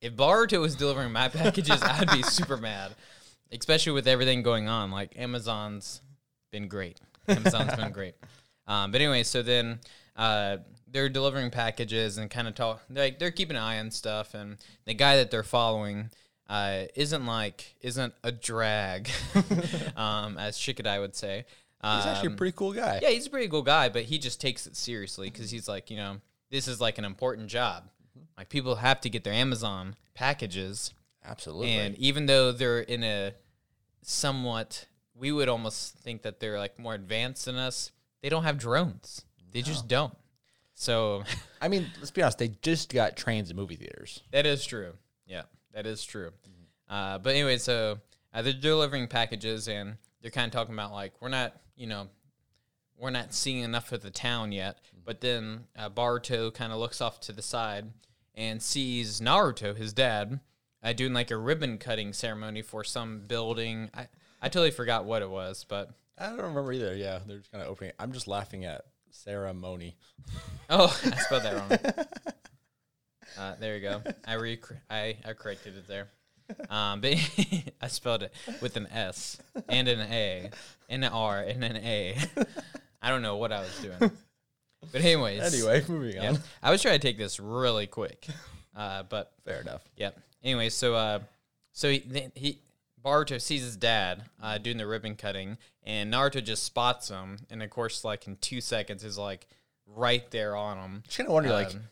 if 0.00 0.14
Boruto 0.14 0.60
was 0.60 0.76
delivering 0.76 1.12
my 1.12 1.28
packages, 1.28 1.82
I'd 1.82 2.10
be 2.10 2.22
super 2.22 2.56
mad, 2.56 2.94
especially 3.52 3.92
with 3.92 4.06
everything 4.08 4.42
going 4.42 4.68
on. 4.68 4.90
Like 4.90 5.12
Amazon's 5.18 6.02
been 6.50 6.68
great. 6.68 7.00
Amazon's 7.28 7.74
been 7.74 7.92
great. 7.92 8.14
Um, 8.68 8.92
but 8.92 9.00
anyway, 9.00 9.22
so 9.22 9.40
then 9.40 9.80
uh, 10.14 10.58
they're 10.92 11.08
delivering 11.08 11.50
packages 11.50 12.18
and 12.18 12.28
kind 12.28 12.46
of 12.46 12.54
talk. 12.54 12.82
Like 12.90 13.18
they're 13.18 13.30
keeping 13.30 13.56
an 13.56 13.62
eye 13.62 13.78
on 13.78 13.90
stuff, 13.90 14.34
and 14.34 14.58
the 14.84 14.92
guy 14.92 15.16
that 15.16 15.30
they're 15.30 15.42
following 15.42 16.10
uh, 16.50 16.82
isn't 16.94 17.24
like 17.24 17.76
isn't 17.80 18.12
a 18.22 18.30
drag, 18.30 19.08
um, 19.96 20.36
as 20.36 20.58
Shikadai 20.58 21.00
would 21.00 21.16
say. 21.16 21.46
He's 21.82 22.04
actually 22.04 22.26
a 22.26 22.30
Um, 22.32 22.36
pretty 22.36 22.54
cool 22.54 22.74
guy. 22.74 22.98
yeah, 23.00 23.08
he's 23.08 23.26
a 23.26 23.30
pretty 23.30 23.48
cool 23.48 23.62
guy, 23.62 23.88
but 23.88 24.02
he 24.02 24.18
just 24.18 24.38
takes 24.38 24.66
it 24.66 24.76
seriously 24.76 25.30
because 25.30 25.50
he's 25.50 25.66
like, 25.66 25.90
you 25.90 25.96
know, 25.96 26.16
this 26.50 26.68
is 26.68 26.78
like 26.78 26.98
an 26.98 27.06
important 27.06 27.48
job. 27.48 27.84
Like 28.36 28.50
people 28.50 28.74
have 28.74 29.00
to 29.00 29.08
get 29.08 29.24
their 29.24 29.32
Amazon 29.32 29.96
packages, 30.12 30.92
Absolutely. 31.28 31.72
and 31.72 31.96
even 31.98 32.26
though 32.26 32.52
they're 32.52 32.80
in 32.80 33.02
a 33.04 33.34
somewhat, 34.02 34.86
we 35.14 35.32
would 35.32 35.48
almost 35.48 35.96
think 35.98 36.22
that 36.22 36.40
they're 36.40 36.58
like 36.58 36.78
more 36.78 36.94
advanced 36.94 37.44
than 37.44 37.56
us. 37.56 37.92
They 38.22 38.28
don't 38.28 38.44
have 38.44 38.58
drones. 38.58 39.24
They 39.52 39.62
just 39.62 39.88
don't. 39.88 40.16
So 40.74 41.24
I 41.60 41.68
mean, 41.68 41.86
let's 41.98 42.10
be 42.10 42.22
honest. 42.22 42.38
They 42.38 42.52
just 42.62 42.92
got 42.92 43.16
trains 43.16 43.50
in 43.50 43.56
movie 43.56 43.76
theaters. 43.76 44.22
that 44.30 44.46
is 44.46 44.64
true. 44.64 44.92
Yeah, 45.26 45.42
that 45.74 45.86
is 45.86 46.04
true. 46.04 46.30
Uh, 46.88 47.18
but 47.18 47.34
anyway, 47.34 47.58
so 47.58 47.98
uh, 48.32 48.42
they're 48.42 48.52
delivering 48.52 49.08
packages 49.08 49.68
and 49.68 49.96
they're 50.22 50.30
kind 50.30 50.46
of 50.46 50.52
talking 50.52 50.74
about 50.74 50.92
like 50.92 51.12
we're 51.20 51.28
not, 51.28 51.54
you 51.76 51.86
know, 51.86 52.08
we're 52.98 53.10
not 53.10 53.34
seeing 53.34 53.62
enough 53.62 53.92
of 53.92 54.02
the 54.02 54.10
town 54.10 54.52
yet. 54.52 54.78
But 55.04 55.20
then 55.20 55.64
uh, 55.76 55.90
Boruto 55.90 56.52
kind 56.52 56.72
of 56.72 56.78
looks 56.78 57.00
off 57.00 57.20
to 57.20 57.32
the 57.32 57.42
side 57.42 57.86
and 58.34 58.62
sees 58.62 59.20
Naruto, 59.20 59.76
his 59.76 59.92
dad, 59.92 60.40
uh, 60.82 60.92
doing 60.92 61.12
like 61.12 61.30
a 61.30 61.36
ribbon 61.36 61.78
cutting 61.78 62.12
ceremony 62.12 62.62
for 62.62 62.84
some 62.84 63.20
building. 63.26 63.90
I 63.94 64.08
I 64.40 64.48
totally 64.48 64.70
forgot 64.70 65.04
what 65.04 65.22
it 65.22 65.30
was, 65.30 65.64
but 65.68 65.90
I 66.16 66.28
don't 66.28 66.38
remember 66.38 66.72
either. 66.72 66.94
Yeah, 66.94 67.20
they're 67.26 67.38
just 67.38 67.50
kind 67.50 67.62
of 67.62 67.70
opening. 67.70 67.92
I'm 67.98 68.12
just 68.12 68.28
laughing 68.28 68.64
at 68.64 68.82
ceremony. 69.10 69.96
oh, 70.70 70.86
I 71.04 71.16
spelled 71.18 71.42
that 71.44 71.54
wrong. 71.54 72.04
Uh, 73.38 73.54
there 73.60 73.76
you 73.76 73.82
go. 73.82 74.02
I 74.26 74.32
re 74.34 74.58
I, 74.90 75.16
I 75.24 75.32
corrected 75.34 75.76
it 75.76 75.86
there. 75.86 76.08
Um, 76.70 77.00
but 77.00 77.14
I 77.80 77.86
spelled 77.86 78.24
it 78.24 78.34
with 78.60 78.76
an 78.76 78.88
S 78.88 79.38
and 79.68 79.86
an 79.86 80.00
A 80.00 80.50
and 80.88 81.04
an 81.04 81.12
R 81.12 81.42
and 81.42 81.62
an 81.62 81.76
A. 81.76 82.16
I 83.00 83.10
don't 83.10 83.22
know 83.22 83.36
what 83.36 83.52
I 83.52 83.60
was 83.60 83.78
doing. 83.80 84.10
But 84.90 85.02
anyways, 85.02 85.54
Anyway, 85.54 85.84
moving 85.88 86.14
yeah, 86.14 86.30
on. 86.30 86.38
I 86.62 86.70
was 86.70 86.82
trying 86.82 86.98
to 86.98 87.06
take 87.06 87.18
this 87.18 87.38
really 87.38 87.86
quick, 87.86 88.26
uh, 88.74 89.04
but 89.04 89.32
Fair 89.44 89.60
enough. 89.60 89.82
Yep. 89.96 90.18
Anyway, 90.42 90.68
so 90.68 90.94
uh, 90.94 91.20
so 91.72 91.90
he, 91.90 92.00
then 92.00 92.32
he 92.34 92.58
Boruto 93.04 93.40
sees 93.40 93.62
his 93.62 93.76
dad 93.76 94.22
uh, 94.42 94.58
doing 94.58 94.76
the 94.76 94.86
ribbon 94.86 95.14
cutting, 95.16 95.58
and 95.84 96.12
Naruto 96.12 96.42
just 96.44 96.64
spots 96.64 97.08
him, 97.08 97.38
and 97.50 97.62
of 97.62 97.70
course, 97.70 98.04
like 98.04 98.26
in 98.26 98.36
two 98.36 98.60
seconds, 98.60 99.04
is 99.04 99.18
like 99.18 99.46
right 99.86 100.28
there 100.30 100.56
on 100.56 100.78
him. 100.78 101.02
Just 101.06 101.16
kind 101.18 101.28
of 101.28 101.34
wonder, 101.34 101.50
like, 101.50 101.74
Um, 101.74 101.82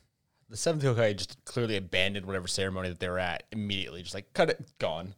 the 0.49 0.57
seventh 0.57 0.85
Hokage 0.85 1.17
just 1.17 1.45
clearly 1.45 1.77
abandoned 1.77 2.27
whatever 2.27 2.47
ceremony 2.47 2.89
that 2.89 3.01
they 3.01 3.09
were 3.09 3.19
at 3.19 3.45
immediately. 3.53 4.03
Just 4.03 4.15
like 4.15 4.33
cut 4.33 4.51
it, 4.51 4.61
gone. 4.79 5.15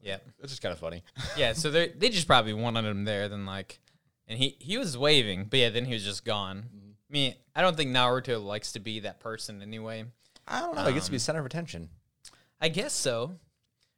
Yeah, 0.00 0.16
It's 0.40 0.50
just 0.52 0.62
kind 0.62 0.72
of 0.72 0.78
funny. 0.80 1.04
Yeah. 1.36 1.52
So 1.52 1.70
they 1.70 1.88
they 1.88 2.08
just 2.08 2.26
probably 2.26 2.52
wanted 2.54 2.84
him 2.86 3.04
there. 3.04 3.28
Then 3.28 3.46
like, 3.46 3.78
and 4.26 4.38
he 4.38 4.56
he 4.58 4.78
was 4.78 4.98
waving, 4.98 5.44
but 5.44 5.58
yeah, 5.60 5.68
then 5.70 5.84
he 5.84 5.92
was 5.92 6.04
just 6.04 6.24
gone. 6.24 6.64
I 6.74 7.12
mean, 7.12 7.34
I 7.54 7.60
don't 7.62 7.76
think 7.76 7.90
Naruto 7.90 8.42
likes 8.42 8.72
to 8.72 8.80
be 8.80 9.00
that 9.00 9.20
person 9.20 9.60
anyway. 9.62 10.04
I 10.48 10.60
don't 10.60 10.74
know. 10.74 10.84
He 10.86 10.94
gets 10.94 11.06
to 11.06 11.12
be 11.12 11.18
center 11.18 11.40
of 11.40 11.46
attention. 11.46 11.88
I 12.62 12.68
guess 12.68 12.94
so. 12.94 13.32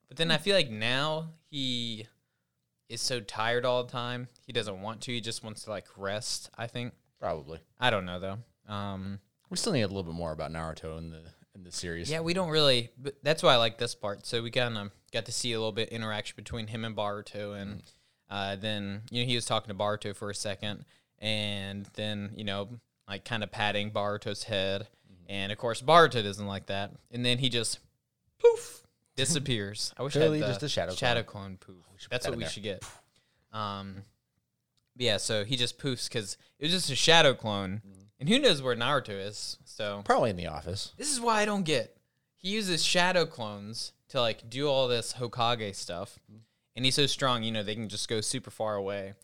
But 0.09 0.16
then 0.16 0.31
I 0.31 0.38
feel 0.38 0.57
like 0.57 0.70
now 0.70 1.31
he 1.50 2.07
is 2.88 3.00
so 3.00 3.20
tired 3.20 3.64
all 3.64 3.85
the 3.85 3.92
time. 3.92 4.29
He 4.46 4.53
doesn't 4.53 4.81
want 4.81 5.03
to. 5.03 5.12
He 5.12 5.20
just 5.20 5.44
wants 5.44 5.64
to 5.64 5.70
like 5.70 5.87
rest, 5.96 6.50
I 6.57 6.66
think. 6.66 6.94
Probably. 7.20 7.61
I 7.79 7.90
don't 7.90 8.07
know 8.07 8.18
though. 8.18 8.72
Um 8.72 9.20
We 9.50 9.57
still 9.59 9.72
need 9.72 9.83
a 9.83 9.87
little 9.87 10.03
bit 10.03 10.14
more 10.14 10.33
about 10.33 10.50
Naruto 10.50 10.98
in 10.98 11.11
the 11.11 11.22
in 11.55 11.62
the 11.62 11.70
series. 11.70 12.11
yeah, 12.11 12.20
we 12.20 12.35
don't 12.35 12.48
really 12.48 12.90
but 12.98 13.14
that's 13.22 13.42
why 13.42 13.53
I 13.53 13.57
like 13.57 13.79
this 13.79 13.94
part. 13.94 14.27
So 14.27 14.42
we 14.42 14.50
kind 14.50 14.77
of 14.77 14.90
got 15.12 15.27
to 15.27 15.33
see 15.33 15.53
a 15.53 15.59
little 15.59 15.72
bit 15.72 15.90
interaction 15.90 16.35
between 16.37 16.66
him 16.66 16.85
and 16.85 16.96
Boruto 16.96 17.61
and 17.61 17.83
uh, 18.31 18.57
then 18.57 19.03
you 19.11 19.22
know 19.22 19.29
he 19.29 19.35
was 19.35 19.44
talking 19.44 19.68
to 19.68 19.74
Boruto 19.74 20.16
for 20.16 20.31
a 20.31 20.35
second 20.35 20.85
and 21.18 21.88
then, 21.94 22.33
you 22.37 22.44
know, 22.44 22.68
like 23.09 23.24
kind 23.24 23.42
of 23.42 23.50
patting 23.50 23.90
Boruto's 23.90 24.44
head. 24.44 24.88
And 25.29 25.53
of 25.53 25.59
course 25.59 25.81
Boruto 25.81 26.22
doesn't 26.22 26.46
like 26.46 26.66
that. 26.66 26.92
And 27.11 27.24
then 27.24 27.38
he 27.38 27.48
just 27.48 27.79
poof 28.44 28.83
disappears. 29.16 29.92
I 29.98 30.02
wish 30.02 30.14
I 30.16 30.20
Clearly 30.20 30.38
had 30.40 30.48
the 30.48 30.52
just 30.52 30.62
a 30.64 30.68
shadow 30.68 30.88
clone. 30.90 30.96
shadow 30.96 31.22
clone 31.22 31.57
poof. 31.59 31.76
That's 32.11 32.24
that 32.26 32.30
what 32.30 32.38
we 32.38 32.44
there. 32.44 32.50
should 32.50 32.62
get. 32.62 32.85
Um, 33.52 34.02
yeah, 34.96 35.16
so 35.16 35.44
he 35.44 35.57
just 35.57 35.78
poofs 35.78 36.09
because 36.09 36.37
it 36.59 36.64
was 36.66 36.72
just 36.72 36.90
a 36.90 36.94
shadow 36.96 37.35
clone, 37.35 37.83
Mm-hmm. 37.87 38.00
and 38.20 38.28
who 38.28 38.38
knows 38.38 38.62
where 38.62 38.76
Naruto 38.76 39.11
is? 39.26 39.59
So 39.64 40.02
Probably 40.04 40.30
in 40.30 40.37
the 40.37 40.46
office. 40.48 40.92
this 40.96 41.11
is 41.12 41.20
why 41.20 41.40
I 41.40 41.44
don't 41.44 41.64
get. 41.64 41.96
He 42.37 42.50
uses 42.50 42.85
shadow 42.85 43.24
clones 43.26 43.92
to 44.09 44.20
like 44.20 44.48
do 44.50 44.68
all 44.68 44.87
this 44.88 45.14
Hokage 45.14 45.74
stuff, 45.74 46.18
Mm-hmm. 46.30 46.40
and 46.76 46.85
he's 46.85 46.94
so 46.94 47.07
strong, 47.07 47.42
you 47.42 47.52
know, 47.52 47.62
they 47.62 47.74
can 47.74 47.88
just 47.88 48.09
go 48.09 48.20
super 48.20 48.50
far 48.50 48.74
away. 48.76 49.14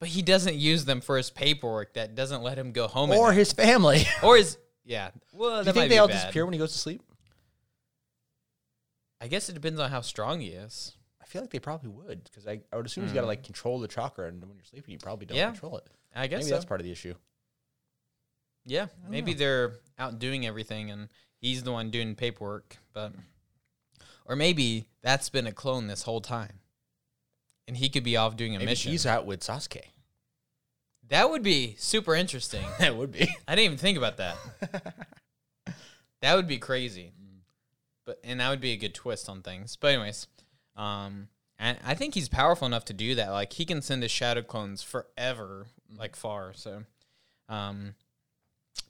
But 0.00 0.08
he 0.08 0.22
doesn't 0.22 0.56
use 0.56 0.84
them 0.84 1.00
for 1.00 1.16
his 1.16 1.30
paperwork. 1.30 1.94
That 1.94 2.16
doesn't 2.16 2.42
let 2.42 2.58
him 2.58 2.72
go 2.72 2.88
home. 2.88 3.12
at 3.12 3.18
Or 3.18 3.28
night. 3.28 3.36
his 3.38 3.52
family. 3.52 4.04
or 4.24 4.36
his 4.36 4.58
yeah. 4.84 5.10
Well, 5.32 5.60
Do 5.60 5.64
that 5.66 5.74
you 5.76 5.78
might 5.78 5.80
think 5.82 5.90
they 5.90 5.94
be 5.94 5.98
all 6.00 6.08
bad. 6.08 6.14
disappear 6.14 6.44
when 6.44 6.52
he 6.54 6.58
goes 6.58 6.72
to 6.72 6.78
sleep? 6.78 7.02
I 9.22 9.28
guess 9.28 9.48
it 9.48 9.52
depends 9.52 9.78
on 9.78 9.88
how 9.88 10.00
strong 10.00 10.40
he 10.40 10.48
is. 10.48 10.96
I 11.22 11.26
feel 11.26 11.42
like 11.42 11.50
they 11.50 11.60
probably 11.60 11.90
would 11.90 12.24
because 12.24 12.48
I, 12.48 12.60
I 12.72 12.76
would 12.76 12.86
assume 12.86 13.04
he's 13.04 13.12
got 13.12 13.20
to 13.20 13.26
like 13.28 13.38
hmm. 13.40 13.46
control 13.46 13.78
the 13.78 13.86
chakra, 13.86 14.26
and 14.26 14.42
when 14.44 14.56
you're 14.56 14.64
sleeping, 14.64 14.92
you 14.92 14.98
probably 14.98 15.26
don't 15.26 15.38
Yeah. 15.38 15.52
control 15.52 15.78
it. 15.78 15.86
I 16.14 16.26
guess 16.26 16.40
Maybe 16.40 16.48
so. 16.48 16.54
that's 16.56 16.64
part 16.64 16.80
of 16.80 16.84
the 16.84 16.92
issue. 16.92 17.14
Yeah, 18.66 18.86
maybe 19.08 19.32
they're 19.32 19.74
out 19.98 20.18
doing 20.18 20.46
everything 20.46 20.90
and 20.90 21.08
he's 21.36 21.62
the 21.62 21.72
one 21.72 21.90
doing 21.90 22.14
paperwork, 22.14 22.76
but 22.92 23.12
or 24.24 24.36
maybe 24.36 24.86
that's 25.02 25.28
been 25.28 25.46
a 25.46 25.52
clone 25.52 25.86
this 25.86 26.02
whole 26.02 26.20
time. 26.20 26.60
And 27.66 27.76
he 27.76 27.88
could 27.88 28.04
be 28.04 28.16
off 28.16 28.36
doing 28.36 28.54
a 28.54 28.58
Maybe 28.58 28.70
mission. 28.70 28.92
he's 28.92 29.06
out 29.06 29.24
with 29.24 29.40
Sasuke. 29.40 29.82
that 31.08 31.30
would 31.30 31.42
be 31.42 31.74
super 31.78 32.14
interesting. 32.14 32.64
That 32.78 32.96
would 32.96 33.12
be. 33.12 33.34
I 33.48 33.54
didn't 33.54 33.66
even 33.66 33.78
think 33.78 33.98
about 33.98 34.16
that. 34.18 34.36
that 36.20 36.34
would 36.34 36.46
be 36.48 36.58
crazy. 36.58 37.12
But 38.04 38.20
and 38.24 38.40
that 38.40 38.50
would 38.50 38.60
be 38.60 38.72
a 38.72 38.76
good 38.76 38.94
twist 38.94 39.28
on 39.28 39.42
things. 39.42 39.76
But 39.76 39.94
anyways, 39.94 40.26
um 40.76 41.28
and 41.58 41.78
I 41.84 41.94
think 41.94 42.14
he's 42.14 42.28
powerful 42.28 42.66
enough 42.66 42.84
to 42.86 42.92
do 42.92 43.14
that. 43.14 43.30
Like 43.30 43.52
he 43.52 43.64
can 43.64 43.82
send 43.82 44.02
his 44.02 44.10
shadow 44.10 44.42
clones 44.42 44.82
forever, 44.82 45.66
like 45.96 46.16
far. 46.16 46.52
So 46.54 46.84
um 47.48 47.94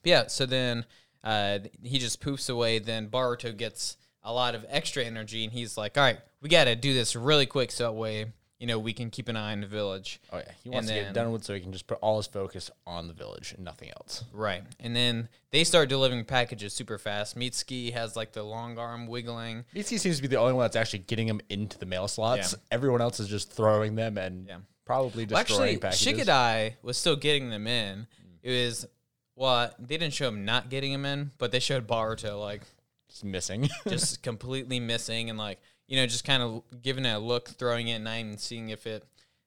yeah, 0.05 0.27
so 0.29 0.47
then 0.47 0.85
uh 1.25 1.61
he 1.83 1.99
just 1.99 2.23
poofs 2.23 2.49
away, 2.49 2.79
then 2.79 3.09
Boruto 3.09 3.57
gets 3.57 3.97
a 4.23 4.33
lot 4.33 4.55
of 4.55 4.65
extra 4.69 5.05
energy 5.05 5.45
and 5.45 5.53
he's 5.53 5.77
like, 5.77 5.99
All 5.99 6.05
right, 6.05 6.21
we 6.41 6.49
gotta 6.49 6.77
do 6.77 6.95
this 6.95 7.15
really 7.17 7.47
quick 7.47 7.71
so 7.71 7.85
that 7.85 7.93
way, 7.93 8.33
you 8.63 8.69
know, 8.69 8.79
we 8.79 8.93
can 8.93 9.11
keep 9.11 9.29
an 9.29 9.35
eye 9.37 9.51
on 9.51 9.61
the 9.61 9.67
village. 9.67 10.21
Oh 10.33 10.39
yeah, 10.39 10.45
he 10.63 10.71
wants 10.71 10.89
And 10.89 10.95
to 10.97 11.03
get 11.03 11.05
then- 11.15 11.25
done 11.25 11.33
with 11.33 11.43
so 11.43 11.53
he 11.53 11.59
can 11.61 11.73
just 11.73 11.89
put 11.89 11.99
all 12.01 12.19
his 12.19 12.29
focus 12.29 12.71
on 12.87 13.09
the 13.09 13.13
village 13.13 13.55
and 13.57 13.65
nothing 13.65 13.91
else. 13.91 14.23
Right. 14.33 14.63
And 14.79 14.95
then 14.95 15.29
they 15.51 15.65
start 15.65 15.89
delivering 15.89 16.25
packages 16.27 16.73
super 16.73 16.97
fast. 16.97 17.37
Mitsuki 17.37 17.93
has 17.93 18.15
like 18.15 18.31
the 18.33 18.45
long 18.45 18.79
arm 18.79 19.09
wiggling. 19.09 19.65
Mitsuki 19.75 19.99
seems 19.99 20.15
to 20.17 20.23
be 20.23 20.29
the 20.29 20.37
only 20.37 20.53
one 20.53 20.63
that's 20.63 20.77
actually 20.77 21.01
getting 21.01 21.27
them 21.27 21.41
into 21.49 21.77
the 21.77 21.87
mail 21.87 22.07
slots. 22.07 22.53
Yeah. 22.53 22.59
Everyone 22.71 23.01
else 23.01 23.19
is 23.19 23.27
just 23.27 23.51
throwing 23.53 23.97
them 23.97 24.17
and 24.17 24.47
Yeah. 24.47 24.59
probably 24.85 25.25
Well, 25.27 25.41
actually, 25.41 25.79
packages. 25.79 26.07
Shikadai 26.07 26.75
was 26.83 26.97
still 26.97 27.17
getting 27.17 27.51
them 27.51 27.67
in. 27.67 28.07
It 28.45 28.51
was, 28.51 28.87
well, 29.35 29.73
they 29.81 29.97
didn't 29.97 30.15
show 30.15 30.29
him 30.29 30.45
not 30.45 30.71
getting 30.71 30.93
them 30.93 31.05
in, 31.05 31.33
but 31.37 31.51
they 31.51 31.59
showed 31.59 31.89
Boruto 31.89 32.41
like 32.41 32.63
Just 33.09 33.25
missing. 33.25 33.69
just 33.89 34.23
completely 34.23 34.79
missing 34.79 35.31
and 35.31 35.37
like, 35.39 35.59
you 35.93 35.99
know, 35.99 36.07
just 36.07 36.25
kind 36.25 36.43
of 36.43 36.63
giving 36.81 37.05
it 37.05 37.11
a 37.11 37.19
look, 37.19 37.51
throwing 37.51 37.89
it 37.89 37.97
at 37.97 38.01
night 38.01 38.25
and 38.25 38.41
seeing 38.41 38.71
if 38.71 38.87
it 38.87 39.05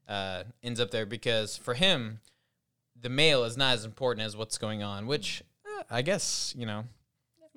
uh, 0.08 0.44
ends 0.62 0.80
up 0.80 0.92
there. 0.92 1.08
Because 1.08 1.58
for 1.58 1.74
him, 1.74 2.20
the 3.02 3.10
mail 3.10 3.46
is 3.46 3.58
not 3.58 3.74
as 3.74 3.84
important 3.84 4.24
as 4.24 4.38
what's 4.38 4.60
going 4.60 4.84
on, 4.84 5.08
which 5.08 5.42
uh, 5.66 5.82
I 5.90 6.04
guess, 6.04 6.54
you 6.56 6.68
know, 6.68 6.84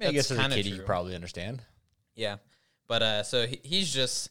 I, 0.01 0.11
guess 0.11 0.31
as 0.31 0.39
a 0.39 0.49
kid 0.49 0.65
you 0.65 0.81
probably 0.81 1.15
understand. 1.15 1.61
Yeah, 2.15 2.37
but 2.87 3.03
uh, 3.03 3.23
so 3.25 3.47
he, 3.47 3.61
he's 3.63 3.93
just 3.93 4.31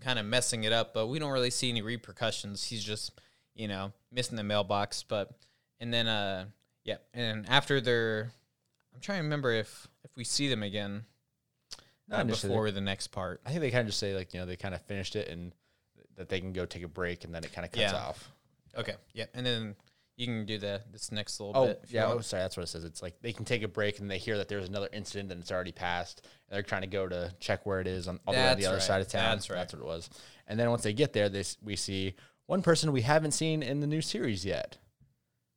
kind 0.00 0.20
of 0.20 0.26
messing 0.26 0.62
it 0.62 0.72
up, 0.72 0.94
but 0.94 1.08
we 1.08 1.18
don't 1.18 1.32
really 1.32 1.50
see 1.50 1.68
any 1.68 1.82
repercussions. 1.82 2.62
He's 2.62 2.84
just 2.84 3.20
you 3.56 3.66
know 3.66 3.90
missing 4.12 4.36
the 4.36 4.44
mailbox, 4.44 5.02
but 5.02 5.32
and 5.80 5.92
then 5.92 6.06
uh, 6.06 6.44
yeah, 6.84 6.98
and 7.12 7.48
after 7.48 7.80
they're, 7.80 8.30
I'm 8.94 9.00
trying 9.00 9.18
to 9.18 9.24
remember 9.24 9.50
if 9.50 9.88
if 10.04 10.16
we 10.16 10.22
see 10.22 10.48
them 10.48 10.62
again 10.62 11.04
No, 12.08 12.16
I'm 12.16 12.28
just- 12.28 12.42
before 12.42 12.70
the 12.70 12.80
next 12.80 13.08
part. 13.08 13.40
I 13.44 13.50
think 13.50 13.60
they 13.60 13.70
kind 13.70 13.80
of 13.82 13.86
just 13.88 13.98
say 13.98 14.14
like 14.14 14.32
you 14.34 14.40
know 14.40 14.46
they 14.46 14.56
kind 14.56 14.74
of 14.74 14.82
finished 14.82 15.16
it 15.16 15.28
and 15.28 15.52
that 16.16 16.28
they 16.28 16.40
can 16.40 16.52
go 16.52 16.64
take 16.66 16.82
a 16.82 16.88
break 16.88 17.24
and 17.24 17.34
then 17.34 17.44
it 17.44 17.52
kind 17.52 17.64
of 17.64 17.72
cuts 17.72 17.92
Yeah. 17.92 17.94
off. 17.94 18.32
Okay, 18.76 18.94
yeah, 19.12 19.26
and 19.34 19.44
then 19.44 19.76
You 20.18 20.24
can 20.24 20.46
do 20.46 20.56
the 20.56 20.80
this 20.90 21.12
next 21.12 21.38
little 21.40 21.54
Oh, 21.54 21.66
bit. 21.66 21.80
if 21.84 21.92
you 21.92 21.98
yeah. 21.98 22.06
want. 22.06 22.20
Oh, 22.20 22.22
sorry. 22.22 22.42
That's 22.42 22.56
what 22.56 22.62
it 22.62 22.68
says. 22.68 22.84
It's 22.84 23.02
like 23.02 23.20
they 23.20 23.34
can 23.34 23.44
take 23.44 23.62
a 23.62 23.68
break 23.68 23.98
and 23.98 24.10
they 24.10 24.16
hear 24.16 24.38
that 24.38 24.48
there's 24.48 24.66
another 24.66 24.88
incident 24.90 25.30
and 25.30 25.42
it's 25.42 25.52
already 25.52 25.72
passed. 25.72 26.22
And 26.48 26.56
they're 26.56 26.62
trying 26.62 26.80
to 26.80 26.86
go 26.86 27.06
to 27.06 27.34
check 27.38 27.66
where 27.66 27.80
it 27.82 27.86
is 27.86 28.08
on 28.08 28.18
all 28.26 28.32
the 28.32 28.38
way 28.40 28.48
on 28.48 28.56
the 28.56 28.62
That's 28.62 28.66
other 28.68 28.76
right. 28.78 28.82
side 28.82 29.00
of 29.02 29.08
town. 29.08 29.36
That's 29.36 29.50
right. 29.50 29.56
That's 29.56 29.74
what 29.74 29.82
it 29.82 29.84
was. 29.84 30.08
And 30.46 30.58
then 30.58 30.70
once 30.70 30.84
they 30.84 30.94
get 30.94 31.12
there, 31.12 31.28
they, 31.28 31.40
s- 31.40 31.58
we 31.62 31.76
see 31.76 32.14
one 32.46 32.62
person 32.62 32.92
we 32.92 33.02
haven't 33.02 33.32
seen 33.32 33.62
in 33.62 33.80
the 33.80 33.86
new 33.86 34.00
series 34.00 34.42
yet, 34.42 34.78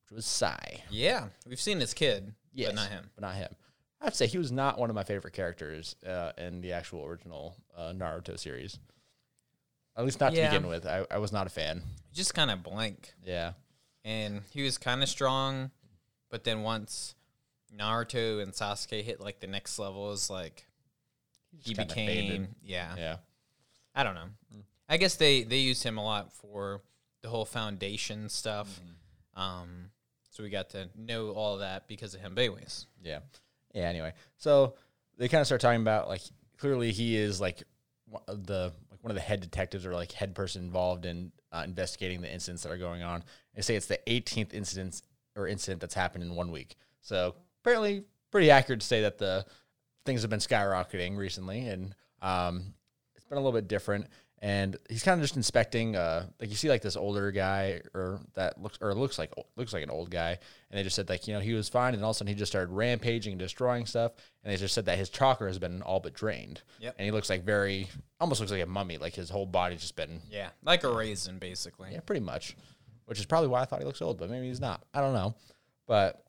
which 0.03 0.12
was 0.17 0.25
Sai. 0.25 0.83
Yeah, 0.89 1.29
we've 1.45 1.62
seen 1.62 1.79
this 1.79 1.93
kid, 1.93 2.33
Yes, 2.51 2.67
but 2.67 2.75
not 2.75 2.89
him. 2.89 3.09
But 3.15 3.21
not 3.21 3.35
him. 3.35 3.55
I 4.01 4.05
have 4.05 4.13
to 4.13 4.17
say 4.17 4.27
he 4.27 4.38
was 4.38 4.51
not 4.51 4.77
one 4.79 4.89
of 4.89 4.95
my 4.95 5.03
favorite 5.03 5.33
characters 5.33 5.95
uh, 6.07 6.31
in 6.38 6.62
the 6.62 6.71
actual 6.71 7.05
original 7.05 7.55
uh, 7.77 7.91
Naruto 7.95 8.39
series. 8.39 8.79
At 9.97 10.05
least 10.05 10.19
not 10.21 10.33
Yeah. 10.33 10.49
to 10.49 10.55
begin 10.55 10.69
with. 10.69 10.85
I, 10.85 11.05
I 11.12 11.17
was 11.17 11.31
not 11.33 11.47
a 11.47 11.49
fan. 11.49 11.83
Just 12.13 12.33
kind 12.33 12.49
of 12.49 12.63
blank, 12.63 13.13
Yeah. 13.25 13.53
and 14.05 14.41
he 14.51 14.63
was 14.63 14.77
kind 14.77 15.03
of 15.03 15.09
strong, 15.09 15.71
but 16.29 16.43
then 16.45 16.62
once 16.63 17.15
Naruto 17.75 18.41
and 18.41 18.53
Sasuke 18.53 19.03
hit 19.03 19.19
like 19.19 19.41
the 19.41 19.47
next 19.47 19.77
level, 19.77 20.15
like 20.29 20.65
he 21.57 21.73
became 21.73 22.07
faded. 22.07 22.47
yeah. 22.63 22.95
Yeah. 22.97 23.15
I 23.93 24.03
don't 24.03 24.15
know. 24.15 24.29
I 24.88 24.97
guess 24.97 25.15
they 25.15 25.43
they 25.43 25.57
used 25.57 25.83
him 25.83 25.97
a 25.97 26.03
lot 26.03 26.31
for 26.31 26.81
the 27.21 27.27
whole 27.29 27.45
foundation 27.45 28.29
stuff. 28.29 28.79
Um, 29.35 29.91
so 30.31 30.41
we 30.43 30.49
got 30.49 30.69
to 30.71 30.89
know 30.95 31.31
all 31.31 31.57
that 31.57 31.88
because 31.88 32.13
of 32.15 32.21
him. 32.21 32.33
But 32.33 32.41
anyways, 32.45 32.85
Yeah. 33.03 33.19
Yeah. 33.73 33.84
Anyway, 33.84 34.13
so 34.38 34.75
they 35.17 35.27
kind 35.27 35.41
of 35.41 35.47
start 35.47 35.62
talking 35.62 35.82
about 35.82 36.08
like 36.08 36.21
clearly 36.58 36.91
he 36.91 37.15
is 37.15 37.39
like 37.39 37.63
the 38.27 38.73
like 38.91 39.03
one 39.03 39.12
of 39.12 39.15
the 39.15 39.21
head 39.21 39.41
detectives 39.41 39.86
or 39.86 39.93
like 39.93 40.12
head 40.12 40.36
person 40.36 40.63
involved 40.63 41.05
in 41.05 41.32
uh, 41.51 41.63
investigating 41.65 42.21
the 42.21 42.32
incidents 42.32 42.63
that 42.63 42.71
are 42.71 42.77
going 42.77 43.03
on. 43.03 43.23
They 43.55 43.62
say 43.62 43.75
it's 43.75 43.88
the 43.88 43.99
18th 44.08 44.53
incident 44.53 45.01
or 45.36 45.47
incident 45.47 45.82
that's 45.82 45.93
happened 45.93 46.23
in 46.23 46.36
one 46.36 46.51
week. 46.51 46.75
So 47.01 47.36
apparently, 47.63 48.03
pretty 48.32 48.51
accurate 48.51 48.82
to 48.82 48.88
say 48.88 49.01
that 49.01 49.17
the 49.17 49.45
things 50.05 50.21
have 50.21 50.29
been 50.29 50.39
skyrocketing 50.39 51.17
recently, 51.17 51.67
and 51.67 51.95
um, 52.21 52.73
it's 53.15 53.25
been 53.25 53.38
a 53.38 53.41
little 53.41 53.58
bit 53.58 53.67
different. 53.67 54.08
And 54.41 54.78
he's 54.89 55.04
kind 55.04 55.19
of 55.19 55.23
just 55.23 55.36
inspecting, 55.36 55.97
uh, 55.97 56.25
like 56.39 56.49
you 56.49 56.56
see, 56.56 56.69
like 56.69 56.82
this 56.82 56.95
older 56.95 57.30
guy, 57.30 57.82
or 57.93 58.21
that 58.36 58.62
looks, 58.62 58.78
or 58.82 58.93
looks 58.93 59.19
like 59.19 59.34
looks 59.58 59.73
like 59.73 59.84
an 59.84 59.89
old 59.89 60.10
guy, 60.10 60.30
and 60.30 60.80
they 60.80 60.84
just 60.84 60.95
said 60.95 61.10
like 61.10 61.28
you 61.28 61.34
know 61.34 61.41
he 61.41 61.54
was 61.54 61.67
fine, 61.67 61.93
and 61.93 62.02
all 62.04 62.12
of 62.12 62.15
a 62.15 62.17
sudden 62.19 62.34
he 62.34 62.39
just 62.39 62.52
started 62.52 62.71
rampaging, 62.71 63.34
and 63.34 63.39
destroying 63.39 63.86
stuff, 63.86 64.13
and 64.43 64.54
they 64.54 64.56
just 64.56 64.73
said 64.73 64.86
that 64.86 64.97
his 64.97 65.10
chakra 65.10 65.47
has 65.47 65.60
been 65.60 65.82
all 65.82 65.99
but 65.99 66.13
drained. 66.13 66.62
Yep. 66.80 66.95
And 66.97 67.06
he 67.06 67.12
looks 67.12 67.30
like 67.30 67.43
very, 67.43 67.89
almost 68.21 68.39
looks 68.39 68.54
like 68.54 68.63
a 68.63 68.65
mummy, 68.65 68.97
like 68.97 69.13
his 69.13 69.30
whole 69.30 69.45
body's 69.45 69.82
just 69.82 69.97
been, 69.97 70.21
yeah, 70.32 70.52
like 70.63 70.86
a 70.86 70.93
raisin 70.93 71.38
basically. 71.38 71.89
yeah, 71.91 71.99
pretty 71.99 72.23
much, 72.23 72.56
which 73.08 73.19
is 73.19 73.25
probably 73.25 73.49
why 73.49 73.62
I 73.62 73.65
thought 73.65 73.80
he 73.80 73.86
looks 73.86 74.02
old, 74.02 74.17
but 74.17 74.30
maybe 74.30 74.47
he's 74.47 74.62
not. 74.62 74.86
I 74.93 75.02
don't 75.02 75.13
know, 75.13 75.36
but 75.86 76.23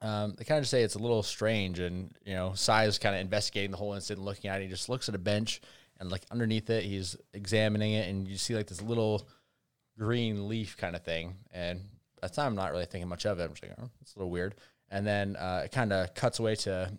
um, 0.00 0.34
they 0.36 0.44
kind 0.44 0.58
of 0.58 0.62
just 0.62 0.70
say 0.70 0.82
it's 0.82 0.94
a 0.94 1.00
little 1.00 1.22
strange, 1.22 1.78
and 1.78 2.12
you 2.24 2.34
know, 2.34 2.52
Sai 2.54 2.86
is 2.86 2.98
kind 2.98 3.14
of 3.14 3.20
investigating 3.20 3.70
the 3.70 3.76
whole 3.76 3.94
incident, 3.94 4.24
looking 4.24 4.50
at 4.50 4.60
it. 4.60 4.64
He 4.64 4.70
just 4.70 4.88
looks 4.88 5.08
at 5.08 5.14
a 5.14 5.18
bench, 5.18 5.60
and 6.00 6.10
like 6.10 6.22
underneath 6.30 6.70
it, 6.70 6.84
he's 6.84 7.16
examining 7.32 7.92
it, 7.92 8.08
and 8.08 8.26
you 8.28 8.36
see 8.36 8.54
like 8.54 8.66
this 8.66 8.82
little 8.82 9.28
green 9.98 10.48
leaf 10.48 10.76
kind 10.76 10.94
of 10.94 11.02
thing. 11.02 11.34
And 11.52 11.80
at 12.22 12.30
the 12.30 12.36
time, 12.36 12.48
I'm 12.48 12.54
not 12.54 12.72
really 12.72 12.86
thinking 12.86 13.08
much 13.08 13.26
of 13.26 13.38
it. 13.38 13.44
I'm 13.44 13.50
just 13.50 13.62
like, 13.62 13.72
oh, 13.80 13.90
it's 14.00 14.14
a 14.14 14.18
little 14.18 14.30
weird. 14.30 14.54
And 14.90 15.06
then 15.06 15.36
uh, 15.36 15.62
it 15.64 15.72
kind 15.72 15.92
of 15.92 16.14
cuts 16.14 16.38
away 16.38 16.54
to 16.56 16.90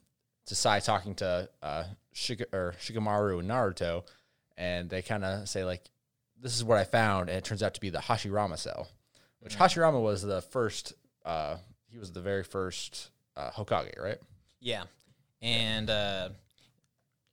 to 0.47 0.55
Sai 0.55 0.79
talking 0.79 1.15
to 1.15 1.49
uh, 1.61 1.83
or 2.51 2.75
Shikamaru 2.79 3.39
and 3.39 3.49
Naruto, 3.49 4.03
and 4.57 4.89
they 4.89 5.01
kind 5.01 5.23
of 5.23 5.47
say 5.47 5.63
like, 5.63 5.83
"This 6.39 6.55
is 6.55 6.63
what 6.63 6.77
I 6.77 6.83
found," 6.83 7.29
and 7.29 7.37
it 7.37 7.43
turns 7.43 7.63
out 7.63 7.75
to 7.75 7.81
be 7.81 7.89
the 7.89 7.99
Hashirama 7.99 8.57
cell, 8.57 8.87
which 9.39 9.57
Hashirama 9.57 10.01
was 10.01 10.21
the 10.21 10.41
first. 10.41 10.93
Uh, 11.23 11.57
he 11.87 11.97
was 11.97 12.11
the 12.11 12.21
very 12.21 12.43
first 12.43 13.09
uh, 13.35 13.51
Hokage, 13.51 13.99
right? 14.01 14.17
Yeah, 14.59 14.83
and 15.41 15.89
uh, 15.89 16.29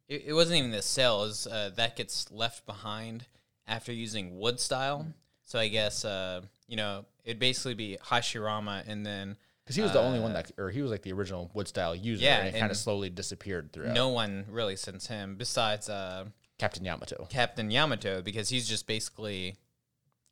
it, 0.09 0.25
it 0.27 0.33
wasn't 0.33 0.59
even 0.59 0.71
the 0.71 0.83
cell; 0.83 1.21
was, 1.21 1.47
uh, 1.47 1.71
that 1.77 1.97
gets 1.97 2.31
left 2.31 2.67
behind 2.67 3.27
after 3.67 3.93
using 3.93 4.39
wood 4.39 4.61
style. 4.61 5.07
So 5.45 5.59
I 5.59 5.69
guess 5.69 6.05
uh, 6.05 6.43
you 6.69 6.77
know 6.77 7.05
it'd 7.25 7.39
basically 7.39 7.75
be 7.75 7.97
Hashirama, 8.05 8.85
and 8.89 9.05
then 9.07 9.37
Because 9.65 9.77
he 9.77 9.83
was 9.83 9.93
the 9.93 10.01
only 10.01 10.21
one 10.21 10.33
that, 10.33 10.51
or 10.59 10.71
he 10.71 10.83
was 10.83 10.91
like 10.91 11.03
the 11.03 11.13
original 11.13 11.51
wood 11.55 11.69
style 11.69 11.95
user, 11.95 12.25
Uh, 12.25 12.29
Yeah, 12.29 12.39
and 12.39 12.55
it 12.55 12.59
kind 12.59 12.71
of 12.71 12.77
slowly 12.77 13.11
disappeared 13.11 13.73
throughout. 13.73 13.95
no 13.95 14.09
one 14.09 14.45
really 14.49 14.77
since 14.77 15.07
him 15.09 15.37
besides 15.37 15.89
uh, 15.89 16.25
Captain 16.59 16.85
Yamato, 16.85 17.27
Captain 17.31 17.71
Yamato 17.71 18.23
because 18.23 18.49
he's 18.49 18.69
just 18.69 18.87
basically 18.87 19.57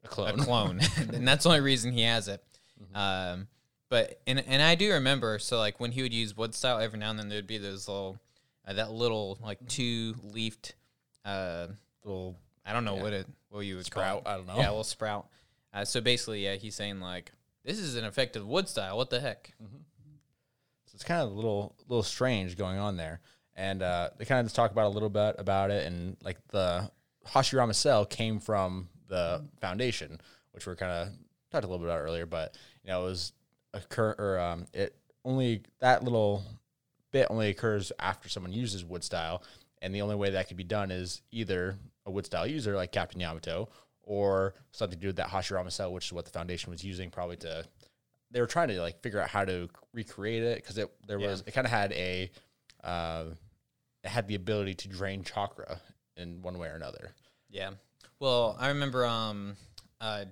a 0.04 0.08
clone. 0.08 0.40
a 0.40 0.44
clone, 0.44 0.80
and 1.12 1.26
that's 1.26 1.44
the 1.44 1.50
only 1.50 1.60
reason 1.60 1.92
he 1.92 2.02
has 2.02 2.28
it. 2.28 2.42
Um, 2.94 3.48
but 3.88 4.20
and 4.26 4.38
and 4.46 4.62
I 4.62 4.74
do 4.74 4.92
remember 4.92 5.38
so 5.38 5.58
like 5.58 5.78
when 5.80 5.92
he 5.92 6.02
would 6.02 6.12
use 6.12 6.36
wood 6.36 6.54
style 6.54 6.78
every 6.80 6.98
now 6.98 7.10
and 7.10 7.18
then 7.18 7.28
there'd 7.28 7.46
be 7.46 7.58
those 7.58 7.86
little 7.88 8.18
uh, 8.66 8.72
that 8.74 8.90
little 8.92 9.38
like 9.42 9.66
two 9.68 10.14
leafed 10.22 10.74
uh 11.24 11.66
little 12.04 12.36
I 12.64 12.72
don't 12.72 12.84
know 12.84 12.96
what 12.96 13.12
it 13.12 13.26
what 13.50 13.60
you 13.60 13.76
would 13.76 13.86
Sprout. 13.86 14.22
I 14.26 14.36
don't 14.36 14.46
know. 14.46 14.56
yeah 14.56 14.68
little 14.68 14.84
sprout. 14.84 15.28
Uh, 15.72 15.84
so 15.84 16.00
basically 16.00 16.44
yeah 16.44 16.54
he's 16.56 16.74
saying 16.74 17.00
like 17.00 17.32
this 17.64 17.78
is 17.78 17.96
an 17.96 18.04
effective 18.04 18.46
wood 18.46 18.68
style 18.68 18.96
what 18.96 19.10
the 19.10 19.20
heck 19.20 19.52
So 20.86 20.92
it's 20.94 21.04
kind 21.04 21.22
of 21.22 21.30
a 21.30 21.34
little 21.34 21.74
little 21.88 22.02
strange 22.02 22.56
going 22.56 22.78
on 22.78 22.96
there. 22.96 23.20
And 23.56 23.82
uh, 23.82 24.10
they 24.18 24.24
kind 24.24 24.40
of 24.40 24.46
just 24.46 24.56
talk 24.56 24.72
about 24.72 24.86
a 24.86 24.88
little 24.88 25.08
bit 25.08 25.36
about 25.38 25.70
it, 25.70 25.86
and 25.86 26.16
like 26.24 26.38
the 26.48 26.90
Hashirama 27.24 27.72
cell 27.74 28.04
came 28.04 28.40
from 28.40 28.88
the 29.06 29.44
foundation, 29.60 30.20
which 30.50 30.66
we're 30.66 30.74
kind 30.74 30.90
of 30.90 31.08
talked 31.52 31.62
a 31.62 31.68
little 31.68 31.78
bit 31.78 31.86
about 31.86 32.00
earlier. 32.00 32.26
But 32.26 32.56
you 32.82 32.90
know, 32.90 33.02
it 33.02 33.04
was 33.04 33.32
a 33.72 33.78
occur 33.78 34.16
or 34.18 34.40
um, 34.40 34.66
it 34.72 34.96
only 35.24 35.62
that 35.78 36.02
little 36.02 36.42
bit 37.14 37.28
only 37.30 37.48
occurs 37.48 37.92
after 37.98 38.28
someone 38.28 38.52
uses 38.52 38.84
wood 38.84 39.02
style, 39.04 39.42
and 39.80 39.94
the 39.94 40.02
only 40.02 40.16
way 40.16 40.30
that 40.30 40.48
could 40.48 40.56
be 40.58 40.64
done 40.64 40.90
is 40.90 41.22
either 41.30 41.76
a 42.06 42.10
wood 42.10 42.26
style 42.26 42.46
user 42.46 42.74
like 42.76 42.92
Captain 42.92 43.20
Yamato, 43.20 43.68
or 44.02 44.54
something 44.72 44.98
to 44.98 45.00
do 45.00 45.06
with 45.08 45.16
that 45.16 45.28
Hashirama 45.28 45.72
cell, 45.72 45.92
which 45.92 46.06
is 46.06 46.12
what 46.12 46.24
the 46.26 46.30
foundation 46.30 46.70
was 46.70 46.84
using 46.84 47.10
probably 47.10 47.36
to 47.38 47.64
they 48.30 48.40
were 48.40 48.46
trying 48.48 48.66
to 48.68 48.80
like 48.80 49.00
figure 49.00 49.20
out 49.20 49.28
how 49.28 49.44
to 49.44 49.68
recreate 49.92 50.42
it 50.42 50.56
because 50.56 50.76
it 50.76 50.90
there 51.06 51.20
Yeah. 51.20 51.28
was 51.30 51.42
it 51.46 51.52
kind 51.54 51.66
of 51.66 51.70
had 51.70 51.92
a 51.92 52.30
uh, 52.82 53.26
it 54.02 54.08
had 54.10 54.26
the 54.26 54.34
ability 54.34 54.74
to 54.74 54.88
drain 54.88 55.22
chakra 55.22 55.80
in 56.16 56.42
one 56.42 56.58
way 56.58 56.68
or 56.68 56.74
another. 56.74 57.12
yeah 57.48 57.70
well 58.18 58.56
I 58.58 58.68
remember 58.68 59.06
um 59.06 59.56
uh 60.00 60.24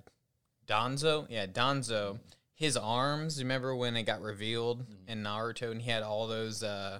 Danzo 0.67 1.25
yeah 1.29 1.45
Danzo 1.47 2.19
his 2.63 2.77
arms 2.77 3.41
remember 3.41 3.75
when 3.75 3.95
it 3.95 4.03
got 4.03 4.21
revealed 4.21 4.85
in 5.07 5.23
Naruto 5.23 5.71
and 5.71 5.81
he 5.81 5.89
had 5.89 6.03
all 6.03 6.27
those 6.27 6.63
uh 6.63 6.99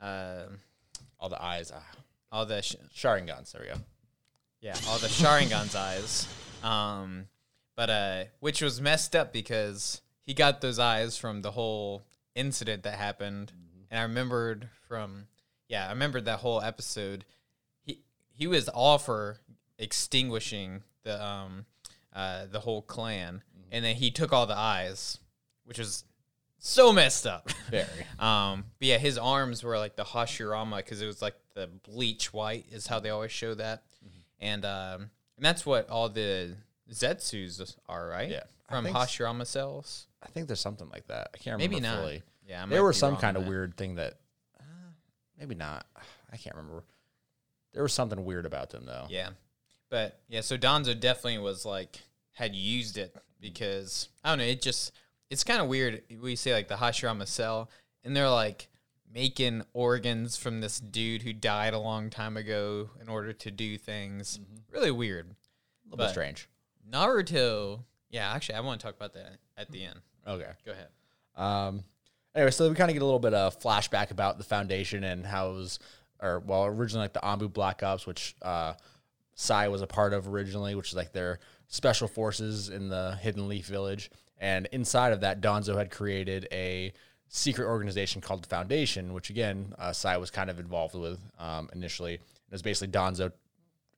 uh 0.00 0.44
All 1.18 1.28
the 1.28 1.42
eyes, 1.42 1.70
ah, 1.72 1.90
all 2.32 2.46
the 2.46 2.62
sh- 2.62 2.76
Sharingans. 2.94 3.52
There 3.52 3.62
we 3.62 3.68
go. 3.68 3.80
Yeah, 4.60 4.76
all 4.88 4.98
the 4.98 5.06
Sharingan's 5.08 5.76
eyes. 5.76 6.26
Um, 6.64 7.28
but 7.76 7.90
uh, 7.90 8.24
which 8.40 8.60
was 8.60 8.80
messed 8.80 9.14
up 9.14 9.32
because 9.32 10.02
he 10.26 10.34
got 10.34 10.60
those 10.60 10.78
eyes 10.80 11.16
from 11.16 11.42
the 11.42 11.52
whole 11.52 12.02
incident 12.34 12.82
that 12.82 12.98
happened, 12.98 13.52
and 13.90 14.00
I 14.00 14.02
remembered 14.02 14.68
from 14.88 15.26
yeah, 15.68 15.86
I 15.86 15.90
remembered 15.90 16.24
that 16.24 16.40
whole 16.40 16.60
episode. 16.60 17.24
He 17.84 18.00
he 18.36 18.46
was 18.48 18.68
all 18.68 18.98
for 18.98 19.38
extinguishing 19.78 20.82
the 21.04 21.24
um 21.24 21.66
uh 22.12 22.46
the 22.50 22.60
whole 22.60 22.82
clan, 22.82 23.42
and 23.72 23.84
then 23.84 23.96
he 23.96 24.12
took 24.12 24.32
all 24.32 24.46
the 24.46 24.56
eyes, 24.56 25.18
which 25.64 25.78
was 25.78 26.04
so 26.58 26.92
messed 26.92 27.26
up. 27.26 27.50
Very. 27.70 27.86
Um, 28.20 28.64
but 28.78 28.86
yeah, 28.86 28.98
his 28.98 29.18
arms 29.18 29.64
were 29.64 29.78
like 29.78 29.96
the 29.96 30.04
Hashirama 30.04 30.76
because 30.76 31.02
it 31.02 31.06
was 31.06 31.20
like 31.20 31.34
the 31.54 31.66
bleach 31.88 32.32
white 32.32 32.66
is 32.70 32.86
how 32.86 33.00
they 33.00 33.10
always 33.10 33.32
show 33.32 33.54
that, 33.54 33.82
and 34.38 34.64
um, 34.64 35.10
and 35.36 35.44
that's 35.44 35.66
what 35.66 35.88
all 35.90 36.08
the 36.08 36.54
Zetsus 36.92 37.74
are, 37.88 38.06
right? 38.06 38.30
Yeah, 38.30 38.44
from 38.68 38.86
Hashirama 38.86 39.46
cells. 39.46 40.06
I 40.22 40.28
think 40.28 40.46
there's 40.46 40.60
something 40.60 40.88
like 40.92 41.08
that. 41.08 41.30
I 41.34 41.38
can't 41.38 41.54
remember 41.56 41.72
Maybe 41.74 41.80
not. 41.80 41.98
fully. 41.98 42.22
Yeah, 42.46 42.64
There 42.66 42.84
was 42.84 42.96
be 42.96 43.00
some 43.00 43.16
kind 43.16 43.36
of 43.36 43.44
that. 43.44 43.48
weird 43.50 43.76
thing 43.76 43.96
that 43.96 44.14
uh, 44.60 44.64
maybe 45.38 45.54
not. 45.56 45.84
I 46.32 46.36
can't 46.36 46.54
remember. 46.54 46.84
There 47.72 47.82
was 47.82 47.92
something 47.92 48.24
weird 48.24 48.46
about 48.46 48.70
them 48.70 48.84
though. 48.86 49.06
Yeah, 49.08 49.30
but 49.90 50.20
yeah, 50.28 50.42
so 50.42 50.56
Danzo 50.58 50.98
definitely 50.98 51.38
was 51.38 51.64
like 51.64 51.98
had 52.34 52.54
used 52.54 52.98
it 52.98 53.14
because 53.42 54.08
I 54.24 54.30
don't 54.30 54.38
know. 54.38 54.44
It 54.44 54.62
just 54.62 54.92
it's 55.28 55.44
kind 55.44 55.60
of 55.60 55.68
weird. 55.68 56.02
We 56.22 56.36
say 56.36 56.54
like 56.54 56.68
the 56.68 56.76
Hashirama 56.76 57.26
cell, 57.26 57.68
and 58.04 58.16
they're 58.16 58.30
like 58.30 58.68
making 59.12 59.62
organs 59.74 60.38
from 60.38 60.62
this 60.62 60.80
dude 60.80 61.20
who 61.22 61.34
died 61.34 61.74
a 61.74 61.78
long 61.78 62.08
time 62.08 62.38
ago 62.38 62.88
in 63.02 63.08
order 63.10 63.34
to 63.34 63.50
do 63.50 63.76
things. 63.76 64.40
Really 64.70 64.90
weird. 64.90 65.26
a 65.26 65.28
little 65.84 65.98
but- 65.98 66.04
bit 66.06 66.10
strange. 66.10 66.48
Naruto. 66.90 67.84
Yeah, 68.10 68.32
actually, 68.32 68.56
I 68.56 68.60
want 68.60 68.80
to 68.80 68.86
talk 68.86 68.96
about 68.96 69.14
that 69.14 69.38
at 69.56 69.70
the 69.70 69.84
end. 69.84 70.00
Okay. 70.26 70.50
Go 70.66 70.72
ahead. 70.72 70.88
Um, 71.34 71.84
anyway, 72.34 72.50
so 72.50 72.68
we 72.68 72.74
kind 72.74 72.90
of 72.90 72.94
get 72.94 73.02
a 73.02 73.06
little 73.06 73.18
bit 73.18 73.32
of 73.32 73.58
flashback 73.58 74.10
about 74.10 74.36
the 74.36 74.44
foundation 74.44 75.02
and 75.02 75.24
how 75.24 75.50
it 75.50 75.54
was, 75.54 75.78
or 76.20 76.40
well, 76.40 76.66
originally 76.66 77.04
like 77.04 77.14
the 77.14 77.20
ANBU 77.20 77.52
Black 77.52 77.82
Ops, 77.82 78.06
which 78.06 78.36
uh, 78.42 78.74
Sai 79.34 79.68
was 79.68 79.80
a 79.80 79.86
part 79.86 80.12
of 80.12 80.28
originally, 80.28 80.74
which 80.74 80.90
is 80.90 80.94
like 80.94 81.12
their 81.12 81.38
special 81.72 82.06
forces 82.06 82.68
in 82.68 82.90
the 82.90 83.16
Hidden 83.22 83.48
Leaf 83.48 83.66
Village, 83.66 84.10
And 84.38 84.68
inside 84.72 85.14
of 85.14 85.22
that, 85.22 85.40
Danzo 85.40 85.76
had 85.76 85.90
created 85.90 86.46
a 86.52 86.92
secret 87.28 87.66
organization 87.66 88.20
called 88.20 88.44
the 88.44 88.48
Foundation, 88.48 89.14
which 89.14 89.30
again, 89.30 89.74
uh, 89.78 89.90
Sai 89.92 90.18
was 90.18 90.30
kind 90.30 90.50
of 90.50 90.60
involved 90.60 90.94
with 90.94 91.18
um, 91.38 91.70
initially. 91.72 92.14
It 92.14 92.20
was 92.50 92.60
basically 92.60 92.92
Danzo 92.92 93.32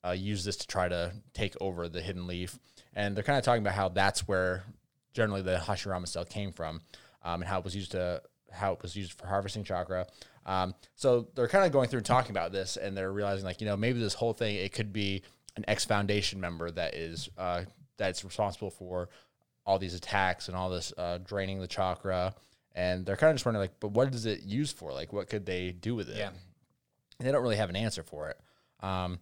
uh, 0.07 0.13
used 0.13 0.47
this 0.47 0.57
to 0.59 0.69
try 0.69 0.89
to 0.89 1.13
take 1.33 1.57
over 1.61 1.89
the 1.89 2.01
Hidden 2.01 2.29
Leaf. 2.29 2.61
And 2.95 3.17
they're 3.17 3.25
kind 3.25 3.39
of 3.39 3.45
talking 3.45 3.63
about 3.63 3.75
how 3.75 3.89
that's 3.89 4.29
where 4.29 4.63
generally 5.13 5.43
the 5.43 5.57
Hashirama 5.57 6.07
cell 6.07 6.25
came 6.25 6.53
from 6.53 6.81
um, 7.25 7.43
and 7.43 7.45
how 7.45 7.59
it 7.59 7.65
was 7.65 7.75
used 7.75 7.91
to 7.93 8.23
how 8.53 8.73
it 8.73 8.83
was 8.83 8.95
used 8.95 9.15
for 9.15 9.27
harvesting 9.27 9.65
chakra. 9.65 10.07
Um, 10.47 10.77
so 10.95 11.27
they're 11.35 11.49
kind 11.49 11.65
of 11.65 11.73
going 11.73 11.89
through 11.89 11.99
and 11.99 12.07
talking 12.07 12.31
about 12.31 12.53
this, 12.53 12.77
and 12.77 12.97
they're 12.97 13.13
realizing 13.13 13.45
like 13.45 13.61
you 13.61 13.67
know 13.67 13.77
maybe 13.77 13.99
this 13.99 14.15
whole 14.15 14.33
thing 14.33 14.55
it 14.55 14.73
could 14.73 14.93
be 14.93 15.23
an 15.57 15.65
ex 15.69 15.85
Foundation 15.85 16.41
member 16.41 16.71
that 16.71 16.95
is 16.95 17.29
uh, 17.39 17.65
that's 17.97 18.25
responsible 18.25 18.71
for 18.71 19.09
all 19.67 19.79
these 19.79 19.95
attacks 19.95 20.49
and 20.49 20.57
all 20.57 20.71
this 20.71 20.93
uh, 20.99 21.19
draining 21.19 21.61
the 21.61 21.67
chakra, 21.67 22.35
and 22.75 23.07
they're 23.07 23.17
kind 23.17 23.31
of 23.31 23.37
just 23.37 23.47
wondering 23.47 23.63
like, 23.63 23.81
but 23.81 23.93
what 23.93 24.15
is 24.15 24.27
it 24.27 24.43
used 24.43 24.77
for? 24.77 24.93
Like, 24.93 25.13
what 25.13 25.29
could 25.29 25.47
they 25.47 25.73
do 25.73 25.95
with 25.95 26.09
it? 26.09 26.17
Yeah. 26.17 26.31
And 27.19 27.29
they 27.29 27.33
don't 27.33 27.43
really 27.43 27.57
have 27.57 27.71
an 27.71 27.77
answer 27.77 28.03
for 28.03 28.29
it. 28.29 28.41
Um, 28.81 29.21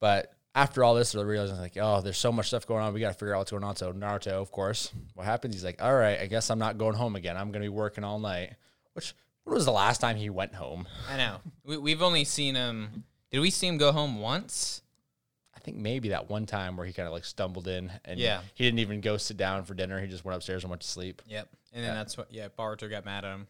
but 0.00 0.32
after 0.54 0.84
all 0.84 0.94
this, 0.94 1.12
they're 1.12 1.24
realizing 1.24 1.56
like, 1.56 1.76
oh, 1.80 2.00
there's 2.00 2.18
so 2.18 2.30
much 2.30 2.46
stuff 2.48 2.66
going 2.66 2.82
on. 2.84 2.94
We 2.94 3.00
got 3.00 3.08
to 3.08 3.14
figure 3.14 3.34
out 3.34 3.38
what's 3.38 3.50
going 3.50 3.64
on. 3.64 3.74
So 3.76 3.92
Naruto, 3.92 4.32
of 4.32 4.52
course, 4.52 4.92
what 5.14 5.24
happens? 5.24 5.54
He's 5.54 5.64
like, 5.64 5.82
all 5.82 5.94
right, 5.94 6.20
I 6.20 6.26
guess 6.26 6.50
I'm 6.50 6.58
not 6.58 6.78
going 6.78 6.94
home 6.94 7.16
again. 7.16 7.36
I'm 7.36 7.50
gonna 7.50 7.64
be 7.64 7.70
working 7.70 8.04
all 8.04 8.18
night. 8.18 8.54
Which 8.92 9.14
when 9.44 9.54
was 9.54 9.64
the 9.64 9.72
last 9.72 10.00
time 10.00 10.16
he 10.16 10.30
went 10.30 10.54
home? 10.54 10.86
I 11.10 11.16
know. 11.16 11.36
We, 11.64 11.76
we've 11.78 12.02
only 12.02 12.24
seen 12.24 12.54
him. 12.54 13.04
Did 13.30 13.40
we 13.40 13.50
see 13.50 13.66
him 13.66 13.78
go 13.78 13.90
home 13.90 14.20
once? 14.20 14.82
I 15.64 15.66
think 15.66 15.78
maybe 15.78 16.10
that 16.10 16.28
one 16.28 16.44
time 16.44 16.76
where 16.76 16.84
he 16.86 16.92
kind 16.92 17.06
of 17.06 17.14
like 17.14 17.24
stumbled 17.24 17.68
in 17.68 17.90
and 18.04 18.20
Yeah. 18.20 18.42
he 18.52 18.64
didn't 18.64 18.80
even 18.80 19.00
go 19.00 19.16
sit 19.16 19.38
down 19.38 19.64
for 19.64 19.72
dinner. 19.72 19.98
He 19.98 20.06
just 20.08 20.22
went 20.22 20.36
upstairs 20.36 20.62
and 20.62 20.68
went 20.68 20.82
to 20.82 20.86
sleep. 20.88 21.22
Yep. 21.26 21.48
And 21.72 21.82
then 21.82 21.94
that's 21.94 22.18
what. 22.18 22.30
Yeah, 22.30 22.48
Boruto 22.48 22.90
got 22.90 23.06
mad 23.06 23.24
at 23.24 23.32
him. 23.32 23.46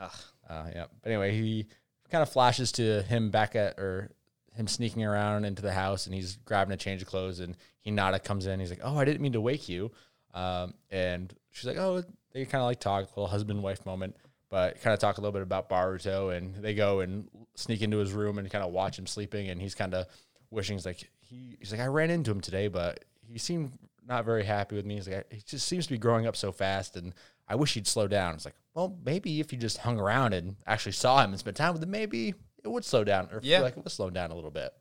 Ugh. 0.00 0.10
Uh, 0.50 0.64
yeah. 0.74 0.86
But 1.00 1.10
anyway, 1.12 1.30
he 1.40 1.66
kind 2.10 2.22
of 2.22 2.28
flashes 2.28 2.72
to 2.72 3.02
him 3.02 3.30
back 3.30 3.54
at 3.54 3.78
or 3.78 4.10
him 4.56 4.66
sneaking 4.66 5.04
around 5.04 5.44
into 5.44 5.62
the 5.62 5.72
house 5.72 6.06
and 6.06 6.14
he's 6.14 6.38
grabbing 6.44 6.74
a 6.74 6.76
change 6.76 7.02
of 7.02 7.06
clothes 7.08 7.38
and 7.38 7.56
Hinata 7.86 8.22
comes 8.24 8.46
in. 8.46 8.58
He's 8.58 8.70
like, 8.70 8.80
"Oh, 8.82 8.98
I 8.98 9.04
didn't 9.04 9.20
mean 9.20 9.34
to 9.34 9.40
wake 9.40 9.68
you." 9.68 9.92
Um, 10.34 10.74
and 10.90 11.32
she's 11.52 11.66
like, 11.66 11.76
"Oh," 11.78 12.02
they 12.32 12.44
kind 12.46 12.62
of 12.62 12.66
like 12.66 12.80
talk, 12.80 13.04
a 13.04 13.08
little 13.10 13.28
husband 13.28 13.62
wife 13.62 13.86
moment, 13.86 14.16
but 14.50 14.80
kind 14.82 14.92
of 14.92 14.98
talk 14.98 15.18
a 15.18 15.20
little 15.20 15.32
bit 15.32 15.42
about 15.42 15.68
Boruto 15.68 16.36
and 16.36 16.56
they 16.56 16.74
go 16.74 16.98
and 16.98 17.28
sneak 17.54 17.80
into 17.80 17.98
his 17.98 18.12
room 18.12 18.38
and 18.38 18.50
kind 18.50 18.64
of 18.64 18.72
watch 18.72 18.98
him 18.98 19.06
sleeping 19.06 19.48
and 19.50 19.60
he's 19.62 19.74
kind 19.76 19.94
of 19.94 20.06
wishing 20.52 20.76
he's 20.76 20.86
like 20.86 21.08
he, 21.20 21.56
he's 21.58 21.72
like 21.72 21.80
I 21.80 21.86
ran 21.86 22.10
into 22.10 22.30
him 22.30 22.40
today, 22.40 22.68
but 22.68 23.04
he 23.26 23.38
seemed 23.38 23.72
not 24.06 24.24
very 24.24 24.44
happy 24.44 24.76
with 24.76 24.84
me. 24.86 24.94
He's 24.96 25.08
like 25.08 25.32
he 25.32 25.40
just 25.44 25.66
seems 25.66 25.86
to 25.86 25.92
be 25.92 25.98
growing 25.98 26.26
up 26.26 26.36
so 26.36 26.52
fast 26.52 26.96
and 26.96 27.14
I 27.48 27.56
wish 27.56 27.74
he'd 27.74 27.86
slow 27.86 28.06
down. 28.06 28.34
It's 28.34 28.44
like, 28.44 28.54
well, 28.74 28.96
maybe 29.04 29.40
if 29.40 29.52
you 29.52 29.58
just 29.58 29.78
hung 29.78 29.98
around 29.98 30.32
and 30.34 30.56
actually 30.66 30.92
saw 30.92 31.22
him 31.22 31.30
and 31.30 31.38
spent 31.38 31.56
time 31.56 31.72
with 31.72 31.82
him, 31.82 31.90
maybe 31.90 32.34
it 32.64 32.68
would 32.68 32.84
slow 32.84 33.02
down 33.04 33.28
or 33.32 33.40
Yeah. 33.42 33.58
feel 33.58 33.64
like 33.64 33.76
it 33.76 33.82
would 33.82 33.92
slow 33.92 34.10
down 34.10 34.30
a 34.30 34.34
little 34.34 34.50
bit. 34.50 34.72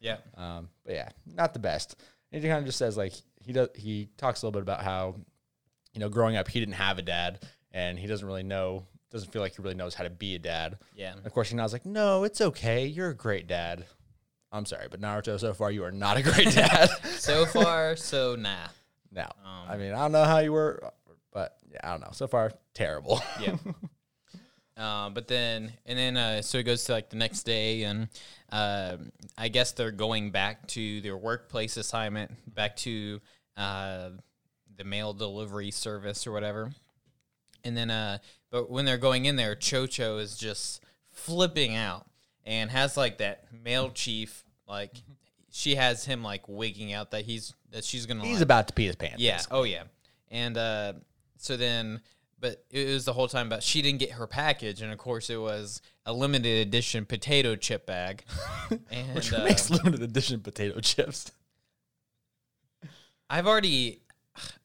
Yeah. 0.00 0.18
Um, 0.36 0.68
but 0.84 0.94
yeah, 0.94 1.08
not 1.26 1.52
the 1.54 1.58
best. 1.58 1.96
And 2.32 2.42
he 2.42 2.48
kind 2.48 2.60
of 2.60 2.66
just 2.66 2.78
says 2.78 2.96
like 2.96 3.12
he 3.42 3.52
does. 3.52 3.68
He 3.74 4.08
talks 4.18 4.42
a 4.42 4.46
little 4.46 4.60
bit 4.60 4.62
about 4.62 4.82
how, 4.84 5.16
you 5.94 6.00
know, 6.00 6.08
growing 6.08 6.36
up 6.36 6.46
he 6.48 6.60
didn't 6.60 6.74
have 6.74 6.98
a 6.98 7.02
dad, 7.02 7.44
and 7.72 7.98
he 7.98 8.06
doesn't 8.06 8.26
really 8.26 8.42
know, 8.44 8.86
doesn't 9.10 9.32
feel 9.32 9.42
like 9.42 9.56
he 9.56 9.62
really 9.62 9.74
knows 9.74 9.94
how 9.94 10.04
to 10.04 10.10
be 10.10 10.34
a 10.36 10.38
dad. 10.38 10.78
Yeah. 10.94 11.12
And 11.16 11.26
of 11.26 11.32
course, 11.32 11.50
Hina's 11.50 11.72
like, 11.72 11.84
no, 11.86 12.22
it's 12.24 12.40
okay. 12.40 12.86
You're 12.86 13.08
a 13.10 13.14
great 13.16 13.46
dad. 13.46 13.86
I'm 14.52 14.66
sorry, 14.66 14.88
but 14.90 15.00
Naruto, 15.00 15.38
so 15.38 15.54
far 15.54 15.70
you 15.70 15.84
are 15.84 15.92
not 15.92 16.16
a 16.16 16.22
great 16.22 16.50
dad. 16.50 16.88
So 17.18 17.46
far, 17.46 17.94
so 17.96 18.34
nah. 18.34 18.68
no, 19.12 19.22
Um, 19.44 19.68
I 19.68 19.76
mean 19.76 19.92
I 19.92 19.98
don't 19.98 20.12
know 20.12 20.24
how 20.24 20.38
you 20.38 20.52
were, 20.52 20.82
but 21.32 21.56
yeah, 21.70 21.78
I 21.84 21.90
don't 21.92 22.00
know. 22.00 22.10
So 22.12 22.26
far, 22.26 22.52
terrible. 22.74 23.20
Yeah. 23.40 23.56
Uh, 24.76 25.10
but 25.10 25.28
then, 25.28 25.70
and 25.84 25.98
then, 25.98 26.16
uh, 26.16 26.40
so 26.40 26.56
it 26.56 26.62
goes 26.62 26.84
to 26.84 26.92
like 26.92 27.10
the 27.10 27.16
next 27.16 27.42
day, 27.42 27.82
and 27.82 28.08
uh, 28.50 28.96
I 29.36 29.48
guess 29.48 29.72
they're 29.72 29.90
going 29.90 30.30
back 30.30 30.66
to 30.68 31.02
their 31.02 31.18
workplace 31.18 31.76
assignment, 31.76 32.30
back 32.54 32.76
to 32.76 33.20
uh, 33.58 34.08
the 34.78 34.84
mail 34.84 35.12
delivery 35.12 35.70
service 35.70 36.26
or 36.26 36.32
whatever. 36.32 36.70
And 37.62 37.76
then, 37.76 37.90
uh, 37.90 38.18
but 38.50 38.70
when 38.70 38.86
they're 38.86 38.96
going 38.96 39.26
in 39.26 39.36
there, 39.36 39.54
Chocho 39.54 40.18
is 40.18 40.38
just 40.38 40.82
flipping 41.12 41.74
out 41.76 42.06
and 42.44 42.70
has 42.70 42.96
like 42.96 43.18
that 43.18 43.44
mail 43.64 43.90
chief, 43.90 44.44
like 44.68 44.92
she 45.50 45.74
has 45.74 46.04
him 46.04 46.22
like 46.22 46.48
wigging 46.48 46.92
out 46.92 47.10
that 47.10 47.24
he's 47.24 47.54
that 47.70 47.84
she's 47.84 48.06
gonna. 48.06 48.24
He's 48.24 48.36
like, 48.36 48.42
about 48.42 48.68
to 48.68 48.74
pee 48.74 48.86
his 48.86 48.96
pants. 48.96 49.20
yeah. 49.20 49.40
Oh 49.50 49.64
yeah. 49.64 49.84
And 50.30 50.56
uh, 50.56 50.92
so 51.36 51.56
then, 51.56 52.00
but 52.38 52.64
it 52.70 52.88
was 52.88 53.04
the 53.04 53.12
whole 53.12 53.28
time 53.28 53.46
about 53.46 53.62
she 53.62 53.82
didn't 53.82 53.98
get 53.98 54.12
her 54.12 54.26
package, 54.26 54.80
and 54.80 54.92
of 54.92 54.98
course 54.98 55.28
it 55.30 55.40
was 55.40 55.82
a 56.06 56.12
limited 56.12 56.66
edition 56.66 57.04
potato 57.04 57.56
chip 57.56 57.86
bag. 57.86 58.24
and 58.90 59.14
Which 59.14 59.32
uh, 59.32 59.44
makes 59.44 59.70
limited 59.70 60.02
edition 60.02 60.40
potato 60.40 60.80
chips. 60.80 61.32
I've 63.28 63.46
already, 63.46 64.02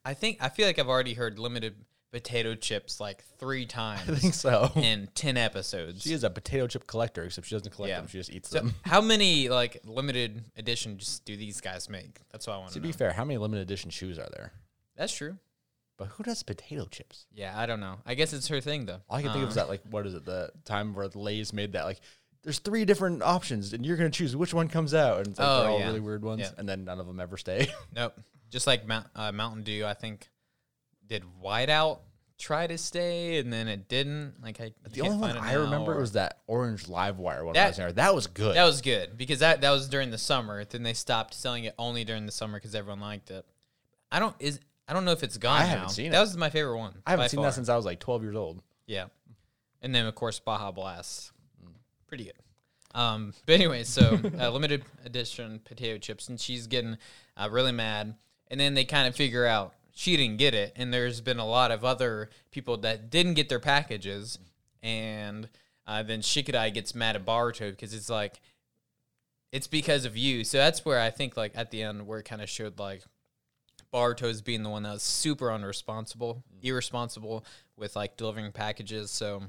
I 0.03 0.15
think 0.15 0.37
I 0.41 0.49
feel 0.49 0.65
like 0.65 0.79
I've 0.79 0.89
already 0.89 1.13
heard 1.13 1.37
limited 1.37 1.75
potato 2.15 2.55
chips 2.55 2.99
like 2.99 3.23
three 3.37 3.65
times 3.81 4.09
I 4.09 4.15
think 4.15 4.33
so. 4.33 4.71
in 4.75 5.09
ten 5.15 5.35
episodes. 5.37 6.01
She 6.03 6.13
is 6.13 6.23
a 6.23 6.29
potato 6.29 6.65
chip 6.67 6.87
collector, 6.87 7.23
except 7.23 7.47
she 7.47 7.55
doesn't 7.55 7.71
collect 7.73 7.89
Yeah. 7.89 7.97
them; 7.99 8.07
she 8.07 8.17
just 8.17 8.31
eats 8.31 8.49
so 8.49 8.59
them. 8.59 8.73
how 8.83 9.01
many 9.01 9.49
like 9.49 9.81
limited 9.85 10.45
editions 10.55 11.19
do 11.25 11.35
these 11.35 11.59
guys 11.61 11.89
make? 11.89 12.19
That's 12.31 12.47
what 12.47 12.53
I 12.53 12.57
want 12.57 12.69
To 12.69 12.75
to 12.75 12.79
be 12.79 12.91
fair, 12.93 13.11
how 13.11 13.25
many 13.25 13.37
limited 13.37 13.61
edition 13.63 13.89
shoes 13.89 14.17
are 14.17 14.29
there? 14.31 14.51
That's 14.95 15.13
true. 15.13 15.37
But 15.97 16.07
who 16.09 16.23
does 16.23 16.43
potato 16.43 16.85
chips? 16.85 17.25
Yeah, 17.33 17.53
I 17.57 17.65
don't 17.65 17.79
know. 17.79 17.97
I 18.05 18.15
guess 18.15 18.33
it's 18.33 18.47
her 18.49 18.59
thing 18.61 18.85
though. 18.85 19.01
All 19.09 19.17
I 19.17 19.21
can 19.21 19.31
think 19.31 19.43
of 19.43 19.49
is 19.51 19.57
Uh, 19.57 19.61
that 19.63 19.69
like 19.69 19.81
what 19.89 20.07
is 20.07 20.13
it? 20.13 20.25
The 20.25 20.51
time 20.63 20.93
where 20.93 21.07
the 21.07 21.19
Lay's 21.19 21.51
made 21.53 21.73
that 21.73 21.83
like 21.85 21.99
there's 22.43 22.59
three 22.59 22.85
different 22.85 23.23
options 23.23 23.73
and 23.73 23.85
you're 23.85 23.97
gonna 23.97 24.09
choose 24.09 24.35
which 24.35 24.53
one 24.53 24.67
comes 24.69 24.93
out, 24.93 25.17
and 25.19 25.27
it's 25.27 25.39
like 25.39 25.47
Oh, 25.47 25.59
they're 25.61 25.69
all 25.71 25.79
yeah. 25.79 25.87
really 25.87 25.99
weird 25.99 26.23
ones, 26.23 26.41
Yeah. 26.41 26.51
and 26.57 26.67
then 26.69 26.85
none 26.85 26.99
of 26.99 27.07
them 27.07 27.19
ever 27.19 27.37
stay. 27.37 27.67
Nope. 27.95 28.13
Just 28.49 28.67
like 28.67 28.85
Mount, 28.87 29.07
uh, 29.15 29.31
Mountain 29.31 29.63
Dew, 29.63 29.85
I 29.85 29.93
think 29.95 30.29
did 31.07 31.23
Whiteout 31.43 31.99
try 32.37 32.67
to 32.67 32.77
stay 32.77 33.37
and 33.39 33.51
then 33.51 33.67
it 33.67 33.87
didn't. 33.87 34.33
Like 34.43 34.59
I, 34.59 34.71
the 34.91 35.01
only 35.01 35.17
one 35.17 35.37
I 35.37 35.53
remember 35.53 35.97
was 35.99 36.13
that 36.13 36.39
orange 36.47 36.87
live 36.89 37.17
wire 37.17 37.45
one. 37.45 37.53
That- 37.53 37.61
That, 37.63 37.67
was 37.69 37.77
there. 37.77 37.91
that 37.93 38.15
was 38.15 38.27
good. 38.27 38.55
that 38.55 38.63
was 38.65 38.81
good 38.81 39.17
because 39.17 39.39
that 39.39 39.61
that 39.61 39.71
was 39.71 39.87
during 39.87 40.11
the 40.11 40.17
summer. 40.17 40.63
Then 40.65 40.83
they 40.83 40.93
stopped 40.93 41.33
selling 41.33 41.63
it 41.65 41.75
only 41.79 42.03
during 42.03 42.25
the 42.25 42.31
summer 42.31 42.57
because 42.57 42.75
everyone 42.75 42.99
liked 42.99 43.31
it. 43.31 43.45
I 44.11 44.19
don't 44.19 44.35
is 44.39 44.59
I 44.87 44.93
don't 44.93 45.05
know 45.05 45.11
if 45.13 45.23
it's 45.23 45.37
gone. 45.37 45.61
I 45.61 45.65
haven't 45.65 45.83
now. 45.85 45.87
seen 45.89 46.11
That 46.11 46.17
it. 46.17 46.21
was 46.21 46.37
my 46.37 46.49
favorite 46.49 46.77
one. 46.77 46.93
I 47.05 47.11
haven't 47.11 47.29
seen 47.29 47.37
far. 47.39 47.45
that 47.47 47.53
since 47.53 47.69
I 47.69 47.75
was 47.75 47.85
like 47.85 47.99
12 47.99 48.23
years 48.23 48.35
old. 48.35 48.61
Yeah. 48.85 49.05
And 49.81 49.93
then 49.95 50.05
of 50.05 50.15
course 50.15 50.39
Baja 50.39 50.71
Blast. 50.71 51.31
Pretty 52.07 52.25
good. 52.25 52.33
Um, 52.93 53.33
but 53.45 53.53
anyway, 53.53 53.83
so 53.83 54.19
uh, 54.39 54.49
limited 54.51 54.83
edition 55.05 55.59
potato 55.65 55.97
chips, 55.97 56.29
and 56.29 56.39
she's 56.39 56.67
getting 56.67 56.97
uh, 57.35 57.49
really 57.51 57.71
mad. 57.73 58.15
And 58.49 58.59
then 58.59 58.73
they 58.73 58.85
kind 58.85 59.07
of 59.07 59.15
figure 59.15 59.45
out 59.45 59.73
she 59.95 60.17
didn't 60.17 60.37
get 60.37 60.53
it, 60.53 60.73
and 60.75 60.93
there's 60.93 61.21
been 61.21 61.39
a 61.39 61.47
lot 61.47 61.71
of 61.71 61.85
other 61.85 62.29
people 62.51 62.75
that 62.77 63.09
didn't 63.09 63.35
get 63.35 63.47
their 63.47 63.61
packages, 63.61 64.37
and 64.83 65.47
uh, 65.87 66.03
then 66.03 66.19
Shikadai 66.19 66.73
gets 66.73 66.93
mad 66.93 67.15
at 67.15 67.25
Boruto 67.25 67.71
because 67.71 67.93
it's 67.93 68.09
like 68.09 68.41
it's 69.53 69.67
because 69.67 70.03
of 70.03 70.17
you. 70.17 70.43
So 70.43 70.57
that's 70.57 70.83
where 70.83 70.99
I 70.99 71.09
think 71.11 71.37
like 71.37 71.53
at 71.55 71.71
the 71.71 71.81
end 71.81 72.05
where 72.05 72.19
it 72.19 72.25
kind 72.25 72.41
of 72.41 72.49
showed 72.49 72.77
like 72.77 73.03
Boruto's 73.93 74.41
being 74.41 74.63
the 74.63 74.69
one 74.69 74.83
that 74.83 74.91
was 74.91 75.01
super 75.01 75.47
unresponsible, 75.47 76.43
irresponsible 76.61 77.45
with 77.77 77.95
like 77.95 78.17
delivering 78.17 78.51
packages. 78.51 79.11
So 79.11 79.43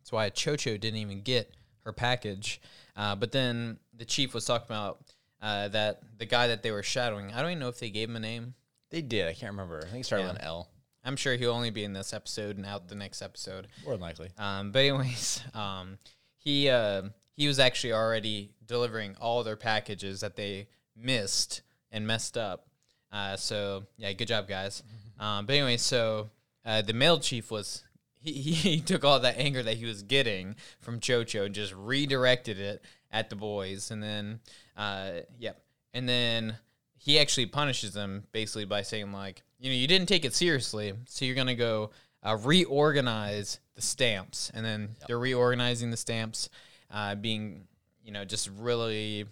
that's 0.00 0.12
why 0.12 0.30
Chocho 0.30 0.78
didn't 0.78 1.00
even 1.00 1.22
get 1.22 1.52
her 1.84 1.92
package. 1.92 2.60
Uh, 2.96 3.16
but 3.16 3.32
then 3.32 3.78
the 3.92 4.04
chief 4.04 4.34
was 4.34 4.44
talking 4.44 4.66
about 4.68 5.00
uh, 5.40 5.66
that 5.68 6.00
the 6.18 6.26
guy 6.26 6.46
that 6.46 6.62
they 6.62 6.70
were 6.70 6.84
shadowing. 6.84 7.32
I 7.32 7.42
don't 7.42 7.50
even 7.50 7.58
know 7.58 7.68
if 7.68 7.80
they 7.80 7.90
gave 7.90 8.08
him 8.08 8.14
a 8.14 8.20
name. 8.20 8.54
They 8.92 9.00
did. 9.00 9.26
I 9.26 9.32
can't 9.32 9.52
remember. 9.52 9.78
I 9.78 9.88
think 9.88 10.02
it 10.02 10.04
started 10.04 10.26
with 10.26 10.36
an 10.36 10.42
L. 10.42 10.68
I'm 11.02 11.16
sure 11.16 11.34
he'll 11.34 11.52
only 11.52 11.70
be 11.70 11.82
in 11.82 11.94
this 11.94 12.12
episode 12.12 12.58
and 12.58 12.66
out 12.66 12.88
the 12.88 12.94
next 12.94 13.22
episode. 13.22 13.66
More 13.84 13.94
than 13.94 14.02
likely. 14.02 14.28
Um, 14.38 14.70
but 14.70 14.80
anyways, 14.80 15.42
um, 15.54 15.98
he 16.36 16.68
uh, 16.68 17.04
he 17.34 17.48
was 17.48 17.58
actually 17.58 17.94
already 17.94 18.52
delivering 18.64 19.16
all 19.18 19.42
their 19.42 19.56
packages 19.56 20.20
that 20.20 20.36
they 20.36 20.68
missed 20.94 21.62
and 21.90 22.06
messed 22.06 22.36
up. 22.36 22.68
Uh, 23.10 23.36
so 23.36 23.84
yeah, 23.96 24.12
good 24.12 24.28
job, 24.28 24.46
guys. 24.46 24.82
Um, 25.18 25.46
but 25.46 25.54
anyway, 25.54 25.78
so 25.78 26.28
uh, 26.66 26.82
the 26.82 26.92
mail 26.92 27.18
chief 27.18 27.50
was 27.50 27.84
he, 28.20 28.32
he 28.32 28.80
took 28.82 29.04
all 29.04 29.18
that 29.18 29.38
anger 29.38 29.62
that 29.62 29.78
he 29.78 29.86
was 29.86 30.02
getting 30.02 30.54
from 30.80 31.00
Chocho 31.00 31.46
and 31.46 31.54
just 31.54 31.74
redirected 31.74 32.60
it 32.60 32.84
at 33.10 33.30
the 33.30 33.36
boys, 33.36 33.90
and 33.90 34.02
then 34.02 34.40
uh, 34.76 35.12
yep, 35.38 35.62
and 35.94 36.06
then 36.06 36.58
he 37.04 37.18
actually 37.18 37.46
punishes 37.46 37.92
them 37.92 38.22
basically 38.30 38.64
by 38.64 38.82
saying 38.82 39.10
like, 39.12 39.42
you 39.58 39.68
know, 39.70 39.74
you 39.76 39.88
didn't 39.88 40.06
take 40.06 40.24
it 40.24 40.34
seriously, 40.34 40.92
so 41.06 41.24
you're 41.24 41.34
gonna 41.34 41.56
go 41.56 41.90
uh, 42.22 42.36
reorganize 42.40 43.58
the 43.74 43.82
stamps, 43.82 44.50
and 44.54 44.64
then 44.64 44.90
they're 45.08 45.18
reorganizing 45.18 45.90
the 45.90 45.96
stamps, 45.96 46.48
uh, 46.92 47.14
being 47.16 47.66
you 48.04 48.12
know 48.12 48.24
just 48.24 48.48
really 48.56 49.24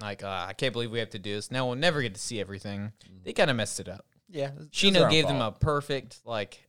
like 0.00 0.22
uh, 0.22 0.46
I 0.48 0.52
can't 0.52 0.72
believe 0.72 0.92
we 0.92 1.00
have 1.00 1.10
to 1.10 1.18
do 1.18 1.34
this. 1.34 1.50
Now 1.50 1.66
we'll 1.66 1.74
never 1.76 2.00
get 2.02 2.14
to 2.14 2.20
see 2.20 2.40
everything. 2.40 2.92
They 3.24 3.32
kind 3.32 3.50
of 3.50 3.56
messed 3.56 3.80
it 3.80 3.88
up. 3.88 4.04
Yeah, 4.30 4.50
Shino 4.70 5.10
gave 5.10 5.26
them 5.26 5.40
a 5.40 5.50
perfect 5.52 6.20
like 6.24 6.62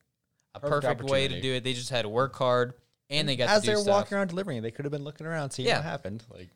a 0.55 0.59
Perfect 0.59 0.99
perfect, 1.01 1.09
way 1.12 1.27
to 1.27 1.39
do 1.41 1.53
it. 1.53 1.63
They 1.63 1.73
just 1.73 1.91
had 1.91 2.01
to 2.03 2.09
work 2.09 2.35
hard 2.35 2.73
and 3.12 3.29
they 3.29 3.35
got 3.35 3.49
as 3.49 3.63
they 3.63 3.73
were 3.75 3.81
stuff. 3.81 3.93
walking 3.93 4.17
around 4.17 4.29
delivering, 4.29 4.63
they 4.63 4.71
could 4.71 4.85
have 4.85 4.91
been 4.91 5.03
looking 5.03 5.27
around, 5.27 5.51
seeing 5.51 5.67
Yeah. 5.67 5.75
what 5.75 5.83
happened. 5.85 6.23
Like, 6.33 6.49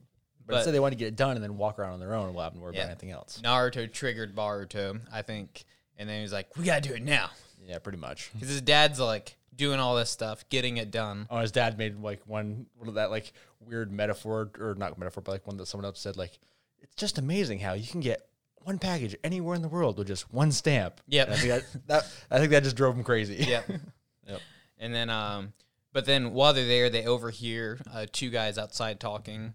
but, 0.46 0.54
But- 0.54 0.56
instead 0.58 0.74
they 0.74 0.80
wanted 0.80 0.96
to 0.96 1.00
get 1.00 1.08
it 1.08 1.16
done 1.16 1.36
and 1.36 1.44
then 1.44 1.58
walk 1.58 1.80
around 1.80 1.94
on 1.94 2.00
their 2.00 2.14
own 2.14 2.28
and 2.28 2.36
we'll 2.36 2.44
have 2.44 2.54
to 2.54 2.60
worry 2.60 2.74
Yeah. 2.76 2.82
about 2.82 2.92
anything 2.92 3.12
else. 3.12 3.40
Naruto 3.44 3.92
triggered 3.92 4.36
Boruto, 4.36 5.00
I 5.12 5.22
think, 5.22 5.66
and 5.98 6.08
then 6.10 6.18
he 6.18 6.22
was 6.24 6.34
like, 6.34 6.56
"We 6.58 6.64
gotta 6.66 6.82
do 6.82 6.94
it 6.94 7.02
now," 7.04 7.30
Yeah, 7.66 7.80
pretty 7.80 7.98
much. 8.00 8.32
because 8.34 8.50
his 8.50 8.62
dad's 8.62 9.00
like 9.00 9.38
doing 9.56 9.80
all 9.80 9.96
this 9.96 10.10
stuff, 10.10 10.48
getting 10.50 10.78
it 10.78 10.90
done. 10.92 11.28
Oh, 11.30 11.40
his 11.40 11.52
dad 11.52 11.78
made 11.78 12.00
like 12.00 12.22
one 12.28 12.66
one 12.76 12.88
of 12.90 12.96
that 12.96 13.12
like 13.12 13.32
weird 13.60 13.92
metaphor 13.92 14.52
or 14.60 14.76
not 14.76 14.98
metaphor, 14.98 15.22
but 15.24 15.32
like 15.32 15.48
one 15.48 15.58
that 15.58 15.68
someone 15.68 15.86
else 15.86 16.00
said 16.00 16.18
like 16.18 16.38
it's 16.82 16.96
just 16.96 17.18
amazing 17.18 17.60
how 17.60 17.74
you 17.74 17.88
can 17.88 18.02
get 18.02 18.28
one 18.64 18.80
package 18.80 19.16
anywhere 19.24 19.56
in 19.56 19.62
the 19.62 19.68
world 19.68 19.98
with 19.98 20.08
just 20.08 20.34
one 20.34 20.52
stamp. 20.52 21.02
Yep. 21.08 21.28
And 21.28 21.36
I 21.36 21.38
think 21.38 21.50
that, 21.52 21.88
that 21.88 22.12
I 22.32 22.40
think 22.40 22.52
that 22.52 22.64
just 22.64 22.76
drove 22.76 22.96
him 22.96 23.04
crazy. 23.04 23.36
Yep. 23.36 23.70
Yep. 24.28 24.42
And 24.80 24.96
then, 24.96 25.10
um, 25.10 25.52
but 25.92 26.06
then 26.06 26.32
while 26.34 26.54
they're 26.54 26.66
there, 26.66 26.90
they 26.90 27.06
overhear 27.06 27.80
uh, 27.94 28.06
two 28.12 28.30
guys 28.30 28.58
outside 28.58 29.00
talking, 29.02 29.54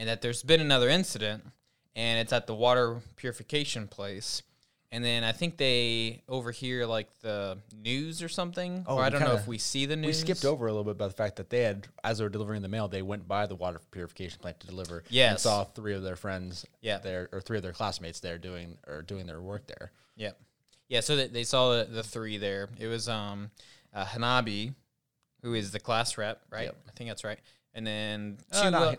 and 0.00 0.08
that 0.08 0.22
there's 0.22 0.42
been 0.42 0.62
another 0.62 0.88
incident, 0.88 1.44
and 1.94 2.18
it's 2.18 2.32
at 2.32 2.46
the 2.46 2.54
water 2.54 2.96
purification 3.16 3.86
place. 3.86 4.42
And 4.90 5.04
then 5.04 5.22
I 5.24 5.32
think 5.32 5.58
they 5.58 6.22
overhear 6.26 6.84
like 6.86 7.06
the 7.20 7.58
news 7.72 8.22
or 8.22 8.28
something, 8.30 8.84
Oh, 8.88 8.96
or 8.96 9.02
I 9.04 9.10
don't 9.10 9.20
know 9.20 9.26
kinda- 9.26 9.42
if 9.42 9.46
we 9.46 9.58
see 9.58 9.84
the 9.86 9.94
news. 9.94 10.06
We 10.06 10.12
skipped 10.14 10.44
over 10.46 10.66
a 10.66 10.70
little 10.72 10.84
bit 10.84 10.92
about 10.92 11.10
the 11.10 11.16
fact 11.16 11.36
that 11.36 11.50
they 11.50 11.60
had, 11.60 11.86
as 12.02 12.16
they 12.18 12.24
were 12.24 12.30
delivering 12.30 12.62
the 12.62 12.68
mail, 12.68 12.88
they 12.88 13.02
went 13.02 13.28
by 13.28 13.46
the 13.46 13.54
water 13.54 13.80
purification 13.90 14.40
plant 14.40 14.58
to 14.60 14.66
deliver. 14.66 15.04
and 15.12 15.38
saw 15.38 15.64
three 15.64 15.94
of 15.94 16.02
their 16.02 16.16
friends. 16.16 16.64
Yeah. 16.80 16.98
there 16.98 17.28
or 17.30 17.40
three 17.42 17.58
of 17.58 17.62
their 17.62 17.72
classmates 17.74 18.20
there 18.20 18.38
doing 18.38 18.78
or 18.88 19.02
doing 19.02 19.26
their 19.26 19.40
work 19.40 19.66
there. 19.66 19.92
Yep. 20.16 20.40
Yeah, 20.88 21.00
so 21.00 21.14
they, 21.14 21.28
they 21.28 21.44
saw 21.44 21.76
the, 21.76 21.84
the 21.84 22.02
three 22.02 22.38
there. 22.38 22.68
It 22.78 22.88
was 22.88 23.08
um, 23.08 23.50
uh, 23.94 24.06
Hanabi, 24.06 24.74
who 25.42 25.54
is 25.54 25.70
the 25.70 25.78
class 25.78 26.18
rep, 26.18 26.40
right? 26.50 26.64
Yep. 26.64 26.76
I 26.88 26.90
think 26.96 27.10
that's 27.10 27.22
right. 27.22 27.38
And 27.74 27.86
then 27.86 28.38
two. 28.52 28.58
Oh, 28.58 28.70
no, 28.70 28.78
uh, 28.78 28.94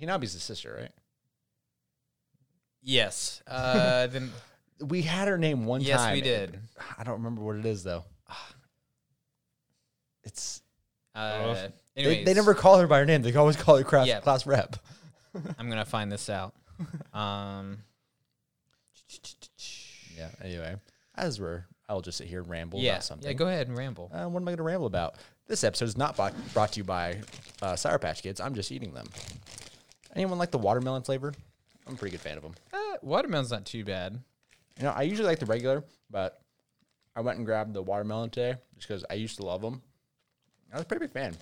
Hanabi's 0.00 0.34
the 0.34 0.40
sister, 0.40 0.76
right? 0.80 0.92
yes. 2.82 3.42
Uh, 3.46 4.06
then 4.08 4.30
We 4.80 5.02
had 5.02 5.28
her 5.28 5.38
name 5.38 5.64
one 5.66 5.80
Yes, 5.80 6.00
time. 6.00 6.14
we 6.14 6.20
did. 6.20 6.58
I 6.98 7.02
don't 7.04 7.14
remember 7.14 7.42
what 7.42 7.56
it 7.56 7.66
is 7.66 7.82
though. 7.82 8.04
It's 10.24 10.60
uh, 11.14 11.68
they, 11.94 12.02
anyways, 12.02 12.26
they 12.26 12.34
never 12.34 12.52
call 12.52 12.78
her 12.78 12.86
by 12.86 12.98
her 12.98 13.06
name. 13.06 13.22
They 13.22 13.32
always 13.34 13.56
call 13.56 13.76
her 13.76 13.84
class, 13.84 14.06
Yeah. 14.06 14.20
class 14.20 14.44
rep. 14.46 14.76
I'm 15.58 15.68
gonna 15.68 15.84
find 15.84 16.10
this 16.12 16.28
out. 16.28 16.54
Um, 17.14 17.78
Yeah. 20.16 20.30
Anyway, 20.42 20.76
as 21.14 21.38
we're, 21.38 21.64
I'll 21.90 22.00
just 22.00 22.16
sit 22.18 22.26
here 22.26 22.40
and 22.40 22.48
ramble 22.48 22.78
yeah, 22.80 22.92
about 22.92 23.04
something. 23.04 23.28
yeah. 23.28 23.34
Go 23.34 23.48
ahead 23.48 23.68
and 23.68 23.76
ramble. 23.76 24.10
Uh, 24.12 24.24
what 24.28 24.40
am 24.40 24.48
I 24.48 24.52
going 24.52 24.56
to 24.56 24.62
ramble 24.62 24.86
about? 24.86 25.16
This 25.46 25.62
episode 25.62 25.84
is 25.84 25.96
not 25.98 26.16
bought, 26.16 26.32
brought 26.54 26.72
to 26.72 26.78
you 26.80 26.84
by 26.84 27.18
uh, 27.60 27.76
Sour 27.76 27.98
Patch 27.98 28.22
Kids. 28.22 28.40
I'm 28.40 28.54
just 28.54 28.72
eating 28.72 28.94
them. 28.94 29.06
Anyone 30.16 30.38
like 30.38 30.50
the 30.50 30.58
watermelon 30.58 31.02
flavor? 31.02 31.32
I'm 31.86 31.94
a 31.94 31.96
pretty 31.96 32.12
good 32.12 32.22
fan 32.22 32.38
of 32.38 32.42
them. 32.42 32.54
Uh, 32.72 32.96
watermelon's 33.02 33.50
not 33.50 33.66
too 33.66 33.84
bad. 33.84 34.18
You 34.78 34.84
know, 34.84 34.90
I 34.90 35.02
usually 35.02 35.28
like 35.28 35.38
the 35.38 35.46
regular, 35.46 35.84
but 36.10 36.40
I 37.14 37.20
went 37.20 37.36
and 37.36 37.46
grabbed 37.46 37.74
the 37.74 37.82
watermelon 37.82 38.30
today 38.30 38.54
just 38.76 38.88
because 38.88 39.04
I 39.10 39.14
used 39.14 39.36
to 39.36 39.44
love 39.44 39.60
them. 39.60 39.82
I 40.72 40.76
was 40.76 40.84
a 40.84 40.86
pretty 40.86 41.04
big 41.04 41.12
fan. 41.12 41.26
And 41.26 41.36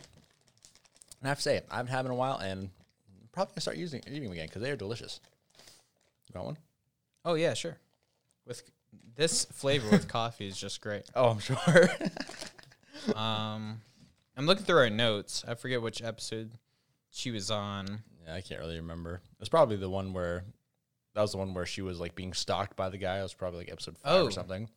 I 1.25 1.29
have 1.29 1.39
to 1.39 1.43
say, 1.43 1.63
I 1.71 1.77
haven't 1.77 1.93
had 1.93 2.01
them 2.01 2.07
in 2.07 2.13
a 2.13 2.17
while, 2.17 2.37
and 2.39 2.63
I'm 2.63 3.29
probably 3.33 3.53
gonna 3.55 3.61
start 3.63 3.77
using 3.77 4.03
eating 4.09 4.25
them 4.25 4.33
again 4.33 4.47
because 4.49 4.61
they 4.61 4.71
are 4.71 4.77
delicious. 4.77 5.21
You 6.29 6.41
want 6.41 6.47
one? 6.47 6.59
Oh 7.25 7.35
yeah, 7.35 7.55
sure. 7.55 7.79
With 8.45 8.63
this 9.17 9.45
flavor 9.47 9.89
with 9.91 10.09
coffee 10.09 10.49
is 10.49 10.59
just 10.59 10.81
great. 10.81 11.05
Oh, 11.15 11.29
I'm 11.29 11.39
sure. 11.39 11.57
Um, 13.15 13.81
I'm 14.37 14.47
looking 14.47 14.65
through 14.65 14.79
our 14.79 14.91
notes. 14.91 15.45
I 15.47 15.55
forget 15.55 15.81
which 15.81 16.03
episode 16.03 16.51
she 17.11 17.31
was 17.31 17.51
on. 17.51 18.03
Yeah, 18.27 18.35
I 18.35 18.41
can't 18.41 18.61
really 18.61 18.77
remember. 18.77 19.15
It 19.33 19.41
was 19.41 19.49
probably 19.49 19.77
the 19.77 19.91
one 19.91 20.13
where 20.13 20.45
that 21.15 21.21
was 21.21 21.33
the 21.33 21.39
one 21.39 21.55
where 21.55 21.67
she 21.67 21.83
was 21.83 22.01
like 22.01 22.15
being 22.15 22.33
stalked 22.33 22.77
by 22.77 22.89
the 22.89 22.99
guy. 22.99 23.19
It 23.19 23.23
was 23.23 23.35
probably 23.35 23.61
like 23.61 23.71
episode 23.73 23.97
five 23.99 24.13
Oh. 24.13 24.27
or 24.27 24.31
something. 24.31 24.69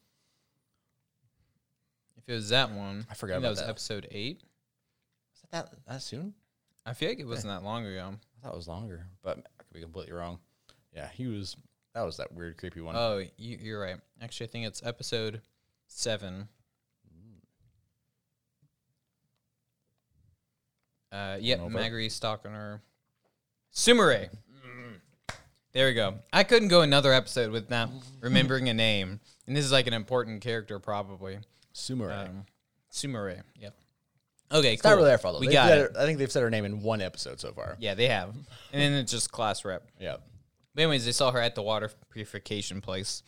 If 2.18 2.28
it 2.30 2.34
was 2.34 2.50
that 2.50 2.72
one, 2.72 3.06
I 3.10 3.14
forgot 3.14 3.36
think 3.36 3.40
about 3.44 3.48
that 3.48 3.50
was 3.50 3.60
that. 3.60 3.70
episode 3.70 4.08
eight. 4.12 4.42
Was 5.34 5.42
that 5.52 5.52
that, 5.72 5.80
that 5.88 6.02
soon? 6.02 6.34
I 6.86 6.94
feel 6.94 7.10
like 7.10 7.20
it 7.20 7.28
wasn't 7.28 7.54
that 7.54 7.64
long 7.66 7.86
ago. 7.86 8.14
I 8.14 8.44
thought 8.46 8.54
it 8.54 8.58
was 8.58 8.68
longer, 8.68 9.08
but 9.24 9.38
I 9.40 9.64
could 9.64 9.74
be 9.74 9.82
completely 9.82 10.14
wrong. 10.14 10.40
Yeah, 10.96 11.10
he 11.14 11.28
was. 11.28 11.56
That 11.94 12.04
was 12.04 12.18
that 12.18 12.32
weird, 12.34 12.58
creepy 12.58 12.82
one. 12.82 12.96
Oh, 12.96 13.24
you, 13.38 13.58
you're 13.62 13.82
right. 13.82 13.98
Actually, 14.22 14.48
I 14.48 14.50
think 14.52 14.68
it's 14.68 14.84
episode 14.86 15.42
seven. 15.88 16.48
Uh, 21.12 21.38
yep, 21.40 21.60
over. 21.62 21.74
Magri 21.78 22.12
stalking 22.12 22.52
her. 22.52 22.82
Sumire. 23.78 24.30
There 25.72 25.86
we 25.86 25.94
go. 25.94 26.16
I 26.34 26.44
couldn't 26.44 26.70
go 26.70 26.82
another 26.82 27.14
episode 27.14 27.52
with 27.52 27.70
not 27.70 27.92
remembering 28.22 28.70
a 28.70 28.74
name, 28.74 29.20
and 29.46 29.56
this 29.56 29.64
is 29.64 29.72
like 29.72 29.86
an 29.86 29.94
important 29.94 30.42
character, 30.42 30.80
probably. 30.80 31.38
Sumire. 31.76 32.26
Um, 32.28 32.46
Sumire. 32.92 33.44
Yep. 33.60 33.76
Okay, 34.52 34.74
it's 34.74 34.82
cool. 34.82 34.90
not 34.92 34.98
really 34.98 35.10
their 35.10 35.18
fault. 35.20 35.40
We 35.40 35.46
They've 35.46 35.54
got 35.54 35.68
said 35.70 35.78
it. 35.78 35.92
her- 35.96 36.02
I 36.02 36.06
think 36.06 36.18
they've 36.18 36.32
said 36.32 36.42
her 36.42 36.50
name 36.50 36.66
in 36.66 36.82
one 36.82 37.02
episode 37.02 37.40
so 37.40 37.52
far. 37.52 37.78
Yeah, 37.80 37.94
they 37.94 38.08
have, 38.08 38.30
and 38.30 38.82
then 38.82 38.94
it's 38.94 39.12
just 39.12 39.32
class 39.32 39.64
rep. 39.64 39.88
Yeah. 40.00 40.16
But 40.74 40.82
anyways, 40.82 41.06
they 41.06 41.12
saw 41.12 41.30
her 41.32 41.40
at 41.40 41.54
the 41.54 41.62
water 41.62 41.92
purification 42.12 42.82
place, 42.82 43.22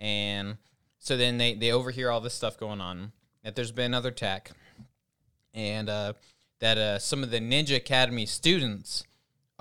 and 0.00 0.56
so 0.98 1.16
then 1.16 1.38
they 1.38 1.54
they 1.54 1.70
overhear 1.70 2.10
all 2.10 2.20
this 2.20 2.34
stuff 2.34 2.58
going 2.58 2.80
on. 2.80 3.12
That 3.44 3.54
there's 3.54 3.70
been 3.70 3.86
another 3.86 4.08
attack, 4.08 4.50
and 5.52 5.88
uh, 5.88 6.14
that 6.58 6.78
uh, 6.78 6.98
some 6.98 7.22
of 7.22 7.30
the 7.30 7.38
Ninja 7.38 7.76
Academy 7.76 8.26
students 8.26 9.04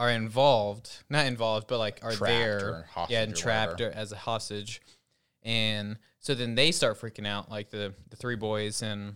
are 0.04 0.12
involved, 0.12 1.04
not 1.10 1.26
involved, 1.26 1.68
but 1.68 1.80
like 1.80 2.00
are 2.04 2.12
Trapped 2.12 2.30
there, 2.30 2.60
or 2.60 2.86
yeah, 3.10 3.22
and 3.22 3.32
or 3.32 3.36
trapped 3.36 3.74
whatever. 3.74 3.96
as 3.96 4.12
a 4.12 4.18
hostage. 4.18 4.82
And 5.44 5.98
so 6.20 6.36
then 6.36 6.56
they 6.56 6.72
start 6.72 7.00
freaking 7.00 7.26
out, 7.26 7.50
like 7.50 7.70
the 7.70 7.94
the 8.10 8.18
three 8.18 8.36
boys, 8.36 8.82
and 8.82 9.16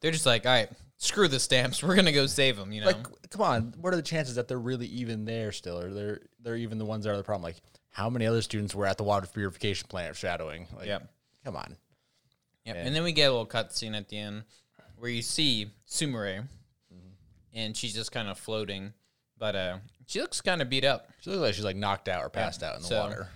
they're 0.00 0.10
just 0.10 0.26
like, 0.26 0.46
all 0.46 0.52
right, 0.52 0.70
screw 0.96 1.28
the 1.28 1.38
stamps, 1.38 1.82
we're 1.82 1.96
gonna 1.96 2.12
go 2.12 2.26
save 2.26 2.56
them, 2.56 2.72
you 2.72 2.80
know. 2.80 2.86
Like, 2.86 3.30
come 3.30 3.42
on. 3.42 3.74
What 3.78 3.92
are 3.92 3.96
the 3.96 4.02
chances 4.02 4.36
that 4.36 4.48
they're 4.48 4.58
really 4.58 4.86
even 4.86 5.26
there 5.26 5.52
still, 5.52 5.78
or 5.78 5.92
they're 5.92 6.20
they're 6.40 6.56
even 6.56 6.78
the 6.78 6.86
ones 6.86 7.04
that 7.04 7.12
are 7.12 7.16
the 7.18 7.22
problem? 7.22 7.42
Like, 7.42 7.60
how 7.90 8.08
many 8.08 8.26
other 8.26 8.42
students 8.42 8.74
were 8.74 8.86
at 8.86 8.96
the 8.96 9.04
water 9.04 9.26
purification 9.26 9.86
plant 9.88 10.16
shadowing? 10.16 10.66
Like, 10.74 10.86
Yep. 10.86 11.08
Come 11.44 11.56
on. 11.56 11.76
Yep. 12.64 12.76
Yeah. 12.76 12.82
And 12.82 12.94
then 12.94 13.02
we 13.02 13.12
get 13.12 13.26
a 13.26 13.30
little 13.30 13.46
cutscene 13.46 13.96
at 13.96 14.08
the 14.08 14.18
end 14.18 14.44
where 14.96 15.10
you 15.10 15.22
see 15.22 15.70
Sumire, 15.88 16.42
mm-hmm. 16.92 17.08
and 17.54 17.76
she's 17.76 17.94
just 17.94 18.12
kind 18.12 18.28
of 18.28 18.38
floating, 18.38 18.92
but 19.40 19.56
uh, 19.56 19.78
she 20.06 20.20
looks 20.20 20.40
kind 20.40 20.62
of 20.62 20.68
beat 20.68 20.84
up. 20.84 21.08
She 21.20 21.30
looks 21.30 21.40
like 21.40 21.54
she's 21.54 21.64
like 21.64 21.74
knocked 21.74 22.08
out 22.08 22.22
or 22.22 22.28
passed 22.28 22.62
out 22.62 22.76
in 22.76 22.82
the 22.82 22.88
so- 22.88 23.00
water. 23.00 23.28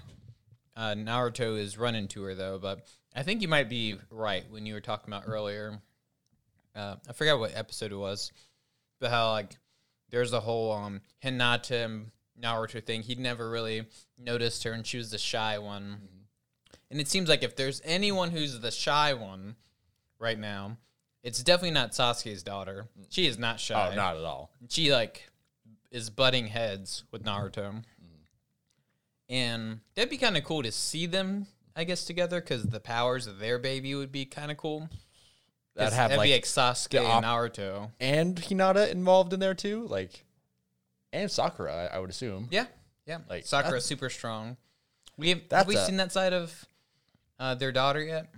Uh, 0.76 0.94
Naruto 0.94 1.56
is 1.56 1.78
running 1.78 2.08
to 2.08 2.22
her 2.24 2.34
though, 2.34 2.58
but 2.58 2.86
I 3.14 3.22
think 3.22 3.42
you 3.42 3.48
might 3.48 3.68
be 3.68 3.96
right 4.10 4.44
when 4.50 4.66
you 4.66 4.74
were 4.74 4.80
talking 4.80 5.12
about 5.12 5.22
earlier. 5.26 5.80
Uh, 6.74 6.96
I 7.08 7.12
forgot 7.12 7.38
what 7.38 7.56
episode 7.56 7.92
it 7.92 7.96
was, 7.96 8.32
but 9.00 9.10
how 9.10 9.30
like 9.30 9.56
there's 10.10 10.32
a 10.32 10.40
whole 10.40 10.72
um 10.72 11.00
Hinata 11.22 11.84
and 11.84 12.10
Naruto 12.40 12.84
thing. 12.84 13.02
He'd 13.02 13.20
never 13.20 13.48
really 13.48 13.86
noticed 14.18 14.64
her, 14.64 14.72
and 14.72 14.84
she 14.84 14.98
was 14.98 15.12
the 15.12 15.18
shy 15.18 15.58
one. 15.58 16.08
And 16.90 17.00
it 17.00 17.06
seems 17.08 17.28
like 17.28 17.44
if 17.44 17.54
there's 17.54 17.80
anyone 17.84 18.30
who's 18.30 18.58
the 18.58 18.72
shy 18.72 19.14
one 19.14 19.54
right 20.18 20.38
now, 20.38 20.76
it's 21.22 21.42
definitely 21.42 21.70
not 21.70 21.92
Sasuke's 21.92 22.42
daughter. 22.42 22.88
She 23.10 23.26
is 23.26 23.38
not 23.38 23.60
shy. 23.60 23.90
Oh, 23.92 23.94
not 23.94 24.16
at 24.16 24.24
all. 24.24 24.50
She 24.68 24.92
like 24.92 25.30
is 25.94 26.10
butting 26.10 26.48
heads 26.48 27.04
with 27.12 27.24
Naruto, 27.24 27.84
and 29.28 29.80
that'd 29.94 30.10
be 30.10 30.18
kind 30.18 30.36
of 30.36 30.44
cool 30.44 30.62
to 30.62 30.72
see 30.72 31.06
them, 31.06 31.46
I 31.74 31.84
guess, 31.84 32.04
together 32.04 32.40
because 32.40 32.64
the 32.64 32.80
powers 32.80 33.26
of 33.26 33.38
their 33.38 33.58
baby 33.58 33.94
would 33.94 34.12
be 34.12 34.26
kind 34.26 34.50
of 34.50 34.56
cool. 34.56 34.88
That'd 35.76 35.94
have 35.94 36.10
that'd 36.10 36.18
like, 36.18 36.28
be 36.28 36.32
like 36.32 36.44
Sasuke 36.44 37.00
op- 37.00 37.16
and 37.16 37.24
Naruto. 37.24 37.90
and 38.00 38.36
Hinata 38.36 38.90
involved 38.90 39.32
in 39.32 39.40
there 39.40 39.54
too, 39.54 39.86
like, 39.86 40.24
and 41.12 41.30
Sakura, 41.30 41.88
I, 41.92 41.96
I 41.96 41.98
would 42.00 42.10
assume. 42.10 42.48
Yeah, 42.50 42.66
yeah. 43.06 43.18
Like, 43.30 43.46
Sakura's 43.46 43.84
super 43.84 44.10
strong. 44.10 44.56
We 45.16 45.28
have, 45.30 45.40
have 45.52 45.68
we 45.68 45.76
a- 45.76 45.84
seen 45.84 45.96
that 45.98 46.12
side 46.12 46.32
of 46.32 46.64
uh, 47.38 47.54
their 47.54 47.72
daughter 47.72 48.02
yet? 48.02 48.32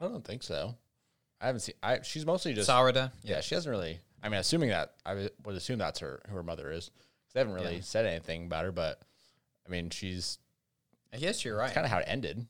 I 0.00 0.08
don't 0.08 0.24
think 0.24 0.42
so. 0.42 0.74
I 1.40 1.46
haven't 1.46 1.60
seen. 1.60 1.74
I 1.82 2.00
she's 2.02 2.24
mostly 2.24 2.54
just 2.54 2.68
Sarada. 2.68 3.12
Yeah, 3.22 3.42
she 3.42 3.54
hasn't 3.54 3.70
really. 3.70 4.00
I 4.24 4.28
mean, 4.30 4.40
assuming 4.40 4.70
that 4.70 4.94
I 5.06 5.14
would- 5.14 5.32
assume 5.56 5.78
that's 5.78 6.00
her 6.00 6.22
who 6.28 6.34
her 6.36 6.42
mother 6.42 6.72
is. 6.72 6.90
They 7.32 7.40
haven't 7.40 7.54
really 7.54 7.76
Yeah. 7.76 7.82
said 7.82 8.06
anything 8.06 8.46
about 8.46 8.64
her, 8.64 8.72
but 8.72 9.00
I 9.66 9.70
mean, 9.70 9.90
she's 9.90 10.38
I 11.12 11.18
guess 11.18 11.44
you're 11.44 11.56
right. 11.56 11.72
kind 11.72 11.84
of 11.84 11.90
how 11.90 11.98
it 11.98 12.06
ended. 12.08 12.46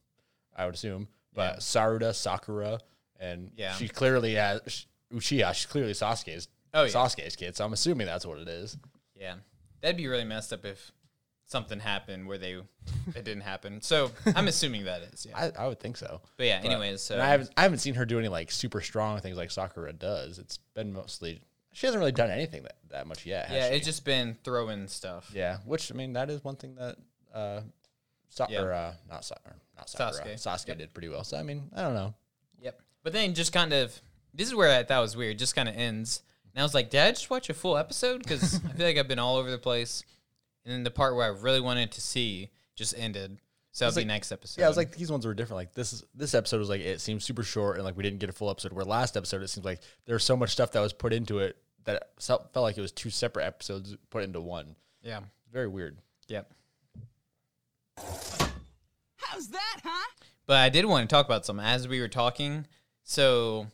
I 0.56 0.64
would 0.66 0.74
assume, 0.74 1.08
but 1.34 1.54
Yeah. 1.54 1.58
Sarada, 1.58 2.14
Sakura, 2.14 2.80
and 3.18 3.50
Yeah. 3.56 3.74
she 3.74 3.88
clearly 3.88 4.34
has 4.34 4.86
Uchiha. 5.12 5.52
She's 5.54 5.66
clearly 5.66 5.92
Sasuke's. 5.92 6.48
Oh, 6.72 6.84
yeah. 6.84 6.90
Sasuke's 6.92 7.36
kid. 7.36 7.56
So 7.56 7.64
I'm 7.64 7.72
assuming 7.72 8.06
that's 8.06 8.24
what 8.26 8.38
it 8.38 8.48
is. 8.48 8.76
Yeah, 9.14 9.36
that'd 9.80 9.96
be 9.96 10.06
really 10.08 10.24
messed 10.24 10.52
up 10.52 10.64
if 10.64 10.92
something 11.46 11.80
happened 11.80 12.26
where 12.26 12.38
they 12.38 12.54
it 12.54 13.24
didn't 13.24 13.42
happen. 13.42 13.80
So 13.82 14.12
I'm 14.36 14.48
assuming 14.48 14.84
that 14.84 15.02
is. 15.02 15.26
Yeah. 15.26 15.36
I, 15.38 15.64
I 15.64 15.68
would 15.68 15.78
think 15.80 15.96
so. 15.96 16.20
but 16.36 16.46
yeah. 16.46 16.60
Anyways, 16.64 17.02
so 17.02 17.20
I 17.20 17.26
haven't 17.26 17.50
I 17.56 17.62
haven't 17.62 17.78
seen 17.78 17.94
her 17.94 18.04
do 18.06 18.18
any 18.18 18.28
like 18.28 18.50
super 18.50 18.80
strong 18.80 19.20
things 19.20 19.36
like 19.36 19.50
Sakura 19.50 19.92
does. 19.92 20.38
It's 20.38 20.58
been 20.74 20.92
mostly 20.92 21.42
she 21.74 21.86
hasn't 21.86 22.00
really 22.00 22.12
done 22.12 22.30
anything 22.30 22.62
that, 22.62 22.76
that 22.90 23.06
much 23.06 23.26
yet. 23.26 23.46
has 23.48 23.54
yeah, 23.56 23.68
she? 23.68 23.74
it's 23.76 23.84
just 23.86 24.04
been 24.04 24.36
throwing 24.44 24.88
stuff. 24.88 25.30
yeah. 25.34 25.58
Which 25.66 25.92
I 25.92 25.94
mean, 25.94 26.14
that 26.14 26.30
is 26.30 26.42
one 26.42 26.56
thing 26.56 26.76
that 26.76 26.96
uh, 27.34 27.60
Sa- 28.30 28.46
Yeah. 28.48 28.62
or 28.62 28.72
uh, 28.72 28.94
not 29.08 29.24
Sa- 29.24 29.34
or 29.44 29.56
not 29.76 29.90
Sakura, 29.90 30.24
Sasuke. 30.34 30.34
Sasuke, 30.34 30.78
did 30.78 30.94
pretty 30.94 31.08
well. 31.08 31.24
So 31.24 31.36
I 31.36 31.42
mean, 31.42 31.64
I 31.76 31.82
don't 31.82 31.94
know. 31.94 32.14
Yep. 32.62 32.80
But 33.02 33.12
then 33.12 33.34
just 33.34 33.52
kind 33.52 33.72
of 33.72 34.00
this 34.32 34.48
is 34.48 34.54
where 34.54 34.76
I 34.76 34.82
thought 34.84 35.00
was 35.02 35.16
weird. 35.16 35.38
Just 35.38 35.54
kind 35.54 35.68
of 35.68 35.76
ends. 35.76 36.22
And 36.54 36.60
I 36.60 36.64
was 36.64 36.74
like, 36.74 36.88
did 36.90 37.00
I 37.00 37.10
just 37.10 37.30
watch 37.30 37.50
a 37.50 37.54
full 37.54 37.76
episode? 37.76 38.22
Because 38.22 38.60
I 38.64 38.72
feel 38.72 38.86
like 38.86 38.96
I've 38.96 39.08
been 39.08 39.18
all 39.18 39.36
over 39.36 39.50
the 39.50 39.58
place. 39.58 40.02
And 40.64 40.72
then 40.72 40.82
the 40.84 40.90
part 40.90 41.14
where 41.16 41.24
I 41.24 41.36
really 41.40 41.60
wanted 41.60 41.90
to 41.92 42.00
see 42.00 42.50
just 42.76 42.94
ended. 42.96 43.38
So 43.72 43.84
that'll 43.84 43.96
be 43.96 44.00
like- 44.02 44.06
next 44.06 44.30
episode. 44.30 44.60
Yeah, 44.60 44.66
I 44.66 44.68
was 44.68 44.76
like 44.76 44.96
these 44.96 45.10
ones 45.10 45.26
were 45.26 45.34
different. 45.34 45.56
Like 45.58 45.74
this 45.74 45.92
is 45.92 46.04
this 46.14 46.32
episode 46.34 46.58
was 46.58 46.68
like 46.68 46.80
it 46.80 47.00
seems 47.00 47.24
super 47.24 47.42
short 47.42 47.76
and 47.76 47.84
like 47.84 47.96
we 47.96 48.04
didn't 48.04 48.20
get 48.20 48.30
a 48.30 48.32
full 48.32 48.48
episode. 48.48 48.72
Where 48.72 48.84
last 48.84 49.16
episode 49.16 49.42
it 49.42 49.48
seems 49.48 49.64
like 49.64 49.80
there's 50.06 50.22
so 50.22 50.36
much 50.36 50.50
stuff 50.50 50.70
that 50.72 50.80
was 50.80 50.92
put 50.92 51.12
into 51.12 51.40
it 51.40 51.56
that 51.84 52.10
felt 52.18 52.52
felt 52.52 52.64
like 52.64 52.78
it 52.78 52.80
was 52.80 52.92
two 52.92 53.10
separate 53.10 53.44
episodes 53.44 53.96
put 54.10 54.24
into 54.24 54.40
one. 54.40 54.76
yeah. 55.02 55.20
Very 55.52 55.68
weird. 55.68 55.98
Yep. 56.26 56.50
How's 57.96 59.48
that, 59.50 59.80
huh? 59.84 60.10
But 60.46 60.56
I 60.56 60.68
did 60.68 60.84
want 60.84 61.08
to 61.08 61.14
talk 61.14 61.26
about 61.26 61.46
some 61.46 61.60
as 61.60 61.86
we 61.86 62.00
were 62.00 62.08
talking. 62.08 62.66
So 63.04 63.68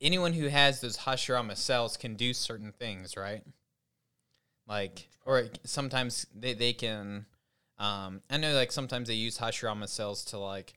anyone 0.00 0.32
who 0.32 0.46
has 0.48 0.80
those 0.80 0.96
Hashirama 0.98 1.56
cells 1.56 1.96
can 1.96 2.14
do 2.14 2.32
certain 2.32 2.72
things, 2.72 3.16
right? 3.16 3.42
Like, 4.66 5.08
or 5.26 5.46
sometimes 5.64 6.26
they, 6.34 6.54
they 6.54 6.72
can. 6.72 7.26
Um, 7.78 8.20
I 8.30 8.36
know, 8.36 8.54
like 8.54 8.72
sometimes 8.72 9.08
they 9.08 9.14
use 9.14 9.38
Hashirama 9.38 9.88
cells 9.88 10.24
to 10.26 10.38
like, 10.38 10.74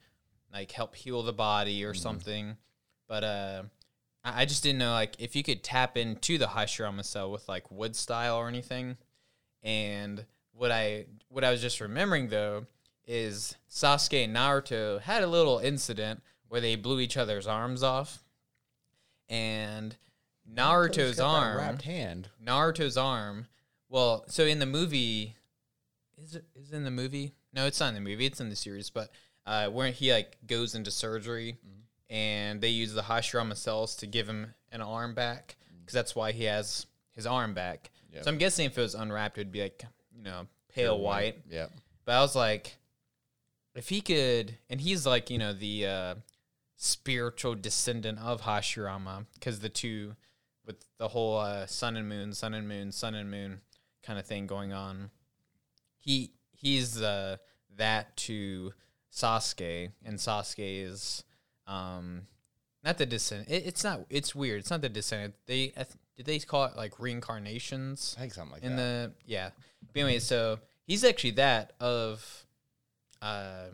like 0.52 0.72
help 0.72 0.96
heal 0.96 1.22
the 1.22 1.34
body 1.34 1.84
or 1.84 1.94
something. 1.94 2.58
But 3.08 3.24
uh, 3.24 3.64
I 4.24 4.46
just 4.46 4.64
didn't 4.64 4.80
know 4.80 4.92
like 4.92 5.16
if 5.20 5.36
you 5.36 5.44
could 5.44 5.64
tap 5.64 5.98
into 5.98 6.38
the 6.38 6.48
Hashirama 6.48 7.04
cell 7.04 7.32
with 7.32 7.48
like 7.50 7.70
wood 7.70 7.96
style 7.96 8.38
or 8.38 8.48
anything. 8.48 8.98
And 9.62 10.26
what 10.54 10.72
I 10.72 11.06
what 11.30 11.44
I 11.44 11.52
was 11.52 11.62
just 11.62 11.82
remembering 11.82 12.30
though 12.30 12.66
is 13.06 13.56
Sasuke 13.70 14.24
and 14.24 14.36
Naruto 14.36 15.02
had 15.02 15.24
a 15.24 15.28
little 15.28 15.60
incident 15.60 16.22
where 16.48 16.62
they 16.62 16.76
blew 16.76 17.00
each 17.00 17.18
other's 17.18 17.48
arms 17.48 17.84
off, 17.84 18.24
and 19.28 19.98
Naruto's 20.50 20.96
He's 20.96 21.16
got 21.18 21.42
that 21.42 21.48
arm, 21.48 21.58
wrapped 21.58 21.82
hand. 21.82 22.30
Naruto's 22.42 22.98
arm. 22.98 23.48
Well, 23.90 24.24
so 24.28 24.46
in 24.46 24.60
the 24.60 24.66
movie, 24.66 25.36
is 26.18 26.36
it 26.36 26.46
is 26.56 26.72
it 26.72 26.76
in 26.76 26.84
the 26.84 26.92
movie? 26.92 27.34
No, 27.54 27.66
it's 27.66 27.80
not 27.80 27.90
in 27.90 27.96
the 27.96 28.02
movie. 28.02 28.26
It's 28.26 28.40
in 28.40 28.50
the 28.50 28.56
series, 28.56 28.90
but 28.90 29.10
uh, 29.46 29.68
where 29.68 29.92
he 29.92 30.14
like 30.14 30.38
goes 30.46 30.76
into 30.76 30.92
surgery, 30.92 31.58
and 32.14 32.62
they 32.62 32.70
use 32.70 32.94
the 32.94 33.02
Hashirama 33.02 33.58
cells 33.58 33.96
to 33.96 34.08
give 34.08 34.30
him 34.30 34.54
an 34.72 34.82
arm 34.82 35.16
back 35.16 35.58
because 35.82 35.96
that's 35.96 36.16
why 36.16 36.32
he 36.32 36.44
has 36.44 36.86
his 37.16 37.26
arm 37.26 37.56
back. 37.56 37.90
Yeah. 38.14 38.22
So 38.22 38.30
I'm 38.30 38.38
guessing 38.38 38.68
if 38.68 38.78
it 38.78 38.82
was 38.82 38.94
unwrapped, 38.94 39.40
it'd 39.40 39.52
be 39.52 39.64
like 39.64 39.84
you 40.16 40.22
know 40.22 40.46
pale 40.74 41.00
white. 41.00 41.42
Yeah. 41.50 41.66
But 42.06 42.14
I 42.14 42.22
was 42.22 42.36
like, 42.36 42.78
if 43.74 43.90
he 43.90 44.00
could, 44.00 44.56
and 44.70 44.80
he's 44.80 45.08
like, 45.08 45.32
you 45.32 45.40
know, 45.40 45.54
the 45.54 45.88
uh, 45.88 46.16
spiritual 46.76 47.56
descendant 47.56 48.20
of 48.20 48.42
Hashirama, 48.42 49.26
because 49.34 49.60
the 49.62 49.70
two, 49.70 50.16
with 50.68 50.86
the 51.00 51.08
whole 51.08 51.40
uh, 51.40 51.66
sun 51.66 51.98
and 51.98 52.08
moon, 52.08 52.34
sun 52.34 52.54
and 52.54 52.68
moon, 52.70 52.92
sun 52.92 53.16
and 53.16 53.32
moon 53.32 53.62
kind 54.04 54.20
of 54.20 54.26
thing 54.26 54.46
going 54.46 54.72
on, 54.72 55.10
he 55.98 56.34
he's 56.52 57.02
uh, 57.02 57.38
that 57.76 58.16
to 58.18 58.74
Sasuke, 59.12 59.90
and 60.06 60.20
Sasuke 60.20 60.86
is 60.86 61.24
um, 61.68 62.28
not 62.84 62.98
the 62.98 63.06
descendant. 63.06 63.50
It, 63.50 63.66
it's 63.66 63.84
not. 63.84 64.06
It's 64.10 64.36
weird. 64.36 64.60
It's 64.60 64.70
not 64.70 64.82
the 64.82 64.90
descendant. 64.90 65.36
They 65.46 65.74
I 65.78 65.84
th- 65.84 65.98
did 66.18 66.26
they 66.26 66.40
call 66.40 66.66
it 66.66 66.76
like 66.76 67.00
reincarnations? 67.00 68.16
I 68.18 68.22
think 68.22 68.34
something 68.34 68.54
like 68.54 68.62
that. 68.62 68.68
in 68.68 68.76
that. 68.76 68.82
the 68.82 69.32
yeah. 69.32 69.50
But 69.94 70.02
anyway, 70.02 70.20
so 70.20 70.60
he's 70.86 71.04
actually 71.04 71.32
that 71.32 71.74
of 71.80 72.46
uh 73.22 73.68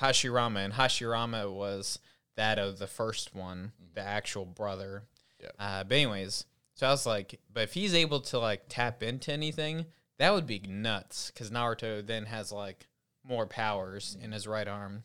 Hashirama, 0.00 0.64
and 0.64 0.74
Hashirama 0.74 1.52
was 1.52 1.98
that 2.36 2.58
of 2.58 2.78
the 2.78 2.86
first 2.86 3.34
one, 3.34 3.72
the 3.94 4.02
actual 4.02 4.44
brother. 4.44 5.04
Yeah. 5.40 5.48
Uh, 5.58 5.84
but 5.84 5.94
anyways, 5.94 6.44
so 6.74 6.86
I 6.86 6.90
was 6.90 7.06
like, 7.06 7.40
but 7.52 7.62
if 7.64 7.74
he's 7.74 7.94
able 7.94 8.20
to 8.20 8.38
like 8.38 8.64
tap 8.68 9.02
into 9.02 9.32
anything, 9.32 9.86
that 10.18 10.32
would 10.32 10.46
be 10.46 10.60
nuts. 10.60 11.30
Because 11.30 11.50
Naruto 11.50 12.06
then 12.06 12.26
has 12.26 12.52
like 12.52 12.86
more 13.26 13.46
powers 13.46 14.16
in 14.20 14.32
his 14.32 14.46
right 14.46 14.68
arm. 14.68 15.04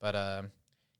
But 0.00 0.14
uh, 0.14 0.42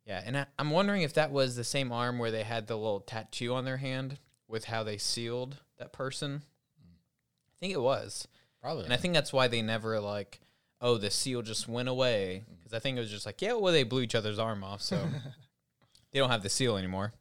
yeah, 0.06 0.22
and 0.24 0.36
I, 0.38 0.46
I'm 0.58 0.70
wondering 0.70 1.02
if 1.02 1.14
that 1.14 1.30
was 1.30 1.56
the 1.56 1.64
same 1.64 1.92
arm 1.92 2.18
where 2.18 2.30
they 2.30 2.42
had 2.42 2.66
the 2.66 2.76
little 2.76 3.00
tattoo 3.00 3.54
on 3.54 3.64
their 3.64 3.76
hand 3.76 4.18
with 4.48 4.64
how 4.64 4.82
they 4.82 4.98
sealed 4.98 5.58
that 5.78 5.92
person. 5.92 6.42
I 6.80 7.56
think 7.60 7.74
it 7.74 7.80
was. 7.80 8.26
Probably. 8.62 8.84
And 8.84 8.92
I 8.92 8.96
think 8.96 9.14
that's 9.14 9.32
why 9.32 9.48
they 9.48 9.62
never 9.62 10.00
like, 10.00 10.40
oh, 10.80 10.96
the 10.96 11.10
seal 11.10 11.42
just 11.42 11.68
went 11.68 11.88
away. 11.88 12.44
Because 12.56 12.72
I 12.72 12.78
think 12.78 12.96
it 12.96 13.00
was 13.00 13.10
just 13.10 13.26
like, 13.26 13.42
yeah, 13.42 13.52
well, 13.52 13.72
they 13.72 13.82
blew 13.82 14.02
each 14.02 14.14
other's 14.14 14.38
arm 14.38 14.64
off, 14.64 14.82
so 14.82 14.98
they 16.12 16.18
don't 16.18 16.30
have 16.30 16.42
the 16.42 16.48
seal 16.48 16.76
anymore. 16.76 17.12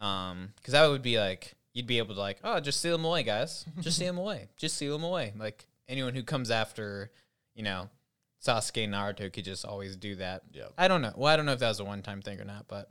Um, 0.00 0.52
because 0.56 0.72
that 0.72 0.88
would 0.88 1.02
be 1.02 1.18
like, 1.18 1.54
you'd 1.72 1.86
be 1.86 1.98
able 1.98 2.14
to 2.14 2.20
like, 2.20 2.38
oh, 2.42 2.60
just 2.60 2.80
seal 2.80 2.96
them 2.96 3.04
away, 3.04 3.22
guys. 3.22 3.64
Just 3.80 3.98
seal 3.98 4.08
them 4.08 4.18
away. 4.18 4.48
Just 4.56 4.76
seal 4.76 4.92
them 4.92 5.04
away. 5.04 5.32
Like 5.36 5.66
anyone 5.88 6.14
who 6.14 6.22
comes 6.22 6.50
after, 6.50 7.10
you 7.54 7.62
know, 7.62 7.88
Sasuke 8.44 8.84
and 8.84 8.94
Naruto 8.94 9.32
could 9.32 9.44
just 9.44 9.64
always 9.64 9.96
do 9.96 10.14
that. 10.16 10.42
Yeah. 10.52 10.64
I 10.78 10.88
don't 10.88 11.02
know. 11.02 11.12
Well, 11.16 11.32
I 11.32 11.36
don't 11.36 11.46
know 11.46 11.52
if 11.52 11.58
that 11.60 11.68
was 11.68 11.80
a 11.80 11.84
one 11.84 12.02
time 12.02 12.22
thing 12.22 12.40
or 12.40 12.44
not, 12.44 12.66
but. 12.68 12.90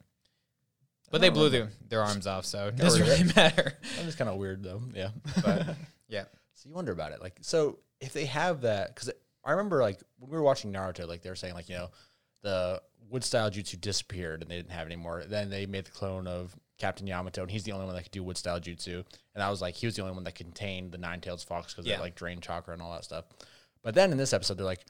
But 1.12 1.22
they 1.22 1.30
blew 1.30 1.50
their, 1.50 1.70
their 1.88 2.04
arms 2.04 2.28
off, 2.28 2.46
so 2.46 2.68
it 2.68 2.76
doesn't 2.76 3.02
really 3.02 3.34
matter. 3.36 3.74
That 3.98 4.06
was 4.06 4.16
kind 4.16 4.30
of 4.30 4.38
weird 4.38 4.62
though. 4.62 4.82
Yeah. 4.94 5.10
But 5.44 5.76
yeah, 6.08 6.26
So 6.54 6.70
you 6.70 6.76
wonder 6.76 6.92
about 6.92 7.14
it, 7.14 7.20
like 7.22 7.40
so 7.42 7.80
if 8.00 8.14
they 8.14 8.26
have 8.26 8.62
that, 8.62 8.94
because 8.94 9.10
I 9.44 9.52
remember 9.52 9.82
like 9.82 10.00
when 10.20 10.30
we 10.30 10.38
were 10.38 10.44
watching 10.44 10.72
Naruto, 10.72 11.08
like 11.08 11.24
they 11.24 11.30
were 11.30 11.36
saying 11.36 11.56
like 11.56 11.68
you 11.68 11.76
know 11.78 11.90
the 12.44 12.80
wood 13.10 13.24
style 13.24 13.50
jutsu 13.50 13.82
disappeared 13.82 14.44
and 14.44 14.52
they 14.52 14.56
didn't 14.58 14.70
have 14.72 14.88
it 14.88 14.92
anymore. 14.94 15.24
Then 15.28 15.50
they 15.50 15.66
made 15.66 15.86
the 15.86 15.92
clone 15.92 16.28
of 16.28 16.56
Captain 16.78 17.08
Yamato, 17.08 17.42
and 17.42 17.50
he's 17.50 17.64
the 17.64 17.72
only 17.72 17.88
one 17.88 17.96
that 17.96 18.04
could 18.04 18.12
do 18.12 18.22
wood 18.24 18.38
style 18.38 18.60
jutsu. 18.60 19.04
And 19.34 19.44
I 19.44 19.50
was 19.50 19.64
like, 19.64 19.74
he 19.74 19.88
was 19.88 19.96
the 19.96 20.04
only 20.04 20.14
one 20.14 20.26
that 20.26 20.36
contained 20.36 20.92
the 20.92 21.00
nine 21.00 21.22
tailed 21.22 21.42
fox 21.42 21.74
because 21.74 21.88
Yeah. 21.88 21.96
it 21.96 22.02
like 22.02 22.14
drained 22.14 22.44
chakra 22.44 22.72
and 22.74 22.84
all 22.84 22.92
that 22.94 23.04
stuff. 23.04 23.26
But 23.82 23.96
then 23.96 24.12
in 24.12 24.18
this 24.20 24.32
episode, 24.32 24.58
they're 24.58 24.66
like, 24.66 24.86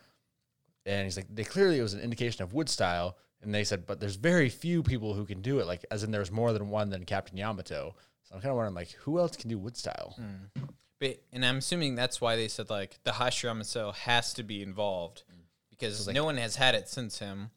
and 0.89 1.03
he's 1.03 1.17
like, 1.17 1.27
they 1.33 1.43
clearly 1.43 1.79
it 1.79 1.83
was 1.83 1.93
an 1.93 2.01
indication 2.01 2.43
of 2.43 2.53
wood 2.53 2.69
style. 2.69 3.17
And 3.41 3.53
they 3.53 3.63
said, 3.63 3.85
but 3.85 3.99
there's 3.99 4.15
very 4.15 4.49
few 4.49 4.83
people 4.83 5.13
who 5.13 5.23
can 5.23 5.41
do 5.41 5.59
it. 5.59 5.67
Like, 5.67 5.85
as 5.91 6.03
in, 6.03 6.11
there's 6.11 6.31
more 6.31 6.51
than 6.51 6.69
one 6.69 6.89
than 6.89 7.05
Captain 7.05 7.37
Yamato. 7.37 7.95
So 8.23 8.35
I'm 8.35 8.41
kind 8.41 8.51
of 8.51 8.57
wondering, 8.57 8.75
like, 8.75 8.91
who 9.03 9.17
else 9.19 9.37
can 9.37 9.49
do 9.49 9.57
wood 9.57 9.77
style? 9.77 10.15
Hmm. 10.17 10.65
But 10.99 11.21
and 11.31 11.45
I'm 11.45 11.59
assuming 11.59 11.95
that's 11.95 12.19
why 12.19 12.35
they 12.35 12.49
said 12.49 12.69
like 12.69 12.99
the 13.03 13.11
Hashirama 13.11 13.65
cell 13.65 13.93
has 13.93 14.33
to 14.33 14.43
be 14.43 14.61
involved 14.61 15.23
hmm. 15.31 15.43
because 15.69 16.07
no 16.09 16.25
one 16.25 16.35
has 16.37 16.57
had 16.57 16.75
it 16.75 16.89
since 16.89 17.19
him. 17.19 17.51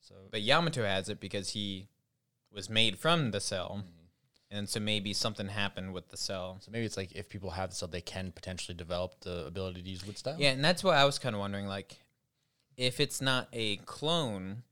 So 0.00 0.14
But 0.30 0.42
Yamato 0.42 0.84
has 0.84 1.08
it 1.08 1.18
because 1.18 1.50
he 1.50 1.88
was 2.52 2.68
made 2.68 2.98
from 2.98 3.30
the 3.30 3.40
cell, 3.40 3.82
hmm. 3.86 4.56
and 4.56 4.68
so 4.68 4.78
maybe 4.78 5.14
something 5.14 5.48
happened 5.48 5.94
with 5.94 6.10
the 6.10 6.18
cell. 6.18 6.58
So 6.60 6.70
maybe 6.70 6.84
it's 6.84 6.98
like 6.98 7.12
if 7.12 7.30
people 7.30 7.50
have 7.50 7.70
the 7.70 7.76
cell, 7.76 7.88
they 7.88 8.02
can 8.02 8.30
potentially 8.30 8.76
develop 8.76 9.20
the 9.20 9.46
ability 9.46 9.82
to 9.82 9.88
use 9.88 10.06
wood 10.06 10.18
style. 10.18 10.36
Yeah, 10.38 10.50
and 10.50 10.62
that's 10.62 10.84
what 10.84 10.96
I 10.96 11.06
was 11.06 11.18
kind 11.18 11.34
of 11.34 11.40
wondering 11.40 11.66
like 11.66 11.98
if 12.76 13.00
it's 13.00 13.20
not 13.20 13.48
a 13.52 13.76
clone 13.78 14.62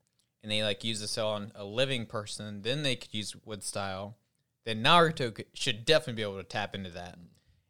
and 0.42 0.51
they 0.51 0.62
like 0.62 0.84
use 0.84 1.01
the 1.01 1.09
cell 1.09 1.28
on 1.30 1.53
a 1.55 1.64
living 1.64 2.07
person, 2.07 2.62
then 2.62 2.82
they 2.82 2.96
could 2.96 3.12
use 3.14 3.34
wood 3.44 3.62
style. 3.62 4.16
Then 4.64 4.82
Naruto 4.82 5.34
could, 5.34 5.46
should 5.55 5.84
definitely 5.84 6.14
be 6.14 6.22
able 6.22 6.38
to 6.38 6.44
tap 6.44 6.74
into 6.74 6.90
that. 6.90 7.18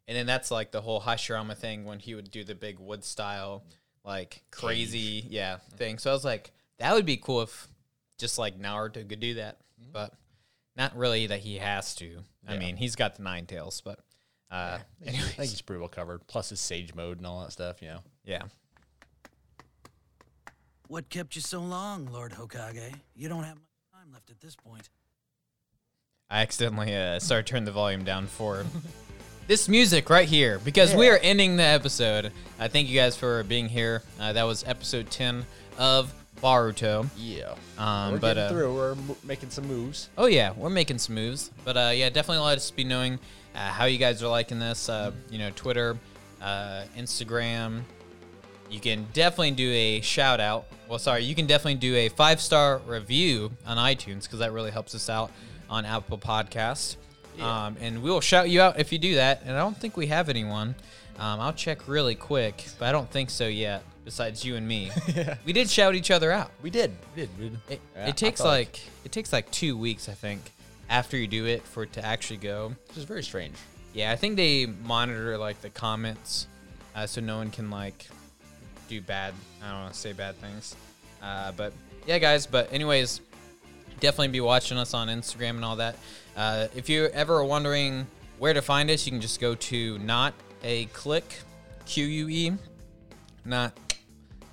And 0.07 0.17
then 0.17 0.25
that's 0.25 0.51
like 0.51 0.71
the 0.71 0.81
whole 0.81 1.01
Hashirama 1.01 1.55
thing 1.57 1.85
when 1.85 1.99
he 1.99 2.15
would 2.15 2.31
do 2.31 2.43
the 2.43 2.55
big 2.55 2.79
wood 2.79 3.03
style, 3.03 3.63
like 4.03 4.43
crazy, 4.51 5.25
yeah, 5.29 5.57
thing. 5.77 5.97
So 5.99 6.09
I 6.09 6.13
was 6.13 6.25
like, 6.25 6.51
that 6.79 6.93
would 6.93 7.05
be 7.05 7.17
cool 7.17 7.41
if 7.43 7.67
just 8.17 8.37
like 8.37 8.59
Naruto 8.59 9.07
could 9.07 9.19
do 9.19 9.35
that, 9.35 9.57
but 9.93 10.13
not 10.75 10.95
really 10.97 11.27
that 11.27 11.39
he 11.39 11.57
has 11.57 11.95
to. 11.95 12.19
I 12.47 12.53
Yeah. 12.53 12.59
mean, 12.59 12.77
he's 12.77 12.95
got 12.95 13.15
the 13.15 13.23
nine 13.23 13.45
tails, 13.45 13.81
but 13.81 13.99
uh, 14.51 14.79
I 15.01 15.05
think 15.05 15.17
anyways, 15.17 15.51
he's 15.51 15.61
pretty 15.61 15.79
well 15.79 15.87
covered. 15.89 16.27
Plus 16.27 16.49
his 16.49 16.59
sage 16.59 16.93
mode 16.93 17.17
and 17.17 17.25
all 17.27 17.41
that 17.43 17.51
stuff. 17.53 17.81
You 17.81 17.89
know. 17.89 17.99
yeah. 18.25 18.43
What 20.91 21.07
kept 21.07 21.37
you 21.37 21.41
so 21.41 21.61
long, 21.61 22.09
Lord 22.11 22.33
Hokage? 22.33 22.93
You 23.15 23.29
don't 23.29 23.45
have 23.45 23.55
much 23.55 23.93
time 23.93 24.11
left 24.11 24.29
at 24.29 24.41
this 24.41 24.57
point. 24.57 24.89
I 26.29 26.41
accidentally 26.41 26.93
uh, 26.93 27.17
started 27.17 27.47
turning 27.47 27.63
the 27.63 27.71
volume 27.71 28.03
down 28.03 28.27
for 28.27 28.65
this 29.47 29.69
music 29.69 30.09
right 30.09 30.27
here 30.27 30.59
because 30.59 30.93
we 30.93 31.07
are 31.07 31.17
ending 31.23 31.55
the 31.55 31.63
episode. 31.63 32.33
I 32.59 32.67
thank 32.67 32.89
you 32.89 32.99
guys 32.99 33.15
for 33.15 33.41
being 33.45 33.69
here. 33.69 34.03
Uh, 34.19 34.33
that 34.33 34.43
was 34.43 34.65
episode 34.67 35.09
10 35.09 35.45
of 35.77 36.13
Boruto. 36.43 37.07
Yeah. 37.15 37.55
Um, 37.77 38.11
We're 38.11 38.19
but 38.19 38.33
getting 38.33 38.43
uh, 38.43 38.49
through. 38.49 38.75
We're 38.75 38.95
mo- 38.95 39.17
making 39.23 39.51
some 39.51 39.67
moves. 39.69 40.09
oh 40.17 40.25
yeah, 40.25 40.51
we're 40.57 40.69
making 40.69 40.97
some 40.97 41.15
moves. 41.15 41.51
But 41.63 41.77
uh, 41.77 41.91
yeah, 41.93 42.09
definitely 42.09 42.43
let 42.43 42.57
us 42.57 42.69
be 42.69 42.83
knowing 42.83 43.17
uh, 43.55 43.69
how 43.69 43.85
you 43.85 43.97
guys 43.97 44.21
are 44.21 44.27
liking 44.27 44.59
this. 44.59 44.89
Uh, 44.89 45.13
you 45.29 45.37
know, 45.37 45.51
Twitter 45.55 45.97
uh, 46.41 46.83
Instagram. 46.97 47.83
You 48.71 48.79
can 48.79 49.05
definitely 49.11 49.51
do 49.51 49.69
a 49.69 49.99
shout 49.99 50.39
out. 50.39 50.65
Well, 50.87 50.97
sorry, 50.97 51.25
you 51.25 51.35
can 51.35 51.45
definitely 51.45 51.75
do 51.75 51.93
a 51.95 52.07
five 52.09 52.39
star 52.39 52.79
review 52.87 53.51
on 53.67 53.75
iTunes 53.75 54.23
because 54.23 54.39
that 54.39 54.53
really 54.53 54.71
helps 54.71 54.95
us 54.95 55.09
out 55.09 55.29
on 55.69 55.85
Apple 55.85 56.17
Podcasts. 56.17 56.95
Um, 57.39 57.75
and 57.81 58.01
we 58.01 58.09
will 58.09 58.21
shout 58.21 58.49
you 58.49 58.61
out 58.61 58.79
if 58.79 58.91
you 58.91 58.97
do 58.97 59.15
that. 59.15 59.41
And 59.43 59.55
I 59.55 59.59
don't 59.59 59.77
think 59.77 59.97
we 59.97 60.07
have 60.07 60.29
anyone. 60.29 60.75
Um, 61.19 61.39
I'll 61.39 61.53
check 61.53 61.87
really 61.87 62.15
quick, 62.15 62.65
but 62.79 62.87
I 62.87 62.91
don't 62.91 63.09
think 63.09 63.29
so 63.29 63.47
yet. 63.47 63.83
Besides 64.05 64.43
you 64.43 64.55
and 64.55 64.67
me, 64.67 64.89
we 65.45 65.53
did 65.53 65.69
shout 65.69 65.93
each 65.93 66.09
other 66.09 66.31
out. 66.31 66.49
We 66.63 66.69
did. 66.69 66.91
We 67.15 67.21
did. 67.21 67.29
We 67.37 67.49
did. 67.49 67.59
It, 67.69 67.81
Yeah, 67.95 68.07
it 68.07 68.17
takes 68.17 68.41
like 68.41 68.79
it 69.05 69.11
takes 69.11 69.31
like 69.31 69.51
two 69.51 69.77
weeks, 69.77 70.09
I 70.09 70.13
think, 70.13 70.51
after 70.89 71.17
you 71.17 71.27
do 71.27 71.45
it 71.45 71.61
for 71.63 71.83
it 71.83 71.93
to 71.93 72.05
actually 72.05 72.37
go. 72.37 72.73
which 72.87 72.97
is 72.97 73.03
very 73.03 73.21
strange. 73.21 73.55
Yeah, 73.93 74.11
I 74.11 74.15
think 74.15 74.37
they 74.37 74.65
monitor 74.65 75.37
like 75.37 75.61
the 75.61 75.69
comments, 75.69 76.47
uh, 76.95 77.05
so 77.05 77.21
no 77.21 77.37
one 77.37 77.51
can 77.51 77.69
like 77.69 78.07
do 78.91 79.01
bad. 79.01 79.33
I 79.63 79.71
don't 79.71 79.81
want 79.81 79.93
to 79.93 79.99
say 79.99 80.13
bad 80.13 80.35
things, 80.35 80.75
uh, 81.21 81.53
but 81.53 81.73
yeah, 82.05 82.19
guys. 82.19 82.45
But 82.45 82.71
anyways, 82.73 83.21
definitely 83.99 84.27
be 84.29 84.41
watching 84.41 84.77
us 84.77 84.93
on 84.93 85.07
Instagram 85.07 85.51
and 85.51 85.65
all 85.65 85.77
that. 85.77 85.95
Uh, 86.35 86.67
if 86.75 86.89
you're 86.89 87.09
ever 87.09 87.43
wondering 87.43 88.05
where 88.37 88.53
to 88.53 88.61
find 88.61 88.89
us, 88.89 89.05
you 89.05 89.11
can 89.11 89.21
just 89.21 89.39
go 89.39 89.55
to 89.55 89.97
not 89.99 90.33
a 90.63 90.85
clique, 90.87 91.39
Q 91.85 92.05
U 92.05 92.29
E, 92.29 92.51
not 93.45 93.77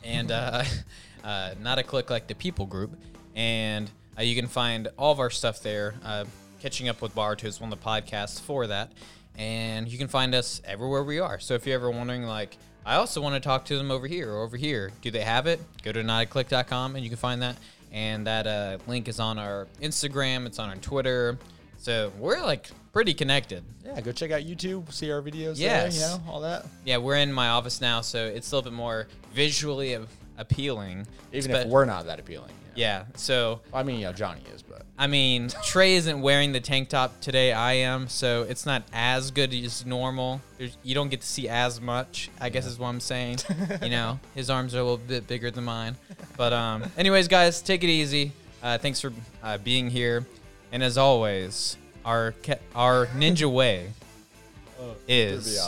and 0.04 0.30
uh, 0.30 0.64
uh, 1.24 1.54
not 1.60 1.78
a 1.78 1.82
clique 1.82 2.10
like 2.10 2.28
the 2.28 2.34
people 2.34 2.66
group. 2.66 2.96
And 3.34 3.90
uh, 4.18 4.22
you 4.22 4.34
can 4.34 4.48
find 4.48 4.88
all 4.96 5.12
of 5.12 5.20
our 5.20 5.30
stuff 5.30 5.62
there. 5.62 5.94
Uh, 6.04 6.24
Catching 6.60 6.88
up 6.88 7.00
with 7.00 7.14
Boruto 7.14 7.44
is 7.44 7.60
one 7.60 7.72
of 7.72 7.78
the 7.78 7.84
podcasts 7.84 8.40
for 8.40 8.66
that, 8.66 8.90
and 9.36 9.86
you 9.86 9.96
can 9.96 10.08
find 10.08 10.34
us 10.34 10.60
everywhere 10.64 11.04
we 11.04 11.20
are. 11.20 11.38
So 11.38 11.54
if 11.54 11.64
you're 11.64 11.76
ever 11.76 11.88
wondering, 11.88 12.24
like, 12.24 12.58
I 12.88 12.94
also 12.94 13.20
want 13.20 13.34
to 13.34 13.40
talk 13.40 13.66
to 13.66 13.76
them 13.76 13.90
over 13.90 14.06
here 14.06 14.32
or 14.32 14.42
over 14.42 14.56
here, 14.56 14.90
do 15.02 15.10
they 15.10 15.20
have 15.20 15.46
it? 15.46 15.60
Go 15.82 15.92
to 15.92 16.02
notaclique.com 16.02 16.96
and 16.96 17.04
you 17.04 17.10
can 17.10 17.18
find 17.18 17.42
that. 17.42 17.58
And 17.92 18.26
that 18.26 18.46
uh, 18.46 18.78
link 18.86 19.08
is 19.08 19.20
on 19.20 19.38
our 19.38 19.66
Instagram. 19.82 20.46
It's 20.46 20.58
on 20.58 20.70
our 20.70 20.76
Twitter. 20.76 21.36
So 21.76 22.10
we're 22.18 22.40
like 22.40 22.70
pretty 22.94 23.12
connected. 23.12 23.62
Yeah, 23.84 24.00
go 24.00 24.10
check 24.12 24.30
out 24.30 24.40
YouTube, 24.40 24.90
see 24.90 25.10
our 25.10 25.20
videos. 25.20 25.58
Yes. 25.58 25.98
there, 25.98 26.08
you 26.08 26.16
know 26.16 26.32
all 26.32 26.40
that. 26.40 26.64
Yeah, 26.86 26.96
we're 26.96 27.16
in 27.16 27.30
my 27.30 27.48
office 27.48 27.82
now, 27.82 28.00
so 28.00 28.24
it's 28.24 28.50
a 28.50 28.56
little 28.56 28.70
bit 28.70 28.76
more 28.76 29.06
visually 29.34 29.92
appealing. 30.38 31.06
Even 31.32 31.50
Spe- 31.52 31.58
if 31.62 31.66
we're 31.68 31.84
not 31.84 32.06
that 32.06 32.18
appealing. 32.20 32.48
you 32.50 32.54
know. 32.68 32.72
yeah. 32.76 33.04
So 33.16 33.60
I 33.74 33.82
mean, 33.82 34.00
know, 34.00 34.12
Johnny 34.12 34.42
is, 34.54 34.62
but 34.62 34.82
I 34.96 35.06
mean, 35.06 35.50
Trey 35.64 35.94
isn't 35.96 36.20
wearing 36.20 36.52
the 36.52 36.60
tank 36.60 36.88
top 36.88 37.20
today. 37.20 37.52
I 37.52 37.74
am, 37.74 38.08
so 38.08 38.42
it's 38.42 38.64
not 38.66 38.82
as 38.92 39.30
good 39.30 39.52
as 39.54 39.84
normal. 39.84 40.40
There's, 40.56 40.76
you 40.82 40.94
don't 40.94 41.08
get 41.08 41.20
to 41.20 41.26
see 41.26 41.48
as 41.48 41.80
much. 41.80 42.30
I 42.40 42.48
guess 42.48 42.66
is 42.66 42.78
what 42.78 42.88
I'm 42.88 43.00
saying. 43.00 43.38
you 43.82 43.90
know, 43.90 44.18
his 44.34 44.48
arms 44.50 44.74
are 44.74 44.78
a 44.80 44.82
little 44.82 44.96
bit 44.98 45.26
bigger 45.26 45.50
than 45.50 45.64
mine. 45.64 45.96
But 46.36 46.52
um, 46.52 46.84
anyways, 46.96 47.28
guys, 47.28 47.60
take 47.62 47.84
it 47.84 47.88
easy. 47.88 48.32
Uh, 48.62 48.78
thanks 48.78 49.00
for 49.00 49.12
uh, 49.42 49.58
being 49.58 49.88
here, 49.90 50.26
and 50.72 50.82
as 50.82 50.98
always, 50.98 51.76
our 52.04 52.34
ca- 52.42 52.58
our 52.74 53.06
ninja 53.08 53.48
way 53.52 53.92
me 54.80 54.94
is 55.06 55.58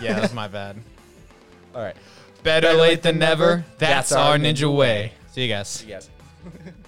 yeah, 0.00 0.20
that's 0.20 0.34
my 0.34 0.46
bad. 0.48 0.76
all 1.74 1.80
right. 1.82 1.96
Better, 2.48 2.72
late 2.72 3.02
than 3.02 3.18
never. 3.18 3.62
That's, 3.76 4.10
our 4.10 4.38
ninja 4.38 4.74
way. 4.74 5.12
See 5.32 5.42
you 5.42 5.48
guys. 5.48 5.84
Yes. 5.86 6.08